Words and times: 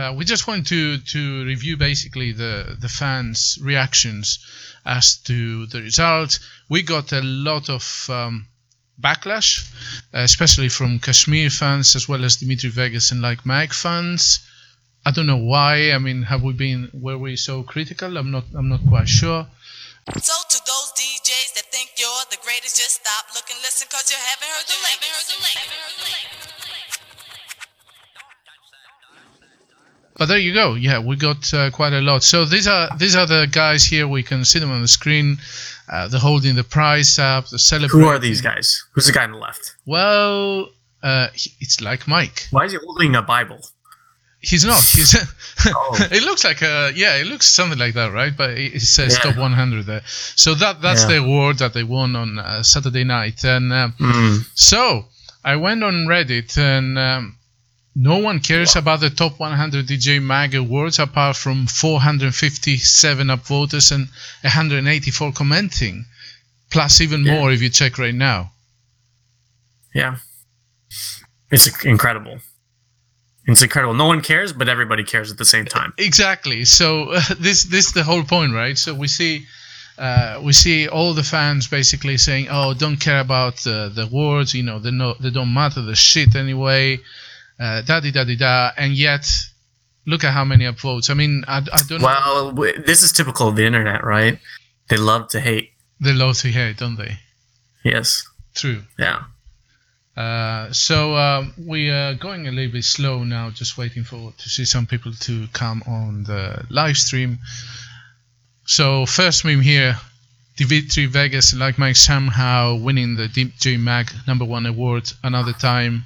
uh, 0.00 0.12
we 0.16 0.24
just 0.24 0.46
want 0.46 0.66
to 0.68 0.98
to 0.98 1.44
review 1.44 1.76
basically 1.76 2.32
the 2.32 2.76
the 2.80 2.88
fans' 2.88 3.58
reactions 3.62 4.38
as 4.84 5.16
to 5.28 5.66
the 5.66 5.82
result. 5.82 6.38
We 6.68 6.82
got 6.82 7.12
a 7.12 7.20
lot 7.22 7.68
of 7.68 7.84
um, 8.08 8.46
backlash, 9.00 9.50
especially 10.12 10.68
from 10.68 10.98
KSHMR 11.00 11.52
fans 11.52 11.96
as 11.96 12.08
well 12.08 12.24
as 12.24 12.36
Dimitri 12.36 12.70
Vegas 12.70 13.12
and 13.12 13.20
like 13.20 13.44
Mike 13.44 13.72
fans. 13.72 14.40
I 15.04 15.10
don't 15.10 15.26
know 15.26 15.44
why. 15.52 15.92
I 15.92 15.98
mean, 15.98 16.22
have 16.22 16.42
we 16.42 16.52
been 16.52 16.90
were 16.92 17.18
we 17.18 17.36
so 17.36 17.62
critical? 17.62 18.16
I'm 18.16 18.30
not. 18.30 18.44
I'm 18.54 18.68
not 18.68 18.80
quite 18.88 19.08
sure. 19.08 19.46
So 20.20 20.34
to 20.48 20.58
those 20.66 20.92
DJs 20.96 21.54
that 21.54 21.66
think 21.70 21.90
you're 21.98 22.24
the 22.30 22.38
greatest, 22.42 22.76
just 22.76 23.00
stop, 23.04 23.26
look 23.34 23.48
and 23.50 23.60
listen, 23.62 23.86
cause 23.90 24.10
you 24.10 24.16
haven't 24.16 24.48
heard 24.48 24.66
the 24.66 24.78
latest. 24.80 26.49
But 30.20 30.26
there 30.28 30.36
you 30.36 30.52
go. 30.52 30.74
Yeah, 30.74 30.98
we 30.98 31.16
got 31.16 31.52
uh, 31.54 31.70
quite 31.70 31.94
a 31.94 32.00
lot. 32.02 32.22
So 32.22 32.44
these 32.44 32.66
are 32.68 32.90
these 32.98 33.16
are 33.16 33.24
the 33.26 33.48
guys 33.50 33.82
here. 33.84 34.06
We 34.06 34.22
can 34.22 34.44
see 34.44 34.58
them 34.58 34.70
on 34.70 34.82
the 34.82 34.86
screen. 34.88 35.38
Uh, 35.90 36.08
they're 36.08 36.20
holding 36.20 36.56
the 36.56 36.62
prize 36.62 37.18
up. 37.18 37.48
They're 37.48 37.58
celebrating. 37.58 38.00
Who 38.00 38.06
are 38.06 38.18
these 38.18 38.42
guys? 38.42 38.84
Who's 38.92 39.06
the 39.06 39.12
guy 39.12 39.24
on 39.24 39.32
the 39.32 39.38
left? 39.38 39.76
Well, 39.86 40.68
uh, 41.02 41.28
it's 41.60 41.80
like 41.80 42.06
Mike. 42.06 42.48
Why 42.50 42.66
is 42.66 42.72
he 42.72 42.78
holding 42.84 43.16
a 43.16 43.22
Bible? 43.22 43.60
He's 44.42 44.66
not. 44.66 44.82
He's. 44.84 45.16
Oh. 45.74 45.96
it 46.10 46.22
looks 46.22 46.44
like 46.44 46.60
a 46.60 46.92
yeah. 46.94 47.16
It 47.16 47.26
looks 47.26 47.46
something 47.46 47.78
like 47.78 47.94
that, 47.94 48.12
right? 48.12 48.34
But 48.36 48.50
it 48.50 48.74
it 48.74 48.82
says 48.82 49.14
Yeah. 49.16 49.32
top 49.32 49.36
100 49.38 49.86
there. 49.86 50.02
So 50.04 50.54
that 50.54 50.82
that's 50.82 51.02
Yeah. 51.04 51.08
the 51.12 51.16
award 51.24 51.58
that 51.60 51.72
they 51.72 51.82
won 51.84 52.14
on 52.14 52.38
uh, 52.38 52.62
Saturday 52.62 53.04
night. 53.04 53.42
And 53.44 53.72
um, 53.72 53.94
Mm. 53.98 54.44
so 54.54 55.06
I 55.42 55.56
went 55.56 55.82
on 55.82 56.06
Reddit 56.06 56.58
and. 56.58 56.98
Um, 56.98 57.36
no 57.94 58.18
one 58.18 58.40
cares 58.40 58.76
about 58.76 59.00
the 59.00 59.10
top 59.10 59.38
100 59.40 59.86
DJ 59.86 60.22
Mag 60.22 60.54
awards 60.54 60.98
apart 60.98 61.36
from 61.36 61.66
457 61.66 63.26
upvoters 63.28 63.90
and 63.92 64.08
184 64.42 65.32
commenting, 65.32 66.04
plus 66.70 67.00
even 67.00 67.24
Yeah. 67.24 67.34
more 67.34 67.52
if 67.52 67.60
you 67.62 67.68
check 67.68 67.98
right 67.98 68.14
now. 68.14 68.52
Yeah. 69.94 70.16
It's 71.50 71.66
incredible. 71.84 72.38
It's 73.46 73.62
incredible. 73.62 73.94
No 73.94 74.06
one 74.06 74.20
cares, 74.20 74.52
but 74.52 74.68
everybody 74.68 75.02
cares 75.02 75.32
at 75.32 75.38
the 75.38 75.44
same 75.44 75.64
time. 75.64 75.92
Exactly. 75.98 76.64
So 76.64 77.10
uh, 77.10 77.20
this 77.40 77.64
this 77.64 77.86
is 77.86 77.92
the 77.92 78.04
whole 78.04 78.22
point, 78.22 78.52
right? 78.54 78.78
So 78.78 78.94
we 78.94 79.08
see 79.08 79.46
uh, 79.98 80.40
we 80.44 80.52
see 80.52 80.86
all 80.88 81.12
the 81.14 81.24
fans 81.24 81.66
basically 81.66 82.18
saying, 82.18 82.46
"Oh, 82.50 82.74
don't 82.74 82.98
care 82.98 83.18
about 83.20 83.56
the 83.64 83.90
the 83.92 84.02
awards. 84.02 84.54
You 84.54 84.62
know, 84.62 84.78
they 84.78 84.92
no 84.92 85.14
they 85.18 85.30
don't 85.30 85.52
matter. 85.52 85.82
The 85.82 85.96
shit 85.96 86.36
anyway." 86.36 87.00
Uh, 87.60 87.82
da 87.82 88.00
da. 88.00 88.70
And 88.76 88.94
yet, 88.94 89.26
look 90.06 90.24
at 90.24 90.32
how 90.32 90.44
many 90.44 90.64
upvotes. 90.64 91.10
I 91.10 91.14
mean, 91.14 91.44
I, 91.46 91.58
I 91.58 91.82
don't. 91.86 92.00
Well, 92.02 92.50
w- 92.52 92.82
this 92.82 93.02
is 93.02 93.12
typical 93.12 93.48
of 93.48 93.56
the 93.56 93.66
internet, 93.66 94.02
right? 94.02 94.38
They 94.88 94.96
love 94.96 95.28
to 95.28 95.40
hate. 95.40 95.72
They 96.00 96.12
love 96.12 96.38
to 96.38 96.48
hate, 96.48 96.78
don't 96.78 96.96
they? 96.96 97.18
Yes. 97.84 98.26
True. 98.54 98.82
Yeah. 98.98 99.24
Uh, 100.16 100.72
so 100.72 101.16
um, 101.16 101.54
we 101.66 101.88
are 101.90 102.14
going 102.14 102.48
a 102.48 102.50
little 102.50 102.72
bit 102.72 102.84
slow 102.84 103.22
now, 103.24 103.50
just 103.50 103.78
waiting 103.78 104.04
for 104.04 104.32
to 104.36 104.48
see 104.48 104.64
some 104.64 104.86
people 104.86 105.12
to 105.12 105.46
come 105.52 105.82
on 105.86 106.24
the 106.24 106.64
live 106.70 106.96
stream. 106.96 107.38
So 108.64 109.06
first 109.06 109.44
meme 109.44 109.60
here, 109.60 109.96
Dimitri 110.56 111.06
Vegas 111.06 111.54
like 111.54 111.78
Mike 111.78 111.96
somehow 111.96 112.76
winning 112.76 113.16
the 113.16 113.28
DJ 113.28 113.78
Mag 113.80 114.10
number 114.26 114.44
one 114.44 114.66
award 114.66 115.10
another 115.22 115.52
time. 115.52 116.04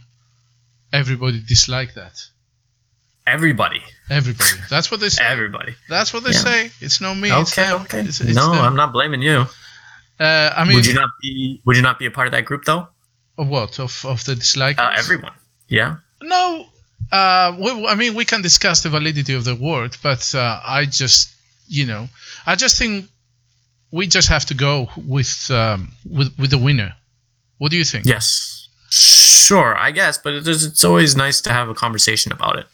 Everybody 0.93 1.41
disliked 1.47 1.95
that. 1.97 2.21
Everybody. 3.27 3.83
Everybody. 4.11 4.51
That's 4.69 4.91
what 4.91 5.01
they 5.01 5.09
say. 5.09 5.25
Everybody. 5.25 5.75
That's 5.89 6.13
what 6.13 6.25
they 6.25 6.31
Yeah. 6.33 6.39
say. 6.39 6.71
It's 6.81 7.01
no 7.01 7.15
me. 7.15 7.33
Okay, 7.33 7.63
them. 7.63 7.83
okay. 7.83 8.01
It's, 8.01 8.21
it's 8.21 8.37
no, 8.37 8.51
them. 8.53 8.61
I'm 8.65 8.77
not 8.77 8.93
blaming 8.93 9.23
you. 9.23 9.47
Uh, 10.21 10.53
I 10.57 10.65
mean, 10.65 10.77
would 10.77 10.87
you 10.87 10.95
not 10.95 11.11
be 11.23 11.61
would 11.65 11.77
you 11.77 11.83
not 11.83 11.99
be 11.99 12.07
a 12.07 12.11
part 12.11 12.29
of 12.29 12.33
that 12.33 12.45
group 12.45 12.65
though? 12.65 12.89
of 13.37 13.49
what 13.49 13.79
of 13.81 14.05
of 14.05 14.25
the 14.25 14.35
dislike? 14.37 14.79
Uh, 14.79 14.93
everyone. 14.97 15.33
Yeah. 15.69 15.97
No, 16.23 16.67
uh, 17.11 17.57
we, 17.59 17.87
I 17.87 17.95
mean 17.97 18.15
we 18.15 18.25
can 18.25 18.43
discuss 18.43 18.83
the 18.83 18.91
validity 18.91 19.35
of 19.35 19.45
the 19.45 19.57
word, 19.57 19.97
but 20.03 20.35
uh, 20.35 20.61
I 20.65 20.85
just, 20.85 21.35
you 21.67 21.87
know, 21.87 22.09
I 22.47 22.55
just 22.55 22.79
think 22.79 23.07
we 23.91 24.07
just 24.07 24.29
have 24.29 24.45
to 24.47 24.55
go 24.55 24.89
with 24.97 25.51
um, 25.51 25.93
with 26.09 26.39
with 26.39 26.51
the 26.51 26.59
winner. 26.59 26.95
What 27.59 27.71
do 27.71 27.77
you 27.77 27.85
think? 27.85 28.07
Yes. 28.07 28.69
Sure, 29.49 29.71
I 29.77 29.91
guess, 29.91 30.17
but 30.25 30.33
it 30.35 30.47
is, 30.49 30.65
it's 30.65 30.85
always 30.85 31.15
nice 31.17 31.41
to 31.43 31.51
have 31.53 31.69
a 31.69 31.75
conversation 31.75 32.31
about 32.33 32.59
it. 32.59 32.67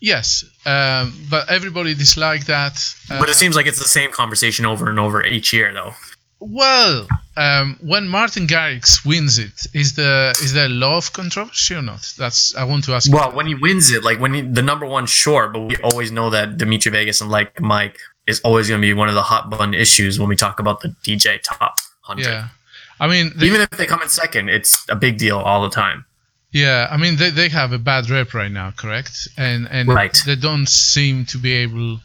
Yes, 0.00 0.44
um, 0.66 1.04
but 1.30 1.42
everybody 1.50 1.94
disliked 1.94 2.46
that. 2.48 2.74
Uh, 3.10 3.18
But 3.20 3.28
it 3.28 3.34
seems 3.42 3.54
like 3.56 3.66
it's 3.66 3.78
the 3.78 3.94
same 3.98 4.10
conversation 4.12 4.66
over 4.66 4.84
and 4.90 4.98
over 4.98 5.24
each 5.24 5.52
year, 5.52 5.72
though. 5.72 5.94
well, 6.40 7.06
um, 7.36 7.78
when 7.92 8.08
Martin 8.08 8.46
Garrix 8.46 9.04
wins 9.06 9.38
it, 9.38 9.56
is 9.72 9.94
the 9.94 10.34
is 10.42 10.52
there 10.52 10.66
a 10.66 10.74
law 10.84 10.96
of 10.96 11.12
controversy 11.12 11.74
or 11.74 11.82
not? 11.82 12.02
That's 12.18 12.54
I 12.54 12.64
want 12.64 12.84
to 12.84 12.92
ask. 12.92 13.12
Well, 13.12 13.32
when 13.32 13.46
he 13.46 13.54
wins 13.54 13.90
it, 13.90 14.02
like 14.04 14.18
when 14.20 14.32
he, 14.34 14.40
the 14.42 14.62
number 14.62 14.86
one, 14.86 15.06
sure, 15.06 15.48
but 15.48 15.60
we 15.60 15.76
always 15.88 16.10
know 16.12 16.28
that 16.30 16.46
Dimitri 16.58 16.90
Vegas 16.92 17.20
and 17.20 17.30
like 17.30 17.60
Mike 17.60 17.98
is 18.26 18.40
always 18.40 18.68
going 18.68 18.80
to 18.80 18.86
be 18.86 18.94
one 18.94 19.08
of 19.08 19.14
the 19.14 19.22
hot 19.32 19.50
button 19.50 19.74
issues 19.74 20.18
when 20.18 20.28
we 20.28 20.36
talk 20.36 20.60
about 20.60 20.80
the 20.80 20.88
DJ 21.04 21.40
top 21.42 21.74
hundred. 22.02 22.24
yeah, 22.24 22.48
I 23.00 23.06
mean, 23.06 23.32
they, 23.36 23.46
Even 23.46 23.60
if 23.62 23.70
they 23.70 23.86
come 23.86 24.02
in 24.02 24.08
second, 24.08 24.48
it's 24.48 24.84
a 24.88 24.96
big 24.96 25.16
deal 25.18 25.38
all 25.38 25.62
the 25.62 25.70
time. 25.70 26.04
Yeah, 26.56 26.88
I 26.90 26.96
mean 26.96 27.16
they, 27.16 27.28
they 27.28 27.50
have 27.50 27.72
a 27.72 27.78
bad 27.78 28.08
rep 28.08 28.32
right 28.32 28.50
now, 28.50 28.70
correct? 28.70 29.28
And 29.36 29.68
and 29.70 29.88
Right. 29.88 30.16
they 30.24 30.36
don't 30.36 30.66
seem 30.66 31.26
to 31.26 31.38
be 31.38 31.52
able 31.64 32.00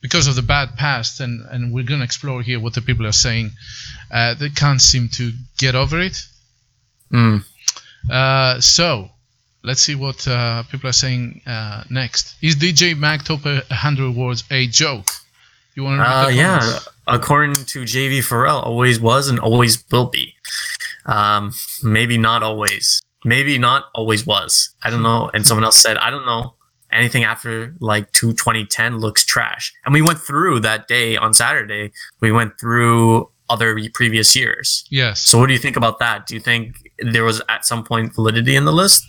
because 0.00 0.26
of 0.26 0.36
the 0.36 0.46
bad 0.56 0.68
past 0.76 1.20
and 1.20 1.44
and 1.52 1.60
we're 1.72 1.84
going 1.90 2.00
to 2.00 2.04
explore 2.04 2.40
here 2.40 2.58
what 2.58 2.72
the 2.72 2.80
people 2.80 3.06
are 3.06 3.18
saying. 3.26 3.50
Uh, 4.10 4.32
they 4.40 4.48
can't 4.48 4.80
seem 4.80 5.08
to 5.20 5.32
get 5.58 5.74
over 5.74 6.00
it. 6.00 6.16
Mm. 7.12 7.44
Uh, 8.10 8.58
so 8.60 9.10
let's 9.62 9.82
see 9.82 9.94
what 9.94 10.26
uh, 10.28 10.62
people 10.70 10.88
are 10.88 10.98
saying 11.04 11.42
uh, 11.46 11.84
next. 11.90 12.36
Is 12.40 12.56
DJ 12.56 12.96
Mag 12.96 13.22
Top 13.24 13.44
100 13.44 14.04
Awards 14.04 14.44
a 14.50 14.66
joke? 14.66 15.10
You 15.74 15.84
want 15.84 16.00
to 16.00 16.08
Uh, 16.08 16.28
yeah, 16.28 16.78
according 17.06 17.54
to 17.72 17.82
JV 17.82 18.24
Farrell, 18.24 18.60
always 18.60 18.98
was 18.98 19.28
and 19.28 19.38
always 19.38 19.84
will 19.90 20.06
be. 20.06 20.34
Um, 21.04 21.52
maybe 21.82 22.16
not 22.16 22.42
always. 22.42 23.02
Maybe 23.24 23.58
not 23.58 23.86
always 23.94 24.26
was. 24.26 24.74
I 24.82 24.90
don't 24.90 25.02
know. 25.02 25.30
And 25.32 25.46
someone 25.46 25.64
else 25.64 25.78
said, 25.78 25.96
I 25.96 26.10
don't 26.10 26.26
know. 26.26 26.54
Anything 26.92 27.24
after 27.24 27.74
like 27.80 28.12
two 28.12 28.32
twenty 28.34 28.64
ten 28.64 28.98
looks 28.98 29.24
trash. 29.24 29.72
And 29.84 29.92
we 29.92 30.02
went 30.02 30.20
through 30.20 30.60
that 30.60 30.86
day 30.86 31.16
on 31.16 31.34
Saturday. 31.34 31.90
We 32.20 32.30
went 32.30 32.60
through 32.60 33.30
other 33.50 33.78
previous 33.92 34.36
years. 34.36 34.84
Yes. 34.90 35.20
So 35.20 35.38
what 35.38 35.46
do 35.46 35.52
you 35.52 35.58
think 35.58 35.76
about 35.76 35.98
that? 35.98 36.26
Do 36.26 36.34
you 36.34 36.40
think 36.40 36.76
there 36.98 37.24
was 37.24 37.42
at 37.48 37.64
some 37.64 37.82
point 37.82 38.14
validity 38.14 38.54
in 38.54 38.64
the 38.64 38.72
list? 38.72 39.04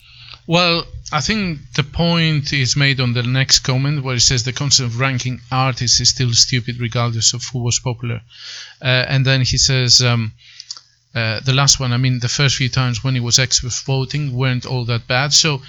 Well, 0.47 0.85
I 1.11 1.21
think 1.21 1.59
the 1.75 1.83
point 1.83 2.53
is 2.53 2.75
made 2.75 2.99
on 2.99 3.13
the 3.13 3.23
next 3.23 3.59
comment 3.59 4.03
where 4.03 4.15
it 4.15 4.21
says 4.21 4.43
the 4.43 4.53
concept 4.53 4.89
of 4.89 4.99
ranking 4.99 5.39
artists 5.51 5.99
is 5.99 6.09
still 6.09 6.33
stupid 6.33 6.79
regardless 6.79 7.33
of 7.33 7.43
who 7.51 7.63
was 7.63 7.79
popular. 7.79 8.21
Uh, 8.81 9.05
and 9.07 9.25
then 9.25 9.41
he 9.41 9.57
says 9.57 10.01
um, 10.01 10.33
uh, 11.15 11.39
the 11.39 11.53
last 11.53 11.79
one, 11.79 11.93
I 11.93 11.97
mean, 11.97 12.19
the 12.19 12.27
first 12.29 12.55
few 12.57 12.69
times 12.69 13.03
when 13.03 13.15
it 13.15 13.23
was 13.23 13.39
expert 13.39 13.73
voting 13.85 14.35
weren't 14.35 14.65
all 14.65 14.85
that 14.85 15.07
bad. 15.07 15.31
So 15.33 15.61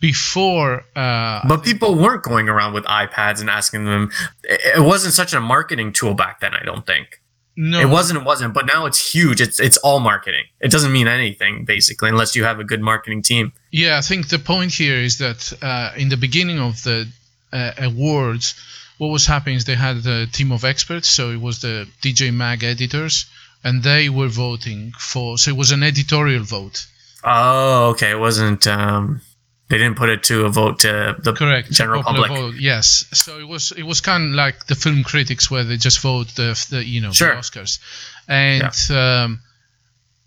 before. 0.00 0.84
Uh, 0.94 1.40
But 1.48 1.62
people 1.64 1.94
weren't 1.96 2.22
going 2.22 2.48
around 2.48 2.72
with 2.74 2.84
iPads 2.84 3.40
and 3.40 3.50
asking 3.50 3.84
them. 3.84 4.10
It 4.44 4.60
it 4.78 4.80
wasn't 4.82 5.14
such 5.14 5.32
a 5.34 5.40
marketing 5.40 5.92
tool 5.92 6.14
back 6.14 6.40
then, 6.40 6.54
I 6.54 6.64
don't 6.64 6.86
think. 6.86 7.20
no, 7.56 7.80
It 7.80 7.88
wasn't. 7.88 8.20
It 8.20 8.24
wasn't. 8.24 8.54
But 8.54 8.66
now 8.66 8.86
it's 8.86 9.14
huge. 9.14 9.40
It's 9.40 9.58
it's 9.60 9.76
all 9.78 10.00
marketing. 10.00 10.44
It 10.60 10.70
doesn't 10.70 10.92
mean 10.92 11.08
anything 11.08 11.64
basically, 11.64 12.08
unless 12.10 12.36
you 12.36 12.44
have 12.44 12.60
a 12.60 12.64
good 12.64 12.80
marketing 12.80 13.22
team. 13.22 13.52
Yeah, 13.72 13.98
I 13.98 14.02
think 14.02 14.28
the 14.28 14.38
point 14.38 14.72
here 14.72 14.98
is 15.08 15.18
that 15.18 15.52
uh, 15.62 15.90
in 15.96 16.08
the 16.08 16.16
beginning 16.16 16.60
of 16.60 16.82
the 16.82 17.06
uh, 17.52 17.72
awards, 17.78 18.54
what 18.98 19.08
was 19.08 19.26
happening 19.26 19.56
is 19.56 19.64
they 19.64 19.74
had 19.76 20.06
a 20.06 20.26
team 20.26 20.52
of 20.52 20.64
experts. 20.64 21.08
So 21.08 21.30
it 21.30 21.40
was 21.40 21.58
the 21.58 21.86
DJ 22.02 22.32
Mag 22.32 22.62
editors, 22.62 23.26
and 23.64 23.82
they 23.82 24.08
were 24.08 24.28
voting 24.28 24.92
for. 24.98 25.38
So 25.38 25.50
it 25.50 25.56
was 25.56 25.72
an 25.72 25.82
editorial 25.82 26.44
vote. 26.44 26.86
Oh, 27.24 27.90
okay. 27.90 28.12
It 28.12 28.18
wasn't. 28.18 28.66
Um, 28.66 29.20
they 29.68 29.76
didn't 29.76 29.96
put 29.96 30.08
it 30.08 30.22
to 30.24 30.46
a 30.46 30.48
vote 30.48 30.80
to 30.80 31.16
the 31.18 31.34
Correct. 31.34 31.70
general 31.70 32.02
public. 32.02 32.30
Vote, 32.30 32.54
yes. 32.54 33.04
So 33.12 33.38
it 33.38 33.46
was 33.46 33.72
it 33.72 33.82
was 33.82 34.00
kind 34.00 34.30
of 34.30 34.34
like 34.34 34.66
the 34.66 34.74
film 34.74 35.04
critics 35.04 35.50
where 35.50 35.64
they 35.64 35.76
just 35.76 36.00
vote 36.00 36.28
the, 36.36 36.66
the 36.70 36.84
you 36.84 37.00
know 37.02 37.12
Sure. 37.12 37.34
the 37.34 37.40
Oscars, 37.40 37.78
and 38.26 38.72
um, 38.90 39.40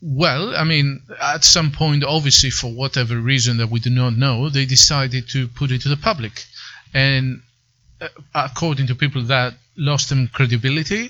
well, 0.01 0.55
I 0.55 0.63
mean, 0.63 1.01
at 1.19 1.43
some 1.43 1.71
point, 1.71 2.03
obviously 2.03 2.51
for 2.51 2.71
whatever 2.71 3.17
reason 3.17 3.57
that 3.57 3.69
we 3.69 3.79
do 3.79 3.89
not 3.89 4.15
know, 4.15 4.49
they 4.49 4.65
decided 4.65 5.29
to 5.29 5.47
put 5.47 5.71
it 5.71 5.81
to 5.81 5.89
the 5.89 5.97
public, 5.97 6.45
and 6.93 7.41
uh, 7.99 8.09
according 8.35 8.87
to 8.87 8.95
people 8.95 9.23
that 9.23 9.55
lost 9.75 10.09
them 10.09 10.27
credibility. 10.27 11.09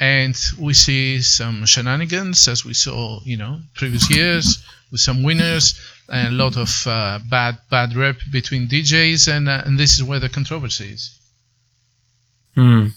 And 0.00 0.36
we 0.58 0.74
see 0.74 1.22
some 1.22 1.64
shenanigans 1.66 2.48
as 2.48 2.64
we 2.64 2.74
saw, 2.74 3.20
you 3.24 3.36
know, 3.36 3.60
previous 3.74 4.10
years 4.10 4.64
with 4.90 5.00
some 5.00 5.22
winners 5.22 5.78
and 6.08 6.28
a 6.28 6.44
lot 6.44 6.56
of 6.56 6.86
uh, 6.86 7.18
bad 7.30 7.58
bad 7.70 7.94
rep 7.96 8.16
between 8.30 8.68
DJs, 8.68 9.32
and 9.34 9.48
uh, 9.48 9.62
and 9.64 9.78
this 9.78 9.94
is 9.94 10.02
where 10.02 10.20
the 10.20 10.28
controversy 10.28 10.90
is. 10.90 11.18
Hmm. 12.54 12.88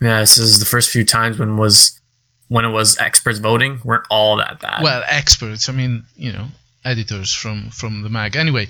Yeah, 0.00 0.20
this 0.20 0.38
is 0.38 0.60
the 0.60 0.66
first 0.66 0.90
few 0.90 1.04
times 1.04 1.38
when 1.38 1.56
was 1.56 2.00
when 2.48 2.64
it 2.64 2.70
was 2.70 2.98
experts 2.98 3.38
voting 3.38 3.80
weren't 3.84 4.06
all 4.10 4.36
that 4.36 4.60
bad. 4.60 4.82
Well, 4.82 5.02
experts. 5.06 5.68
I 5.68 5.72
mean, 5.72 6.04
you 6.16 6.32
know, 6.32 6.46
editors 6.84 7.32
from 7.32 7.70
from 7.70 8.02
the 8.02 8.10
mag. 8.10 8.36
Anyway. 8.36 8.68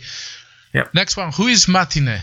Yep. 0.72 0.92
Next 0.92 1.16
one. 1.16 1.30
Who 1.32 1.46
is 1.46 1.66
Matine? 1.66 2.20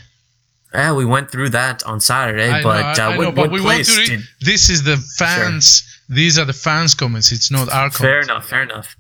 Yeah, 0.74 0.94
we 0.94 1.06
went 1.06 1.30
through 1.32 1.50
that 1.50 1.84
on 1.84 2.00
Saturday, 2.00 2.50
I 2.50 2.64
but 2.64 2.84
I- 2.86 2.92
uh, 2.92 3.12
I 3.12 3.18
what, 3.18 3.24
know, 3.26 3.32
but 3.32 3.42
what 3.42 3.52
we 3.52 3.60
to. 3.60 3.98
Re- 3.98 4.06
did- 4.06 4.22
this 4.42 4.70
is 4.70 4.84
the 4.84 4.98
fans. 5.18 5.84
These 6.10 6.38
are 6.40 6.46
the 6.46 6.54
fans' 6.54 6.94
comments. 6.94 7.32
It's 7.32 7.52
not 7.52 7.68
our 7.70 7.90
comments. 7.90 7.98
Fair 7.98 8.20
enough, 8.22 8.48
fair 8.50 8.64
enough. 8.64 8.96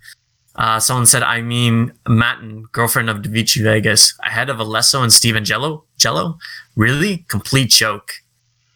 Uh, 0.56 0.80
someone 0.80 1.06
said, 1.06 1.24
I 1.24 1.42
mean, 1.42 1.94
Mattn, 2.08 2.64
girlfriend 2.74 3.10
of 3.10 3.18
Davici 3.18 3.64
Vegas, 3.64 4.14
ahead 4.24 4.50
of 4.50 4.58
Alesso 4.58 5.02
and 5.02 5.12
Steve 5.12 5.36
Angello? 5.36 5.84
Jello? 5.98 6.38
Really? 6.76 7.20
Complete 7.30 7.70
joke. 7.70 8.12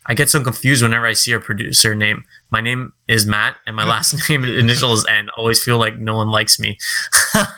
I 0.07 0.13
get 0.13 0.29
so 0.29 0.43
confused 0.43 0.83
whenever 0.83 1.05
I 1.07 1.13
see 1.13 1.31
a 1.31 1.39
producer 1.39 1.95
name. 1.95 2.25
My 2.51 2.61
name 2.61 2.93
is 3.07 3.25
Matt, 3.25 3.55
and 3.65 3.75
my 3.75 3.85
last 3.93 4.13
name 4.29 4.43
initial 4.45 4.93
is 4.93 5.05
N. 5.07 5.29
Always 5.37 5.63
feel 5.63 5.77
like 5.79 5.97
no 5.97 6.15
one 6.15 6.29
likes 6.29 6.59
me. 6.59 6.77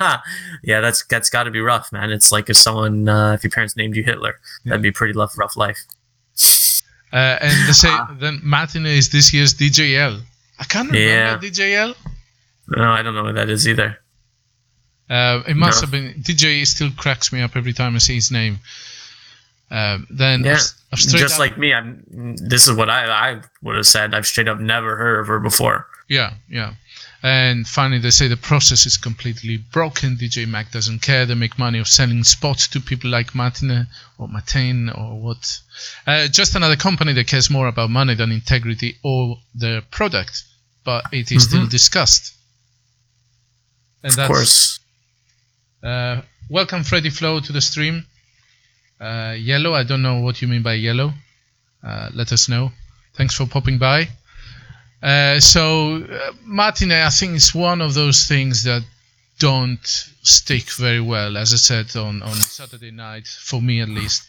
yeah, 0.63 0.79
that's 0.81 1.05
that's 1.05 1.29
got 1.29 1.43
to 1.43 1.51
be 1.51 1.59
rough, 1.59 1.91
man. 1.91 2.11
It's 2.11 2.31
like 2.31 2.49
if 2.49 2.57
someone, 2.57 3.09
uh, 3.09 3.33
if 3.33 3.43
your 3.43 3.51
parents 3.51 3.75
named 3.75 3.95
you 3.95 4.03
Hitler, 4.03 4.39
that'd 4.65 4.81
be 4.81 4.89
a 4.89 4.93
pretty 4.93 5.13
rough, 5.17 5.37
rough 5.37 5.57
life. 5.57 5.79
Uh, 7.13 7.37
and 7.41 7.69
the 7.69 7.73
say 7.73 7.87
Ah. 7.89 8.15
then 8.19 8.39
Matine 8.43 8.85
is 8.85 9.09
this 9.09 9.33
year's 9.33 9.53
DJL. 9.53 10.21
I 10.59 10.63
can't 10.65 10.91
remember 10.91 10.99
Yeah. 10.99 11.37
DJL. 11.37 11.95
No, 12.69 12.83
I 12.91 13.01
don't 13.01 13.15
know 13.15 13.23
what 13.23 13.35
that 13.35 13.49
is 13.49 13.67
either. 13.67 13.97
Uh, 15.09 15.41
it 15.47 15.55
must 15.55 15.77
No. 15.77 15.81
have 15.85 15.91
been 15.91 16.21
DJ. 16.21 16.65
Still 16.67 16.91
cracks 16.91 17.31
me 17.31 17.41
up 17.41 17.55
every 17.55 17.71
time 17.71 17.95
I 17.95 17.99
see 17.99 18.15
his 18.15 18.29
name. 18.29 18.59
Um, 19.69 20.07
then 20.09 20.43
Yeah, 20.45 20.53
I've, 20.53 20.73
I've 20.93 20.99
just 20.99 21.33
up- 21.33 21.39
like 21.39 21.57
me, 21.57 21.73
I'm. 21.73 22.35
This 22.37 22.67
is 22.67 22.75
what 22.75 22.89
I 22.89 23.05
I 23.33 23.41
would 23.61 23.75
have 23.75 23.85
said. 23.85 24.13
I've 24.13 24.25
straight 24.25 24.47
up 24.47 24.59
never 24.59 24.95
heard 24.95 25.19
of 25.19 25.27
her 25.27 25.39
before. 25.39 25.87
Yeah, 26.07 26.33
yeah. 26.49 26.73
And 27.23 27.67
finally, 27.67 27.99
they 27.99 28.11
say 28.11 28.27
the 28.29 28.37
process 28.37 28.85
is 28.85 28.95
completely 28.95 29.57
broken. 29.57 30.15
DJ 30.15 30.47
Mag 30.47 30.71
doesn't 30.71 31.01
care. 31.01 31.25
They 31.25 31.33
make 31.33 31.57
money 31.59 31.79
of 31.79 31.87
selling 31.87 32.23
spots 32.23 32.67
to 32.69 32.79
people 32.79 33.09
like 33.09 33.35
Martine 33.35 33.87
or 34.17 34.27
Martin 34.29 34.89
or 34.89 35.19
what. 35.19 35.59
Uh, 36.05 36.27
just 36.27 36.55
another 36.55 36.75
company 36.77 37.11
that 37.13 37.27
cares 37.27 37.49
more 37.49 37.67
about 37.67 37.89
money 37.89 38.13
than 38.15 38.31
integrity 38.31 38.97
or 39.03 39.37
the 39.55 39.83
product, 39.91 40.43
but 40.85 41.05
it 41.11 41.31
is 41.31 41.43
still 41.43 41.65
Mhm. 41.65 41.69
discussed. 41.71 42.33
And 44.03 44.17
of 44.17 44.27
course. 44.27 44.79
Uh, 45.83 46.21
welcome, 46.49 46.83
Freddy 46.83 47.09
Flow, 47.09 47.39
to 47.41 47.51
the 47.51 47.61
stream. 47.61 48.05
Uh, 48.99 49.35
yellow, 49.37 49.73
I 49.73 49.83
don't 49.83 50.01
know 50.01 50.21
what 50.21 50.41
you 50.41 50.47
mean 50.47 50.63
by 50.63 50.73
yellow. 50.73 51.13
Uh, 51.83 52.09
let 52.13 52.31
us 52.31 52.49
know. 52.49 52.71
Thanks 53.13 53.35
for 53.35 53.45
popping 53.45 53.77
by. 53.77 54.09
Uh, 55.01 55.39
so, 55.39 56.03
uh, 56.03 56.31
Martine, 56.43 56.91
I 56.91 57.09
think 57.09 57.35
it's 57.35 57.53
one 57.53 57.81
of 57.81 57.93
those 57.93 58.25
things 58.27 58.63
that 58.63 58.83
don't 59.39 59.85
stick 60.23 60.71
very 60.71 60.99
well, 60.99 61.37
as 61.37 61.53
I 61.53 61.57
said 61.57 61.95
on, 61.95 62.23
on 62.23 62.35
Saturday 62.35 62.91
night, 62.91 63.27
for 63.27 63.61
me 63.61 63.81
at 63.81 63.89
least. 63.89 64.23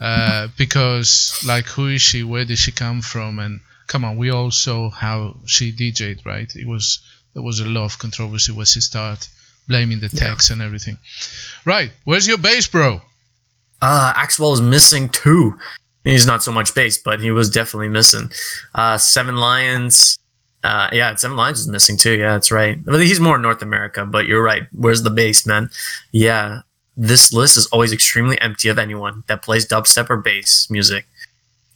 Uh, 0.00 0.48
because, 0.56 1.42
like, 1.44 1.66
who 1.66 1.88
is 1.88 2.02
she? 2.02 2.22
Where 2.22 2.44
did 2.44 2.58
she 2.58 2.70
come 2.70 3.02
from? 3.02 3.40
And 3.40 3.60
come 3.86 4.04
on, 4.04 4.16
we 4.16 4.30
all 4.30 4.50
saw 4.50 4.90
how 4.90 5.36
she 5.46 5.72
DJ'd, 5.72 6.24
right? 6.24 6.54
It 6.54 6.66
was 6.66 7.00
there 7.34 7.42
was 7.42 7.58
a 7.58 7.66
lot 7.66 7.84
of 7.84 7.98
controversy 7.98 8.52
when 8.52 8.66
she 8.66 8.80
started 8.80 9.26
blaming 9.66 9.98
the 9.98 10.08
text 10.08 10.50
and 10.50 10.62
everything. 10.62 10.98
Right, 11.64 11.90
where's 12.04 12.28
your 12.28 12.38
bass, 12.38 12.68
bro? 12.68 13.02
Uh, 13.86 14.14
Axwell 14.14 14.54
is 14.54 14.62
missing 14.62 15.10
two. 15.10 15.58
He's 16.04 16.26
not 16.26 16.42
so 16.42 16.50
much 16.50 16.74
bass, 16.74 16.96
but 16.96 17.20
he 17.20 17.30
was 17.30 17.50
definitely 17.50 17.90
missing. 17.90 18.30
Uh, 18.74 18.96
Seven 18.96 19.36
Lions. 19.36 20.18
Uh, 20.62 20.88
yeah, 20.90 21.14
Seven 21.16 21.36
Lions 21.36 21.60
is 21.60 21.68
missing 21.68 21.98
too. 21.98 22.16
Yeah, 22.16 22.32
that's 22.32 22.50
right. 22.50 22.82
But 22.82 23.02
he's 23.02 23.20
more 23.20 23.36
North 23.36 23.60
America, 23.60 24.06
but 24.06 24.24
you're 24.24 24.42
right. 24.42 24.62
Where's 24.72 25.02
the 25.02 25.10
bass, 25.10 25.46
man? 25.46 25.68
Yeah, 26.12 26.62
this 26.96 27.30
list 27.30 27.58
is 27.58 27.66
always 27.66 27.92
extremely 27.92 28.40
empty 28.40 28.70
of 28.70 28.78
anyone 28.78 29.22
that 29.26 29.42
plays 29.42 29.68
dubstep 29.68 30.08
or 30.08 30.16
bass 30.16 30.70
music. 30.70 31.06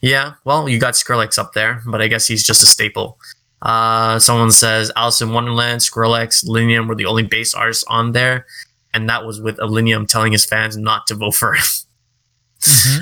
Yeah, 0.01 0.33
well, 0.45 0.67
you 0.67 0.79
got 0.79 0.95
Skrillex 0.95 1.37
up 1.37 1.53
there, 1.53 1.83
but 1.85 2.01
I 2.01 2.07
guess 2.07 2.25
he's 2.25 2.43
just 2.43 2.63
a 2.63 2.65
staple. 2.65 3.19
Uh, 3.61 4.17
someone 4.17 4.49
says 4.49 4.91
Alison 4.95 5.31
Wonderland, 5.31 5.81
Skrillex, 5.81 6.43
Illenium 6.43 6.87
were 6.87 6.95
the 6.95 7.05
only 7.05 7.23
bass 7.23 7.53
artists 7.53 7.83
on 7.87 8.13
there, 8.13 8.47
and 8.95 9.07
that 9.09 9.27
was 9.27 9.39
with 9.39 9.57
Illenium 9.57 10.07
telling 10.07 10.31
his 10.31 10.45
fans 10.45 10.75
not 10.75 11.05
to 11.05 11.13
vote 11.13 11.35
for 11.35 11.53
him. 11.53 11.63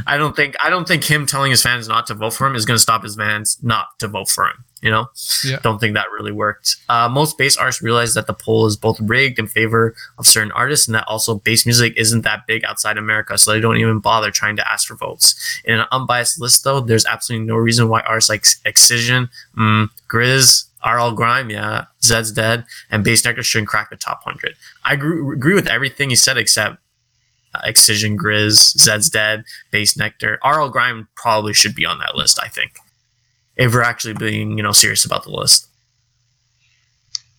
I 0.05 0.17
don't 0.17 0.35
think 0.35 0.55
I 0.63 0.69
don't 0.69 0.87
think 0.87 1.03
him 1.03 1.25
telling 1.25 1.51
his 1.51 1.63
fans 1.63 1.87
not 1.87 2.05
to 2.07 2.13
vote 2.13 2.33
for 2.33 2.45
him 2.45 2.55
is 2.55 2.65
going 2.65 2.75
to 2.75 2.81
stop 2.81 3.03
his 3.03 3.15
fans 3.15 3.57
not 3.61 3.97
to 3.99 4.07
vote 4.07 4.29
for 4.29 4.45
him. 4.45 4.63
You 4.83 4.91
know, 4.91 5.09
Yeah. 5.43 5.57
don't 5.63 5.79
think 5.79 5.95
that 5.95 6.05
really 6.11 6.31
worked. 6.31 6.75
Uh, 6.87 7.09
most 7.09 7.35
bass 7.39 7.57
artists 7.57 7.81
realize 7.81 8.13
that 8.13 8.27
the 8.27 8.33
poll 8.35 8.67
is 8.67 8.77
both 8.77 8.99
rigged 9.01 9.39
in 9.39 9.47
favor 9.47 9.95
of 10.19 10.27
certain 10.27 10.51
artists, 10.51 10.87
and 10.87 10.93
that 10.93 11.05
also 11.07 11.35
bass 11.39 11.65
music 11.65 11.93
isn't 11.97 12.21
that 12.21 12.45
big 12.45 12.63
outside 12.63 12.95
America, 12.99 13.39
so 13.39 13.51
they 13.51 13.59
don't 13.59 13.77
even 13.77 13.97
bother 13.97 14.29
trying 14.29 14.55
to 14.57 14.71
ask 14.71 14.87
for 14.87 14.95
votes. 14.95 15.33
In 15.65 15.79
an 15.79 15.87
unbiased 15.91 16.39
list, 16.39 16.63
though, 16.63 16.79
there's 16.79 17.07
absolutely 17.07 17.47
no 17.47 17.55
reason 17.55 17.89
why 17.89 18.01
artists 18.01 18.29
like 18.29 18.45
Excision, 18.65 19.29
mm, 19.57 19.89
Grizz, 20.07 20.65
RL 20.85 21.11
Grime, 21.13 21.49
yeah, 21.49 21.85
Zeds 22.03 22.33
Dead, 22.33 22.63
and 22.91 23.03
Bassnectar 23.03 23.43
shouldn't 23.43 23.67
crack 23.69 23.89
the 23.89 23.95
top 23.95 24.23
hundred. 24.23 24.53
I 24.85 24.93
agree, 24.93 25.33
agree 25.33 25.55
with 25.55 25.67
everything 25.67 26.11
he 26.11 26.15
said 26.15 26.37
except 26.37 26.77
Excision, 27.63 28.17
Grizz, 28.17 28.77
Zeds 28.77 29.11
Dead, 29.11 29.43
Bassnectar. 29.71 30.37
RL 30.45 30.69
Grime 30.69 31.07
probably 31.15 31.53
should 31.53 31.75
be 31.75 31.85
on 31.85 31.99
that 31.99 32.15
list, 32.15 32.39
I 32.41 32.47
think. 32.47 32.77
If 33.55 33.73
we're 33.73 33.81
actually 33.81 34.13
being, 34.13 34.57
you 34.57 34.63
know, 34.63 34.71
serious 34.71 35.05
about 35.05 35.23
the 35.23 35.31
list. 35.31 35.67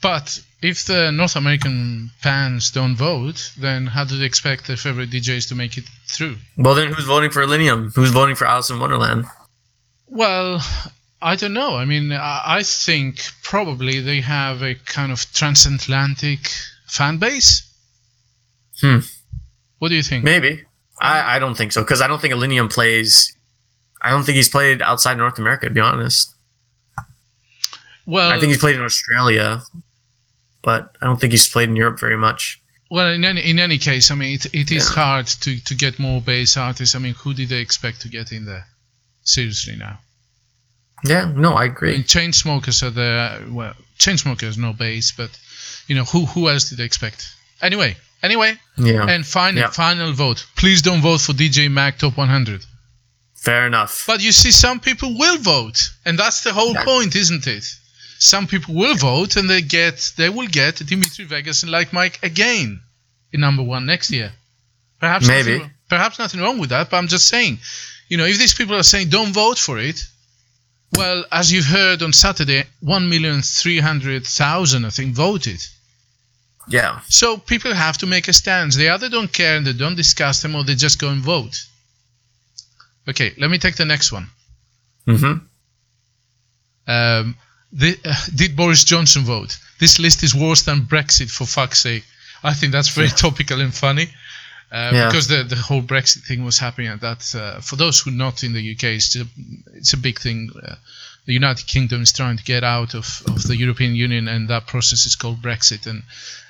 But 0.01 0.41
if 0.63 0.87
the 0.87 1.11
North 1.11 1.37
American 1.37 2.11
fans 2.19 2.71
don't 2.71 2.97
vote, 2.97 3.53
then 3.59 3.87
how 3.87 4.05
do 4.05 4.19
they 4.19 4.25
expect 4.25 4.67
their 4.67 4.77
favorite 4.77 5.11
DJs 5.11 5.49
to 5.49 5.55
make 5.55 5.77
it 5.77 5.85
through? 6.07 6.37
Well, 6.57 6.75
then 6.75 6.93
who's 6.93 7.05
voting 7.05 7.31
for 7.31 7.43
Illenium? 7.43 7.95
Who's 7.95 8.11
voting 8.11 8.37
for 8.37 8.47
Alison 8.47 8.81
Wonderland? 8.81 9.27
Well, 10.09 10.61
I 11.21 11.37
don't 11.37 11.53
know. 11.53 11.77
I 11.77 11.85
mean, 11.85 12.13
I 12.13 12.43
I 12.45 12.63
think 12.63 13.21
probably 13.43 14.01
they 14.01 14.21
have 14.21 14.63
a 14.63 14.75
kind 14.75 15.13
of 15.13 15.33
transatlantic 15.33 16.49
fan 16.87 17.19
base. 17.19 17.65
Hmm. 18.81 18.99
What 19.79 19.89
do 19.89 19.95
you 19.95 20.03
think? 20.03 20.25
Maybe. 20.25 20.65
I, 21.01 21.37
I 21.37 21.39
don't 21.39 21.57
think 21.57 21.73
so 21.73 21.83
because 21.83 22.01
I 22.01 22.07
don't 22.09 22.21
think 22.21 22.35
Illenium 22.35 22.71
plays. 22.73 23.35
I 24.03 24.11
don't 24.11 24.25
think 24.25 24.37
he's 24.37 24.49
played 24.49 24.83
outside 24.83 25.17
North 25.19 25.39
America. 25.39 25.67
To 25.69 25.73
be 25.75 25.81
honest, 25.81 26.35
Well, 28.07 28.31
I 28.31 28.39
think 28.39 28.49
he's 28.51 28.59
played 28.59 28.77
in 28.77 28.83
Australia, 28.83 29.63
but 30.63 30.97
I 31.01 31.07
don't 31.07 31.21
think 31.21 31.33
he's 31.33 31.49
played 31.49 31.69
in 31.69 31.77
Europe 31.77 32.01
very 32.01 32.17
much. 32.17 32.61
well, 32.91 33.13
in 33.13 33.25
any 33.25 33.41
in 33.43 33.59
any 33.59 33.79
case, 33.79 34.11
I 34.11 34.15
mean, 34.15 34.35
it, 34.35 34.47
it 34.55 34.71
is 34.71 34.89
Yeah. 34.89 34.95
hard 35.05 35.27
to 35.45 35.61
to 35.61 35.75
get 35.75 35.99
more 35.99 36.21
bass 36.21 36.57
artists. 36.57 36.95
I 36.95 36.99
mean, 36.99 37.15
who 37.15 37.35
did 37.35 37.49
they 37.51 37.61
expect 37.61 38.01
to 38.03 38.09
get 38.09 38.33
in 38.33 38.45
there? 38.47 38.67
Seriously, 39.23 39.77
now. 39.77 39.99
Yeah, 41.05 41.31
no, 41.37 41.53
I 41.53 41.63
I 41.63 41.65
agree. 41.67 41.93
mean, 41.93 42.03
Chainsmokers 42.05 42.83
are 42.83 42.91
the 42.91 43.45
well, 43.53 43.75
Chainsmokers 43.99 44.57
no 44.59 44.73
bass, 44.73 45.13
but 45.13 45.31
you 45.87 45.95
know 45.95 46.05
who 46.05 46.25
who 46.27 46.49
else 46.49 46.69
did 46.71 46.79
they 46.79 46.85
expect? 46.85 47.29
Anyway, 47.61 47.97
anyway, 48.23 48.59
Yeah, 48.77 49.07
and 49.09 49.27
final 49.27 49.61
Yeah. 49.63 49.71
final 49.71 50.13
vote. 50.13 50.45
Please 50.57 50.83
don't 50.83 51.01
vote 51.03 51.21
for 51.21 51.33
DJ 51.35 51.69
Mag 51.69 51.99
Top 51.99 52.17
100. 52.17 52.65
fair 53.37 53.67
enough. 53.67 54.05
But 54.07 54.21
you 54.21 54.33
see, 54.33 54.51
some 54.51 54.81
people 54.81 55.17
will 55.17 55.39
vote, 55.39 55.91
and 56.05 56.19
that's 56.19 56.41
the 56.43 56.53
whole 56.53 56.75
Yeah. 56.75 56.85
point, 56.85 57.15
isn't 57.17 57.47
it? 57.47 57.65
Some 58.19 58.47
people 58.49 58.75
will 58.75 58.97
vote, 58.97 59.37
and 59.37 59.49
they 59.49 59.63
get 59.63 60.13
they 60.17 60.29
will 60.29 60.49
get 60.49 60.85
Dimitri 60.85 61.25
Vegas 61.25 61.63
and 61.63 61.71
Like 61.71 61.93
Mike 61.93 62.19
again 62.23 62.81
in 63.33 63.41
number 63.41 63.63
one 63.63 63.87
next 63.87 64.11
year. 64.11 64.33
Perhaps 65.01 65.27
Maybe. 65.29 65.59
nothing, 65.59 65.71
perhaps 65.89 66.19
nothing 66.19 66.41
wrong 66.41 66.59
with 66.59 66.71
that, 66.71 66.91
but 66.91 66.97
I'm 66.97 67.07
just 67.09 67.29
saying, 67.29 67.61
you 68.09 68.17
know, 68.17 68.25
if 68.25 68.39
these 68.39 68.55
people 68.55 68.75
are 68.75 68.83
saying 68.83 69.09
don't 69.11 69.33
vote 69.33 69.59
for 69.59 69.79
it, 69.79 70.05
well, 70.93 71.25
as 71.31 71.53
you've 71.53 71.67
heard 71.67 72.03
on 72.03 72.13
Saturday, 72.13 72.65
one 72.81 73.09
million 73.09 73.41
three 73.43 73.79
hundred 73.79 74.27
thousand 74.27 74.85
I 74.85 74.91
think 74.91 75.15
voted. 75.15 75.61
Yeah, 76.69 77.01
So 77.09 77.37
people 77.39 77.73
have 77.75 77.99
to 77.99 78.07
make 78.07 78.29
a 78.29 78.33
stance. 78.33 78.77
They 78.77 78.89
either 78.89 79.09
don't 79.09 79.33
care 79.33 79.57
and 79.57 79.67
they 79.67 79.73
don't 79.73 79.97
discuss 79.97 80.43
them, 80.43 80.55
or 80.55 80.65
they 80.65 80.75
just 80.75 80.99
go 81.01 81.09
and 81.11 81.23
vote. 81.23 81.65
Okay, 83.09 83.33
let 83.39 83.51
me 83.51 83.59
take 83.59 83.77
the 83.77 83.85
next 83.87 84.13
one. 84.13 84.29
hmm 85.07 85.39
Um, 86.87 87.37
the, 87.73 87.99
uh, 88.05 88.15
did 88.35 88.57
Boris 88.57 88.85
Johnson 88.85 89.25
vote? 89.25 89.57
This 89.79 89.99
list 89.99 90.23
is 90.23 90.35
worse 90.35 90.63
than 90.63 90.83
Brexit, 90.83 91.31
for 91.31 91.45
fuck's 91.47 91.81
sake. 91.81 92.05
I 92.43 92.55
think 92.55 92.73
that's 92.73 92.89
very 92.89 93.09
topical 93.09 93.61
and 93.61 93.75
funny. 93.75 94.09
Uh, 94.71 94.91
Yeah. 94.93 95.07
Because 95.09 95.29
the, 95.29 95.45
the 95.45 95.57
whole 95.57 95.83
Brexit 95.83 96.27
thing 96.27 96.45
was 96.45 96.59
happening 96.59 96.89
at 96.89 97.01
that. 97.01 97.35
Uh, 97.35 97.61
for 97.61 97.77
those 97.77 98.01
who 98.01 98.11
are 98.11 98.15
not 98.15 98.43
in 98.43 98.53
the 98.53 98.73
UK, 98.73 98.85
it's 98.85 99.17
a, 99.17 99.25
it's 99.75 99.93
a 99.93 99.97
big 99.97 100.19
thing. 100.19 100.51
The 101.29 101.35
United 101.35 101.67
Kingdom 101.67 102.01
is 102.01 102.11
trying 102.11 102.39
to 102.39 102.43
get 102.43 102.65
out 102.65 102.95
of, 102.95 103.23
of 103.27 103.43
the 103.43 103.55
European 103.55 103.95
Union, 103.95 104.29
and 104.29 104.49
that 104.49 104.67
process 104.67 105.05
is 105.05 105.15
called 105.15 105.43
Brexit. 105.43 105.87
And 105.87 106.03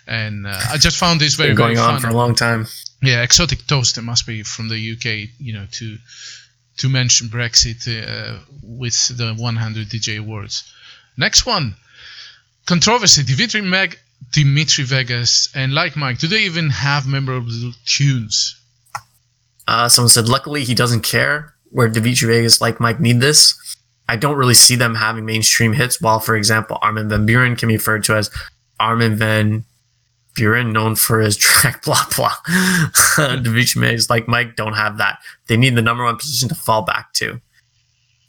and 0.06 0.46
uh, 0.46 0.56
I 0.70 0.76
just 0.76 0.96
found 0.96 1.20
this 1.20 1.34
very 1.34 1.50
Been 1.50 1.56
going 1.56 1.74
very 1.74 1.86
on 1.88 1.94
fun. 1.94 2.02
for 2.02 2.08
a 2.14 2.16
long 2.16 2.36
time. 2.36 2.68
Yeah, 3.02 3.24
exotic 3.24 3.66
toaster 3.66 4.02
must 4.02 4.24
be 4.24 4.44
from 4.44 4.68
the 4.68 4.76
UK. 4.92 5.30
You 5.40 5.54
know, 5.54 5.66
to 5.72 5.98
to 6.76 6.88
mention 6.88 7.26
Brexit 7.26 7.88
uh, 7.88 8.38
with 8.62 9.08
the 9.16 9.34
100 9.34 9.88
DJ 9.88 10.20
awards. 10.20 10.72
Next 11.16 11.44
one, 11.44 11.74
controversy. 12.64 13.24
Dimitri 13.24 13.62
Meg, 13.62 13.98
Dimitri 14.30 14.84
Vegas, 14.84 15.48
and 15.56 15.74
like 15.74 15.96
Mike, 15.96 16.18
do 16.18 16.28
they 16.28 16.44
even 16.44 16.70
have 16.70 17.04
memorable 17.04 17.72
tunes? 17.84 18.54
Uh, 19.66 19.88
someone 19.88 20.08
said, 20.08 20.28
luckily 20.28 20.62
he 20.62 20.74
doesn't 20.76 21.02
care 21.02 21.52
where 21.72 21.88
Dimitri 21.88 22.28
Vegas, 22.28 22.60
like 22.60 22.78
Mike, 22.78 23.00
need 23.00 23.20
this. 23.20 23.76
I 24.08 24.16
don't 24.16 24.36
really 24.36 24.54
see 24.54 24.74
them 24.74 24.94
having 24.94 25.24
mainstream 25.24 25.72
hits, 25.72 26.00
while, 26.00 26.18
for 26.18 26.34
example, 26.34 26.78
Armin 26.80 27.08
van 27.08 27.26
Buuren 27.26 27.58
can 27.58 27.68
be 27.68 27.76
referred 27.76 28.04
to 28.04 28.16
as 28.16 28.30
Armin 28.80 29.16
van 29.16 29.64
Buuren, 30.34 30.72
known 30.72 30.94
for 30.94 31.20
his 31.20 31.36
track 31.38 31.84
blah 31.84 32.04
blah. 32.16 32.34
Dimitri 33.36 33.80
Vegas, 33.80 34.08
like 34.08 34.28
Mike, 34.28 34.56
don't 34.56 34.74
have 34.74 34.98
that. 34.98 35.18
They 35.46 35.56
need 35.56 35.74
the 35.74 35.82
number 35.82 36.04
one 36.04 36.16
position 36.16 36.48
to 36.48 36.54
fall 36.54 36.82
back 36.82 37.12
to. 37.14 37.40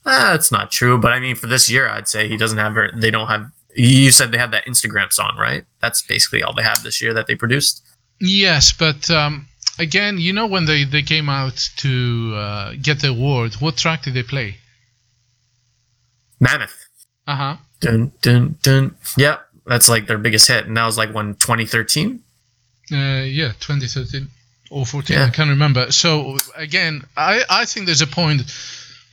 Uh, 0.05 0.31
that's 0.31 0.51
not 0.51 0.71
true, 0.71 0.97
but 0.97 1.11
I 1.11 1.19
mean, 1.19 1.35
for 1.35 1.47
this 1.47 1.69
year, 1.69 1.87
I'd 1.87 2.07
say 2.07 2.27
he 2.27 2.37
doesn't 2.37 2.57
have. 2.57 2.75
They 2.99 3.11
don't 3.11 3.27
have. 3.27 3.51
You 3.75 4.11
said 4.11 4.31
they 4.31 4.37
had 4.37 4.51
that 4.51 4.65
Instagram 4.65 5.13
song, 5.13 5.37
right? 5.37 5.63
That's 5.79 6.01
basically 6.01 6.41
all 6.43 6.53
they 6.53 6.63
have 6.63 6.83
this 6.83 7.01
year 7.01 7.13
that 7.13 7.27
they 7.27 7.35
produced. 7.35 7.85
Yes, 8.19 8.73
but 8.73 9.09
um, 9.09 9.47
again, 9.77 10.17
you 10.17 10.33
know 10.33 10.45
when 10.45 10.65
they, 10.65 10.83
they 10.83 11.01
came 11.01 11.29
out 11.29 11.69
to 11.77 12.33
uh, 12.35 12.73
get 12.81 13.01
the 13.01 13.09
award, 13.09 13.53
what 13.55 13.77
track 13.77 14.03
did 14.03 14.13
they 14.13 14.23
play? 14.23 14.57
Mammoth. 16.39 16.87
Uh 17.27 17.35
huh. 17.35 17.55
Dun 17.81 18.11
dun 18.21 18.57
dun. 18.61 18.95
Yeah, 19.17 19.37
that's 19.65 19.87
like 19.89 20.07
their 20.07 20.17
biggest 20.17 20.47
hit, 20.47 20.65
and 20.65 20.75
that 20.77 20.85
was 20.85 20.97
like 20.97 21.13
when 21.13 21.35
2013. 21.35 22.21
Uh, 22.91 22.95
yeah, 23.23 23.51
2013 23.59 24.27
or 24.71 24.85
14, 24.85 25.15
Yeah. 25.15 25.25
I 25.25 25.29
can't 25.29 25.49
remember. 25.49 25.91
So 25.91 26.37
again, 26.55 27.03
I, 27.15 27.43
I 27.49 27.65
think 27.65 27.85
there's 27.85 28.01
a 28.01 28.07
point. 28.07 28.41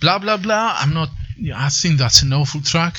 Blah 0.00 0.18
blah 0.18 0.36
blah. 0.38 0.76
I'm 0.78 0.94
not. 0.94 1.08
yeah, 1.38 1.62
I 1.62 1.68
think 1.68 1.98
that's 1.98 2.22
an 2.22 2.32
awful 2.32 2.60
track. 2.62 2.96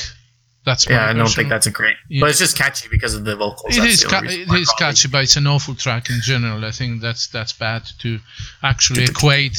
That's 0.65 0.87
Yeah, 0.89 1.09
I 1.09 1.13
don't 1.13 1.29
think 1.29 1.47
that's 1.49 1.65
a 1.65 1.71
great, 1.71 1.95
Yeah. 2.09 2.19
but 2.21 2.29
it's 2.29 2.39
just 2.39 2.57
catchy 2.57 2.89
because 2.91 3.13
of 3.15 3.23
the 3.23 3.35
vocals. 3.37 3.77
It 3.77 3.79
That's 3.81 3.93
is, 3.93 4.03
ca- 4.03 4.21
it 4.25 4.51
is 4.61 4.69
catchy, 4.77 5.07
but 5.07 5.23
it's 5.23 5.37
an 5.37 5.47
awful 5.47 5.75
track 5.75 6.09
in 6.09 6.19
general. 6.21 6.65
I 6.65 6.71
think 6.71 7.01
that's 7.01 7.27
that's 7.27 7.53
bad 7.53 7.83
to 7.99 8.19
actually 8.61 9.05
equate 9.05 9.57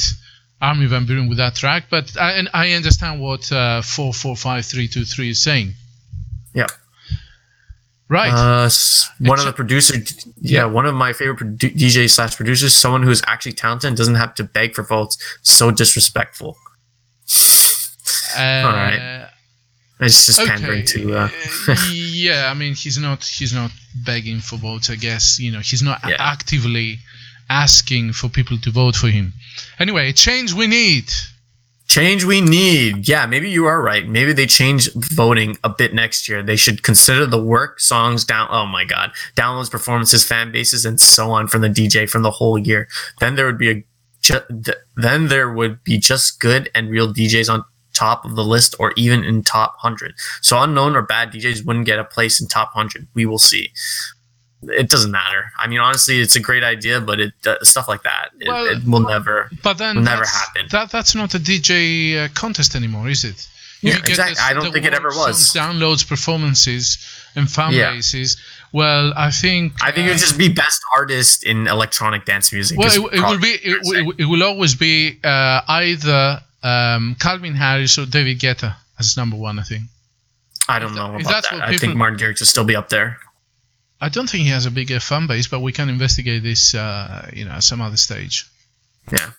Armin 0.61 0.87
Van 0.89 1.05
Buuren 1.05 1.29
with 1.29 1.37
that 1.37 1.55
track. 1.55 1.85
But 1.89 2.15
I, 2.17 2.33
and 2.33 2.49
I 2.53 2.73
understand 2.73 3.21
what 3.21 3.51
uh, 3.51 3.81
four 3.81 4.13
four 4.13 4.35
five 4.35 4.65
three 4.65 4.87
two 4.87 5.05
three 5.05 5.29
is 5.29 5.41
saying. 5.41 5.73
Yeah. 6.53 6.67
Right. 8.09 8.31
Uh, 8.33 8.69
one 9.19 9.37
of 9.37 9.45
the 9.45 9.53
producers, 9.53 10.25
yeah, 10.41 10.61
Yeah. 10.61 10.65
one 10.65 10.87
of 10.87 10.95
my 10.95 11.13
favorite 11.13 11.37
produ- 11.37 11.75
DJ 11.77 12.09
slash 12.09 12.35
producers, 12.35 12.73
someone 12.73 13.03
who's 13.03 13.21
actually 13.27 13.51
talented 13.51 13.87
and 13.89 13.95
doesn't 13.97 14.15
have 14.15 14.33
to 14.35 14.43
beg 14.43 14.73
for 14.73 14.81
votes. 14.81 15.17
So 15.43 15.69
disrespectful. 15.69 16.57
uh, 18.35 18.41
all 18.41 18.71
right. 18.73 19.29
It's 20.01 20.25
just 20.27 20.39
pandering 20.39 20.85
to. 20.87 21.13
Uh, 21.17 21.29
Uh, 21.67 21.75
yeah, 21.91 22.49
I 22.49 22.53
mean 22.53 22.73
he's 22.73 22.97
not 22.97 23.23
he's 23.23 23.53
not 23.53 23.69
begging 24.05 24.39
for 24.39 24.55
votes. 24.57 24.89
I 24.89 24.95
guess 24.95 25.39
you 25.39 25.51
know 25.51 25.59
he's 25.59 25.83
not 25.83 25.99
Yeah. 26.07 26.15
actively 26.19 26.99
asking 27.49 28.13
for 28.13 28.29
people 28.29 28.57
to 28.59 28.71
vote 28.71 28.95
for 28.95 29.07
him. 29.07 29.33
Anyway, 29.79 30.11
change 30.11 30.53
we 30.53 30.67
need. 30.67 31.11
Change 31.87 32.23
we 32.23 32.39
need. 32.39 33.07
Yeah, 33.07 33.25
maybe 33.25 33.49
you 33.49 33.65
are 33.65 33.81
right. 33.81 34.07
Maybe 34.07 34.31
they 34.31 34.45
change 34.45 34.93
voting 34.93 35.57
a 35.63 35.69
bit 35.69 35.91
next 35.91 36.29
year. 36.29 36.43
They 36.43 36.55
should 36.55 36.83
consider 36.83 37.25
the 37.25 37.43
work, 37.43 37.79
songs, 37.79 38.23
down. 38.23 38.47
Oh 38.51 38.67
my 38.67 38.85
God, 38.85 39.11
downloads, 39.35 39.71
performances, 39.71 40.23
fan 40.23 40.51
bases, 40.51 40.85
and 40.85 41.01
so 41.01 41.31
on 41.31 41.47
from 41.47 41.61
the 41.61 41.67
DJ 41.67 42.07
from 42.07 42.21
the 42.21 42.29
whole 42.29 42.59
year. 42.59 42.87
Then 43.19 43.35
there 43.35 43.47
would 43.47 43.57
be 43.57 43.71
a. 43.71 43.83
Ju- 44.21 44.41
th- 44.63 44.77
then 44.97 45.29
there 45.29 45.51
would 45.51 45.83
be 45.83 45.97
just 45.97 46.39
good 46.39 46.69
and 46.75 46.91
real 46.91 47.11
DJs 47.11 47.51
on 47.51 47.63
top 47.93 48.23
of 48.23 48.35
the 48.35 48.43
list, 48.43 48.75
or 48.79 48.93
even 48.95 49.23
in 49.23 49.41
top 49.41 49.75
hundred. 49.79 50.13
So 50.41 50.61
unknown 50.61 50.95
or 50.95 51.01
bad 51.01 51.31
DJs 51.31 51.65
wouldn't 51.65 51.87
get 51.87 51.97
a 51.97 52.03
place 52.03 52.39
in 52.39 52.47
top 52.47 52.73
hundred. 52.73 53.07
We 53.15 53.25
will 53.25 53.39
see. 53.39 53.71
It 54.63 54.89
doesn't 54.89 55.11
matter. 55.11 55.51
I 55.57 55.67
mean, 55.67 55.79
honestly, 55.79 56.19
it's 56.19 56.35
a 56.35 56.39
great 56.41 56.63
idea, 56.63 56.99
but 56.99 57.19
it 57.21 57.33
uh, 57.47 57.55
stuff 57.63 57.87
like 57.87 58.03
that 58.03 58.31
it, 58.39 58.47
Well, 58.49 58.65
it 58.65 58.83
will 58.85 58.99
never. 59.07 59.49
But 59.63 59.77
then 59.77 59.95
Will 59.97 60.03
never 60.03 60.25
happen. 60.25 60.67
That 60.71 60.91
that's 60.91 61.15
not 61.15 61.33
a 61.33 61.39
DJ 61.39 62.25
uh, 62.25 62.27
contest 62.33 62.75
anymore, 62.75 63.07
is 63.09 63.23
it? 63.23 63.47
If 63.81 63.83
Yeah, 63.83 63.97
exactly. 64.05 64.35
the- 64.35 64.43
I 64.43 64.53
don't 64.53 64.73
think 64.73 64.85
it 64.85 64.93
ever 64.93 65.09
was. 65.09 65.53
Downloads, 65.53 66.05
performances, 66.05 66.97
and 67.35 67.49
fan 67.49 67.71
Yeah. 67.71 67.91
bases. 67.91 68.35
Well, 68.73 69.13
I 69.15 69.31
think. 69.31 69.73
I 69.81 69.91
think 69.91 70.07
it 70.07 70.09
uh, 70.09 70.13
would 70.13 70.19
just 70.19 70.37
be 70.37 70.49
best 70.49 70.81
artist 70.93 71.45
in 71.45 71.67
electronic 71.67 72.25
dance 72.25 72.51
music. 72.51 72.77
Well, 72.77 72.91
it, 73.07 73.13
it 73.17 73.21
will 73.21 73.39
be. 73.39 73.53
It, 73.63 74.15
it 74.19 74.25
will 74.25 74.43
always 74.43 74.75
be 74.75 75.17
uh, 75.23 75.61
either 75.69 76.41
um, 76.63 77.15
Calvin 77.19 77.55
Harris 77.55 77.97
or 77.97 78.05
David 78.05 78.39
Guetta 78.39 78.75
as 78.99 79.15
number 79.15 79.37
one. 79.37 79.57
I 79.57 79.63
think. 79.63 79.83
I 80.67 80.77
don't 80.79 80.93
know 80.95 81.15
about 81.15 81.43
that. 81.49 81.53
I 81.63 81.77
think 81.77 81.95
Martin 81.95 82.19
Garrix 82.19 82.41
will 82.41 82.47
still 82.47 82.65
be 82.65 82.75
up 82.75 82.89
there. 82.89 83.17
I 84.01 84.09
don't 84.09 84.29
think 84.29 84.43
he 84.43 84.49
has 84.49 84.65
a 84.65 84.71
bigger 84.71 84.99
fan 84.99 85.27
base, 85.27 85.47
but 85.47 85.59
we 85.61 85.71
can 85.73 85.89
investigate 85.89 86.41
this, 86.43 86.73
uh, 86.73 87.29
you 87.33 87.45
know, 87.45 87.51
at 87.51 87.63
some 87.63 87.81
other 87.81 87.97
stage. 87.97 88.45
Yeah. 89.11 89.31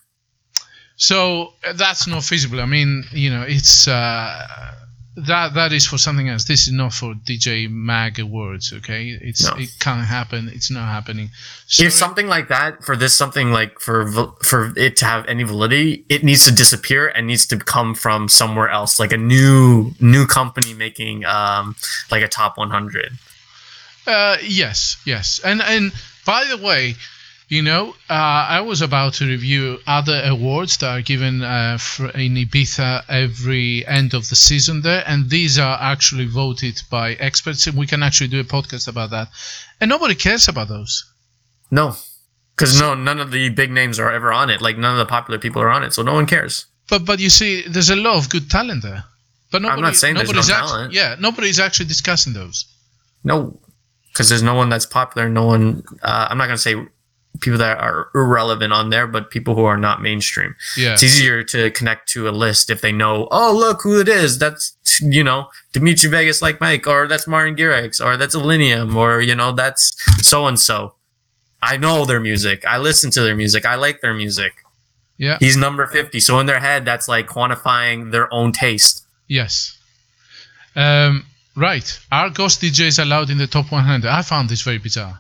So 0.96 1.54
uh, 1.66 1.72
that's 1.72 2.06
not 2.06 2.22
feasible. 2.24 2.60
I 2.60 2.66
mean, 2.66 3.04
you 3.12 3.30
know, 3.30 3.42
it's 3.42 3.88
uh, 3.88 4.74
that 5.16 5.54
that 5.54 5.72
is 5.72 5.86
for 5.86 5.96
something 5.96 6.28
else. 6.28 6.44
This 6.44 6.66
is 6.66 6.74
not 6.74 6.92
for 6.92 7.14
DJ 7.14 7.70
Mag 7.70 8.18
Awards. 8.18 8.72
Okay, 8.74 9.18
it's 9.22 9.44
No. 9.44 9.54
it 9.56 9.70
can't 9.80 10.06
happen. 10.06 10.50
It's 10.52 10.70
not 10.70 10.88
happening. 10.88 11.30
Sorry. 11.66 11.86
If 11.86 11.94
something 11.94 12.26
like 12.28 12.48
that 12.48 12.84
for 12.84 12.96
this 12.96 13.16
something 13.16 13.50
like 13.50 13.80
for 13.80 14.06
for 14.42 14.74
it 14.76 14.96
to 14.96 15.04
have 15.06 15.24
any 15.26 15.42
validity, 15.42 16.04
it 16.10 16.22
needs 16.22 16.44
to 16.44 16.52
disappear 16.52 17.08
and 17.08 17.26
needs 17.26 17.46
to 17.46 17.56
come 17.56 17.94
from 17.94 18.28
somewhere 18.28 18.68
else, 18.68 19.00
like 19.00 19.12
a 19.12 19.16
new 19.18 19.92
new 20.00 20.26
company 20.26 20.74
making 20.74 21.24
um 21.24 21.76
like 22.10 22.22
a 22.22 22.28
top 22.28 22.58
100. 22.58 23.16
Uh, 24.10 24.36
yes, 24.42 24.96
yes, 25.04 25.40
and 25.44 25.62
and 25.62 25.92
by 26.26 26.44
the 26.44 26.56
way, 26.58 26.96
you 27.48 27.62
know, 27.62 27.90
uh, 28.08 28.42
I 28.58 28.60
was 28.60 28.80
about 28.82 29.14
to 29.14 29.26
review 29.26 29.78
other 29.86 30.22
awards 30.24 30.76
that 30.78 30.90
are 30.98 31.02
given 31.02 31.42
uh, 31.42 31.78
for 31.78 32.08
in 32.10 32.34
Ibiza 32.34 33.04
every 33.08 33.86
end 33.86 34.14
of 34.14 34.28
the 34.28 34.36
season 34.36 34.82
there, 34.82 35.02
and 35.06 35.30
these 35.30 35.58
are 35.58 35.78
actually 35.80 36.26
voted 36.26 36.80
by 36.90 37.12
experts, 37.14 37.66
and 37.66 37.76
we 37.76 37.86
can 37.86 38.02
actually 38.02 38.28
do 38.28 38.40
a 38.40 38.44
podcast 38.44 38.88
about 38.88 39.10
that. 39.10 39.28
And 39.80 39.88
nobody 39.88 40.14
cares 40.14 40.48
about 40.48 40.68
those. 40.68 41.04
No. 41.70 41.96
Cuz 42.56 42.78
no 42.80 42.94
none 42.94 43.20
of 43.20 43.30
the 43.30 43.48
big 43.48 43.70
names 43.70 43.98
are 43.98 44.12
ever 44.12 44.32
on 44.32 44.50
it. 44.50 44.60
Like 44.60 44.76
none 44.76 44.92
of 44.92 44.98
the 44.98 45.06
popular 45.06 45.38
people 45.38 45.62
are 45.62 45.70
on 45.70 45.82
it, 45.82 45.94
so 45.94 46.02
no 46.02 46.14
one 46.14 46.26
cares. 46.26 46.66
But 46.88 47.04
but 47.04 47.18
you 47.20 47.30
see, 47.30 47.62
there's 47.66 47.90
a 47.90 47.96
lot 47.96 48.16
of 48.16 48.28
good 48.28 48.50
talent 48.50 48.82
there. 48.82 49.04
But 49.50 49.62
nobody, 49.62 49.82
not 49.82 49.96
saying 49.96 50.14
there's 50.14 50.28
no 50.28 50.34
nobody's 50.34 50.50
actu- 50.50 50.68
talent. 50.68 50.92
yeah, 50.92 51.16
nobody's 51.18 51.58
actually 51.58 51.86
discussing 51.86 52.32
those. 52.34 52.66
No, 53.24 53.60
because 54.12 54.28
there's 54.28 54.42
no 54.42 54.54
one 54.54 54.68
that's 54.68 54.86
popular. 54.86 55.28
No 55.28 55.46
one. 55.46 55.82
Uh, 56.02 56.28
I'm 56.30 56.38
not 56.38 56.46
gonna 56.46 56.58
say 56.58 56.74
people 57.40 57.58
that 57.58 57.78
are 57.78 58.08
irrelevant 58.14 58.72
on 58.72 58.90
there, 58.90 59.06
but 59.06 59.30
people 59.30 59.54
who 59.54 59.64
are 59.64 59.76
not 59.78 60.02
mainstream. 60.02 60.54
Yeah, 60.76 60.92
It's 60.94 61.02
easier 61.02 61.42
to 61.44 61.70
connect 61.70 62.08
to 62.10 62.28
a 62.28 62.32
list 62.32 62.68
if 62.70 62.80
they 62.82 62.92
know. 62.92 63.28
Oh, 63.30 63.54
look 63.56 63.82
who 63.82 64.00
it 64.00 64.08
is. 64.08 64.38
That's 64.38 64.76
you 65.00 65.24
know 65.24 65.48
Dimitri 65.72 66.10
Vegas, 66.10 66.42
like 66.42 66.60
Mike, 66.60 66.86
or 66.86 67.06
that's 67.06 67.26
Martin 67.26 67.56
Garrix, 67.56 68.04
or 68.04 68.16
that's 68.16 68.34
Illenium, 68.36 68.94
or 68.94 69.20
you 69.20 69.34
know 69.34 69.52
that's 69.52 69.94
so 70.26 70.46
and 70.46 70.58
so. 70.58 70.94
I 71.62 71.76
know 71.76 72.04
their 72.06 72.20
music. 72.20 72.64
I 72.66 72.78
listen 72.78 73.10
to 73.12 73.20
their 73.22 73.36
music. 73.36 73.66
I 73.66 73.74
like 73.74 74.00
their 74.00 74.14
music. 74.14 74.52
yeah, 75.18 75.36
He's 75.40 75.58
number 75.58 75.86
50. 75.86 76.18
So 76.20 76.40
in 76.40 76.46
their 76.46 76.58
head, 76.58 76.86
that's 76.86 77.06
like 77.06 77.26
quantifying 77.28 78.12
their 78.12 78.32
own 78.32 78.52
taste. 78.52 79.04
yes. 79.28 79.76
Um, 80.76 81.26
right, 81.56 81.98
are 82.12 82.30
ghost 82.30 82.60
DJs 82.62 83.02
allowed 83.02 83.30
in 83.30 83.38
the 83.38 83.46
top 83.46 83.70
100? 83.72 84.08
I 84.08 84.22
found 84.22 84.48
this 84.48 84.62
very 84.62 84.78
bizarre. 84.78 85.18